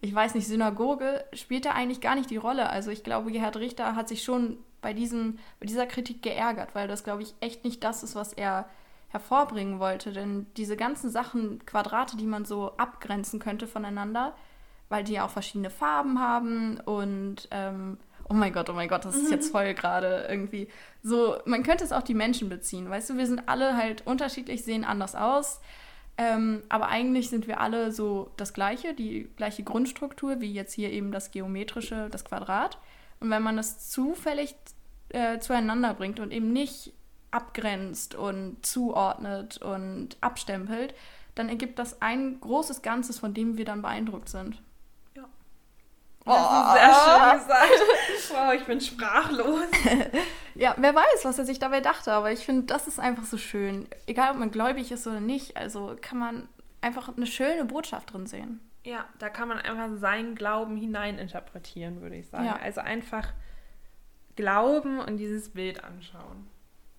ich 0.00 0.14
weiß 0.14 0.34
nicht, 0.34 0.46
Synagoge 0.46 1.24
spielt 1.32 1.66
da 1.66 1.72
eigentlich 1.72 2.00
gar 2.00 2.14
nicht 2.14 2.30
die 2.30 2.36
Rolle. 2.36 2.70
Also 2.70 2.90
ich 2.90 3.04
glaube, 3.04 3.30
Gerhard 3.32 3.56
Richter 3.56 3.94
hat 3.94 4.08
sich 4.08 4.22
schon 4.22 4.58
bei, 4.80 4.94
diesem, 4.94 5.38
bei 5.58 5.66
dieser 5.66 5.86
Kritik 5.86 6.22
geärgert, 6.22 6.74
weil 6.74 6.88
das, 6.88 7.04
glaube 7.04 7.22
ich, 7.22 7.34
echt 7.40 7.64
nicht 7.64 7.84
das 7.84 8.02
ist, 8.02 8.14
was 8.14 8.32
er 8.32 8.66
hervorbringen 9.08 9.78
wollte. 9.78 10.12
Denn 10.12 10.46
diese 10.56 10.76
ganzen 10.76 11.10
Sachen, 11.10 11.64
Quadrate, 11.66 12.16
die 12.16 12.26
man 12.26 12.44
so 12.44 12.76
abgrenzen 12.76 13.40
könnte 13.40 13.66
voneinander, 13.66 14.34
weil 14.88 15.04
die 15.04 15.14
ja 15.14 15.26
auch 15.26 15.30
verschiedene 15.30 15.70
Farben 15.70 16.18
haben 16.18 16.80
und 16.80 17.48
ähm, 17.50 17.98
oh 18.28 18.34
mein 18.34 18.52
Gott, 18.52 18.70
oh 18.70 18.72
mein 18.72 18.88
Gott, 18.88 19.04
das 19.04 19.16
ist 19.16 19.30
jetzt 19.30 19.50
voll 19.52 19.74
gerade 19.74 20.26
irgendwie 20.28 20.68
so, 21.02 21.36
man 21.44 21.62
könnte 21.62 21.84
es 21.84 21.92
auch 21.92 22.02
die 22.02 22.14
Menschen 22.14 22.48
beziehen, 22.48 22.88
weißt 22.88 23.10
du, 23.10 23.16
wir 23.16 23.26
sind 23.26 23.48
alle 23.48 23.76
halt 23.76 24.06
unterschiedlich, 24.06 24.64
sehen 24.64 24.84
anders 24.84 25.14
aus, 25.14 25.60
ähm, 26.20 26.62
aber 26.68 26.88
eigentlich 26.88 27.30
sind 27.30 27.46
wir 27.46 27.62
alle 27.62 27.92
so 27.92 28.30
das 28.36 28.52
Gleiche, 28.52 28.92
die 28.92 29.26
gleiche 29.36 29.62
Grundstruktur, 29.62 30.42
wie 30.42 30.52
jetzt 30.52 30.74
hier 30.74 30.92
eben 30.92 31.12
das 31.12 31.30
geometrische, 31.30 32.08
das 32.10 32.26
Quadrat. 32.26 32.76
Und 33.20 33.30
wenn 33.30 33.42
man 33.42 33.56
das 33.56 33.88
zufällig 33.88 34.54
äh, 35.08 35.38
zueinander 35.38 35.94
bringt 35.94 36.20
und 36.20 36.30
eben 36.30 36.52
nicht 36.52 36.92
abgrenzt 37.30 38.14
und 38.14 38.58
zuordnet 38.66 39.62
und 39.62 40.18
abstempelt, 40.20 40.94
dann 41.36 41.48
ergibt 41.48 41.78
das 41.78 42.02
ein 42.02 42.38
großes 42.38 42.82
Ganzes, 42.82 43.18
von 43.18 43.32
dem 43.32 43.56
wir 43.56 43.64
dann 43.64 43.80
beeindruckt 43.80 44.28
sind. 44.28 44.60
Das 46.24 46.36
oh. 46.36 46.74
ist 46.74 46.74
sehr 46.74 46.94
schön 46.94 47.38
gesagt. 47.38 48.30
Wow, 48.30 48.54
ich 48.54 48.64
bin 48.64 48.80
sprachlos. 48.80 49.64
ja, 50.54 50.74
wer 50.76 50.94
weiß, 50.94 51.24
was 51.24 51.38
er 51.38 51.44
sich 51.44 51.58
dabei 51.58 51.80
dachte, 51.80 52.12
aber 52.12 52.30
ich 52.30 52.44
finde, 52.44 52.66
das 52.66 52.86
ist 52.86 53.00
einfach 53.00 53.24
so 53.24 53.38
schön. 53.38 53.88
Egal, 54.06 54.32
ob 54.32 54.38
man 54.38 54.50
gläubig 54.50 54.92
ist 54.92 55.06
oder 55.06 55.20
nicht, 55.20 55.56
also 55.56 55.96
kann 56.00 56.18
man 56.18 56.48
einfach 56.80 57.14
eine 57.14 57.26
schöne 57.26 57.64
Botschaft 57.64 58.12
drin 58.12 58.26
sehen. 58.26 58.60
Ja, 58.84 59.04
da 59.18 59.28
kann 59.28 59.48
man 59.48 59.58
einfach 59.58 59.98
seinen 59.98 60.34
Glauben 60.34 60.76
hineininterpretieren, 60.76 62.00
würde 62.00 62.16
ich 62.16 62.28
sagen. 62.28 62.46
Ja. 62.46 62.56
Also 62.56 62.80
einfach 62.80 63.32
glauben 64.36 65.00
und 65.00 65.16
dieses 65.18 65.50
Bild 65.50 65.84
anschauen. 65.84 66.48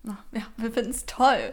Ja, 0.04 0.46
wir 0.56 0.72
finden 0.72 0.90
es 0.90 1.06
toll. 1.06 1.52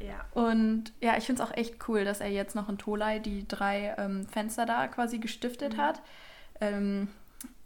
Ja. 0.00 0.26
Und 0.32 0.92
ja, 1.00 1.16
ich 1.16 1.24
finde 1.24 1.42
es 1.42 1.48
auch 1.48 1.56
echt 1.56 1.88
cool, 1.88 2.04
dass 2.04 2.20
er 2.20 2.28
jetzt 2.28 2.54
noch 2.54 2.68
in 2.68 2.78
Tolai 2.78 3.18
die 3.18 3.48
drei 3.48 3.94
ähm, 3.98 4.26
Fenster 4.26 4.66
da 4.66 4.86
quasi 4.88 5.18
gestiftet 5.18 5.76
mhm. 5.76 5.80
hat. 5.80 6.02
Ähm, 6.60 7.08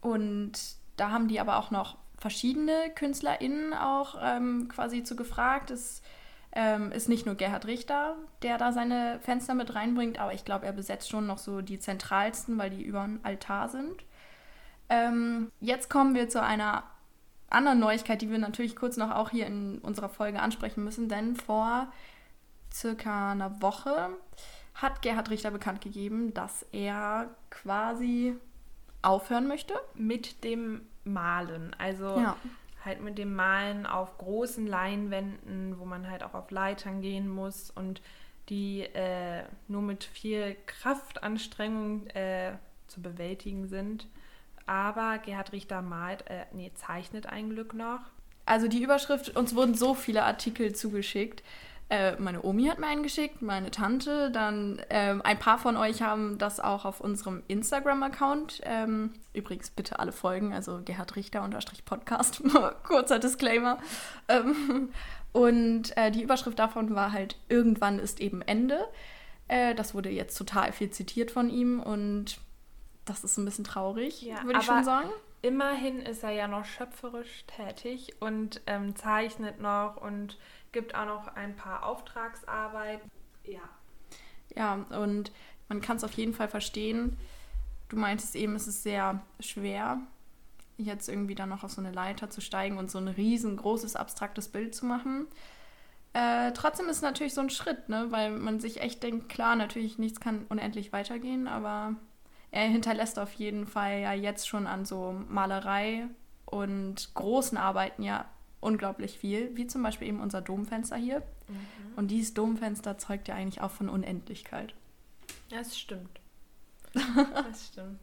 und 0.01 0.53
da 0.97 1.11
haben 1.11 1.28
die 1.28 1.41
aber 1.41 1.59
auch 1.59 1.70
noch 1.70 1.97
verschiedene 2.18 2.91
KünstlerInnen 2.95 3.72
auch 3.74 4.16
ähm, 4.22 4.68
quasi 4.68 5.03
zu 5.03 5.16
gefragt. 5.16 5.70
Es 5.70 6.03
ähm, 6.53 6.93
ist 6.93 7.09
nicht 7.09 7.26
nur 7.26 7.34
Gerhard 7.34 7.66
Richter, 7.66 8.16
der 8.43 8.59
da 8.59 8.72
seine 8.72 9.18
Fenster 9.20 9.55
mit 9.55 9.74
reinbringt, 9.74 10.18
aber 10.18 10.34
ich 10.34 10.45
glaube, 10.45 10.66
er 10.66 10.72
besetzt 10.72 11.09
schon 11.09 11.26
noch 11.26 11.38
so 11.38 11.62
die 11.62 11.78
zentralsten, 11.78 12.59
weil 12.59 12.70
die 12.70 12.82
über 12.82 13.03
dem 13.03 13.20
Altar 13.22 13.68
sind. 13.68 14.05
Ähm, 14.88 15.51
jetzt 15.61 15.88
kommen 15.88 16.14
wir 16.14 16.28
zu 16.28 16.43
einer 16.43 16.82
anderen 17.49 17.78
Neuigkeit, 17.78 18.20
die 18.20 18.30
wir 18.30 18.38
natürlich 18.38 18.76
kurz 18.76 18.97
noch 18.97 19.11
auch 19.11 19.30
hier 19.30 19.47
in 19.47 19.78
unserer 19.78 20.09
Folge 20.09 20.41
ansprechen 20.41 20.84
müssen, 20.84 21.09
denn 21.09 21.36
vor 21.36 21.93
circa 22.72 23.32
einer 23.32 23.62
Woche 23.62 24.11
hat 24.74 25.03
Gerhard 25.03 25.30
Richter 25.30 25.51
bekannt 25.51 25.80
gegeben, 25.80 26.32
dass 26.34 26.64
er 26.72 27.28
quasi 27.51 28.36
aufhören 29.03 29.46
möchte. 29.46 29.74
Mit 29.94 30.44
dem 30.44 30.82
Malen. 31.05 31.74
Also 31.78 32.18
ja. 32.18 32.36
halt 32.84 33.01
mit 33.03 33.18
dem 33.18 33.34
Malen 33.34 33.86
auf 33.86 34.18
großen 34.18 34.66
Leinwänden, 34.66 35.78
wo 35.78 35.84
man 35.84 36.11
halt 36.11 36.22
auch 36.22 36.34
auf 36.34 36.51
Leitern 36.51 37.01
gehen 37.01 37.28
muss 37.28 37.70
und 37.70 38.03
die 38.48 38.80
äh, 38.80 39.44
nur 39.68 39.82
mit 39.82 40.05
viel 40.05 40.57
Kraftanstrengung 40.66 42.09
äh, 42.09 42.53
zu 42.88 43.01
bewältigen 43.01 43.68
sind. 43.68 44.09
Aber 44.66 45.18
Gerhard 45.18 45.53
Richter 45.53 45.82
malt, 45.82 46.28
äh, 46.28 46.44
nee, 46.53 46.72
zeichnet 46.74 47.26
ein 47.26 47.51
Glück 47.51 47.74
noch. 47.74 48.01
Also 48.46 48.66
die 48.66 48.82
Überschrift, 48.82 49.36
uns 49.36 49.55
wurden 49.55 49.74
so 49.74 49.94
viele 49.94 50.24
Artikel 50.24 50.74
zugeschickt. 50.74 51.42
Äh, 51.91 52.14
meine 52.20 52.45
Omi 52.45 52.66
hat 52.66 52.78
mir 52.78 52.86
einen 52.86 53.03
geschickt, 53.03 53.43
meine 53.43 53.72
Tante, 53.72 54.30
dann 54.30 54.80
ähm, 54.91 55.22
ein 55.22 55.41
paar 55.41 55.59
von 55.59 55.76
euch 55.76 56.03
haben 56.03 56.38
das 56.38 56.61
auch 56.61 56.84
auf 56.84 57.01
unserem 57.01 57.43
Instagram-Account. 57.49 58.61
Ähm, 58.62 59.12
übrigens 59.34 59.70
bitte 59.70 59.99
alle 59.99 60.12
folgen, 60.12 60.53
also 60.53 60.80
Gerhard 60.84 61.16
Richter 61.16 61.43
unterstrich 61.43 61.84
Podcast, 61.84 62.43
kurzer 62.84 63.18
Disclaimer. 63.18 63.78
Ähm, 64.28 64.91
und 65.32 65.97
äh, 65.97 66.12
die 66.12 66.22
Überschrift 66.22 66.61
davon 66.61 66.95
war 66.95 67.11
halt, 67.11 67.36
irgendwann 67.49 67.99
ist 67.99 68.20
eben 68.20 68.41
Ende. 68.43 68.86
Äh, 69.49 69.74
das 69.74 69.93
wurde 69.93 70.11
jetzt 70.11 70.38
total 70.38 70.70
viel 70.70 70.91
zitiert 70.91 71.32
von 71.32 71.51
ihm 71.51 71.80
und 71.80 72.38
das 73.05 73.24
ist 73.24 73.36
ein 73.36 73.45
bisschen 73.45 73.64
traurig, 73.64 74.22
ja, 74.22 74.45
würde 74.45 74.61
ich 74.61 74.64
schon 74.64 74.84
sagen. 74.84 75.11
Immerhin 75.43 76.01
ist 76.03 76.22
er 76.22 76.30
ja 76.30 76.47
noch 76.47 76.64
schöpferisch 76.64 77.45
tätig 77.47 78.14
und 78.20 78.61
ähm, 78.66 78.95
zeichnet 78.95 79.59
noch 79.59 79.97
und 79.97 80.38
gibt 80.72 80.94
auch 80.94 81.06
noch 81.06 81.34
ein 81.36 81.56
paar 81.56 81.84
Auftragsarbeiten. 81.84 83.10
Ja. 83.44 83.60
Ja, 84.54 84.74
und 84.90 85.32
man 85.68 85.80
kann 85.80 85.96
es 85.96 86.04
auf 86.04 86.12
jeden 86.12 86.34
Fall 86.34 86.48
verstehen. 86.48 87.16
Du 87.88 87.96
meintest 87.96 88.36
eben, 88.36 88.54
es 88.54 88.66
ist 88.66 88.82
sehr 88.82 89.20
schwer, 89.40 89.98
jetzt 90.76 91.08
irgendwie 91.08 91.34
dann 91.34 91.48
noch 91.48 91.64
auf 91.64 91.72
so 91.72 91.80
eine 91.80 91.92
Leiter 91.92 92.30
zu 92.30 92.40
steigen 92.40 92.78
und 92.78 92.90
so 92.90 92.98
ein 92.98 93.08
riesengroßes 93.08 93.96
abstraktes 93.96 94.48
Bild 94.48 94.74
zu 94.74 94.86
machen. 94.86 95.26
Äh, 96.12 96.52
trotzdem 96.52 96.88
ist 96.88 96.96
es 96.96 97.02
natürlich 97.02 97.34
so 97.34 97.40
ein 97.40 97.50
Schritt, 97.50 97.88
ne? 97.88 98.06
weil 98.10 98.30
man 98.30 98.58
sich 98.58 98.80
echt 98.80 99.02
denkt, 99.02 99.28
klar, 99.28 99.54
natürlich 99.54 99.98
nichts 99.98 100.18
kann 100.20 100.46
unendlich 100.48 100.92
weitergehen, 100.92 101.46
aber 101.46 101.94
er 102.50 102.64
hinterlässt 102.64 103.18
auf 103.18 103.32
jeden 103.34 103.66
Fall 103.66 104.00
ja 104.00 104.12
jetzt 104.12 104.48
schon 104.48 104.66
an 104.66 104.84
so 104.84 105.14
Malerei 105.28 106.08
und 106.46 107.14
großen 107.14 107.56
Arbeiten 107.56 108.02
ja 108.02 108.24
unglaublich 108.61 109.18
viel, 109.18 109.54
wie 109.56 109.66
zum 109.66 109.82
Beispiel 109.82 110.08
eben 110.08 110.20
unser 110.20 110.40
Domfenster 110.40 110.96
hier. 110.96 111.20
Mhm. 111.48 111.94
Und 111.96 112.08
dieses 112.08 112.34
Domfenster 112.34 112.98
zeugt 112.98 113.28
ja 113.28 113.34
eigentlich 113.34 113.61
auch 113.61 113.70
von 113.70 113.88
Unendlichkeit. 113.88 114.74
Das 115.50 115.78
stimmt. 115.78 116.20
Das 117.34 117.68
stimmt. 117.68 118.00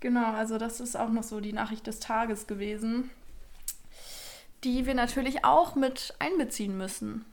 genau, 0.00 0.32
also 0.32 0.58
das 0.58 0.80
ist 0.80 0.96
auch 0.96 1.10
noch 1.10 1.22
so 1.22 1.40
die 1.40 1.52
Nachricht 1.52 1.86
des 1.86 2.00
Tages 2.00 2.46
gewesen, 2.48 3.10
die 4.64 4.86
wir 4.86 4.94
natürlich 4.94 5.44
auch 5.44 5.76
mit 5.76 6.14
einbeziehen 6.18 6.76
müssen. 6.76 7.24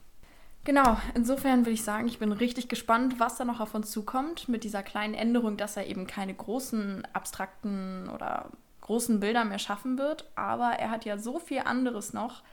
Genau, 0.63 0.97
insofern 1.13 1.59
würde 1.59 1.71
ich 1.71 1.83
sagen, 1.83 2.07
ich 2.07 2.17
bin 2.17 2.31
richtig 2.31 2.69
gespannt, 2.69 3.19
was 3.19 3.37
da 3.37 3.45
noch 3.45 3.59
auf 3.59 3.75
uns 3.75 3.91
zukommt 3.91 4.49
mit 4.49 4.63
dieser 4.63 4.81
kleinen 4.81 5.13
Änderung, 5.13 5.57
dass 5.57 5.77
er 5.77 5.85
eben 5.85 6.07
keine 6.07 6.33
großen 6.33 7.07
abstrakten 7.13 8.09
oder 8.09 8.49
großen 8.85 9.19
Bilder 9.19 9.45
mehr 9.45 9.59
schaffen 9.59 9.97
wird. 9.97 10.29
Aber 10.35 10.71
er 10.71 10.89
hat 10.89 11.05
ja 11.05 11.17
so 11.17 11.39
viel 11.39 11.59
anderes 11.59 12.13
noch. 12.13 12.43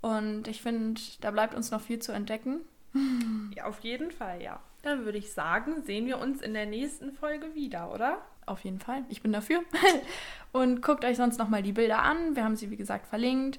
Und 0.00 0.48
ich 0.48 0.62
finde, 0.62 1.00
da 1.20 1.30
bleibt 1.30 1.54
uns 1.54 1.70
noch 1.70 1.80
viel 1.80 1.98
zu 1.98 2.12
entdecken. 2.12 2.60
Ja, 3.56 3.64
auf 3.64 3.80
jeden 3.80 4.12
Fall, 4.12 4.40
ja. 4.40 4.60
Dann 4.82 5.04
würde 5.04 5.18
ich 5.18 5.32
sagen, 5.32 5.82
sehen 5.82 6.06
wir 6.06 6.18
uns 6.18 6.40
in 6.40 6.54
der 6.54 6.66
nächsten 6.66 7.12
Folge 7.12 7.52
wieder, 7.54 7.92
oder? 7.92 8.18
Auf 8.46 8.64
jeden 8.64 8.78
Fall. 8.78 9.04
Ich 9.08 9.22
bin 9.22 9.32
dafür. 9.32 9.62
und 10.52 10.82
guckt 10.82 11.04
euch 11.04 11.16
sonst 11.16 11.38
nochmal 11.38 11.62
die 11.62 11.72
Bilder 11.72 12.02
an. 12.02 12.36
Wir 12.36 12.44
haben 12.44 12.54
sie, 12.54 12.70
wie 12.70 12.76
gesagt, 12.76 13.08
verlinkt. 13.08 13.58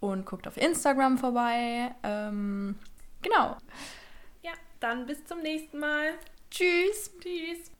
Und 0.00 0.26
guckt 0.26 0.48
auf 0.48 0.56
Instagram 0.56 1.18
vorbei. 1.18 1.94
Ähm, 2.02 2.74
Genau. 3.22 3.56
Ja, 4.42 4.52
dann 4.80 5.06
bis 5.06 5.24
zum 5.24 5.42
nächsten 5.42 5.78
Mal. 5.78 6.14
Tschüss. 6.50 7.10
Tschüss. 7.20 7.70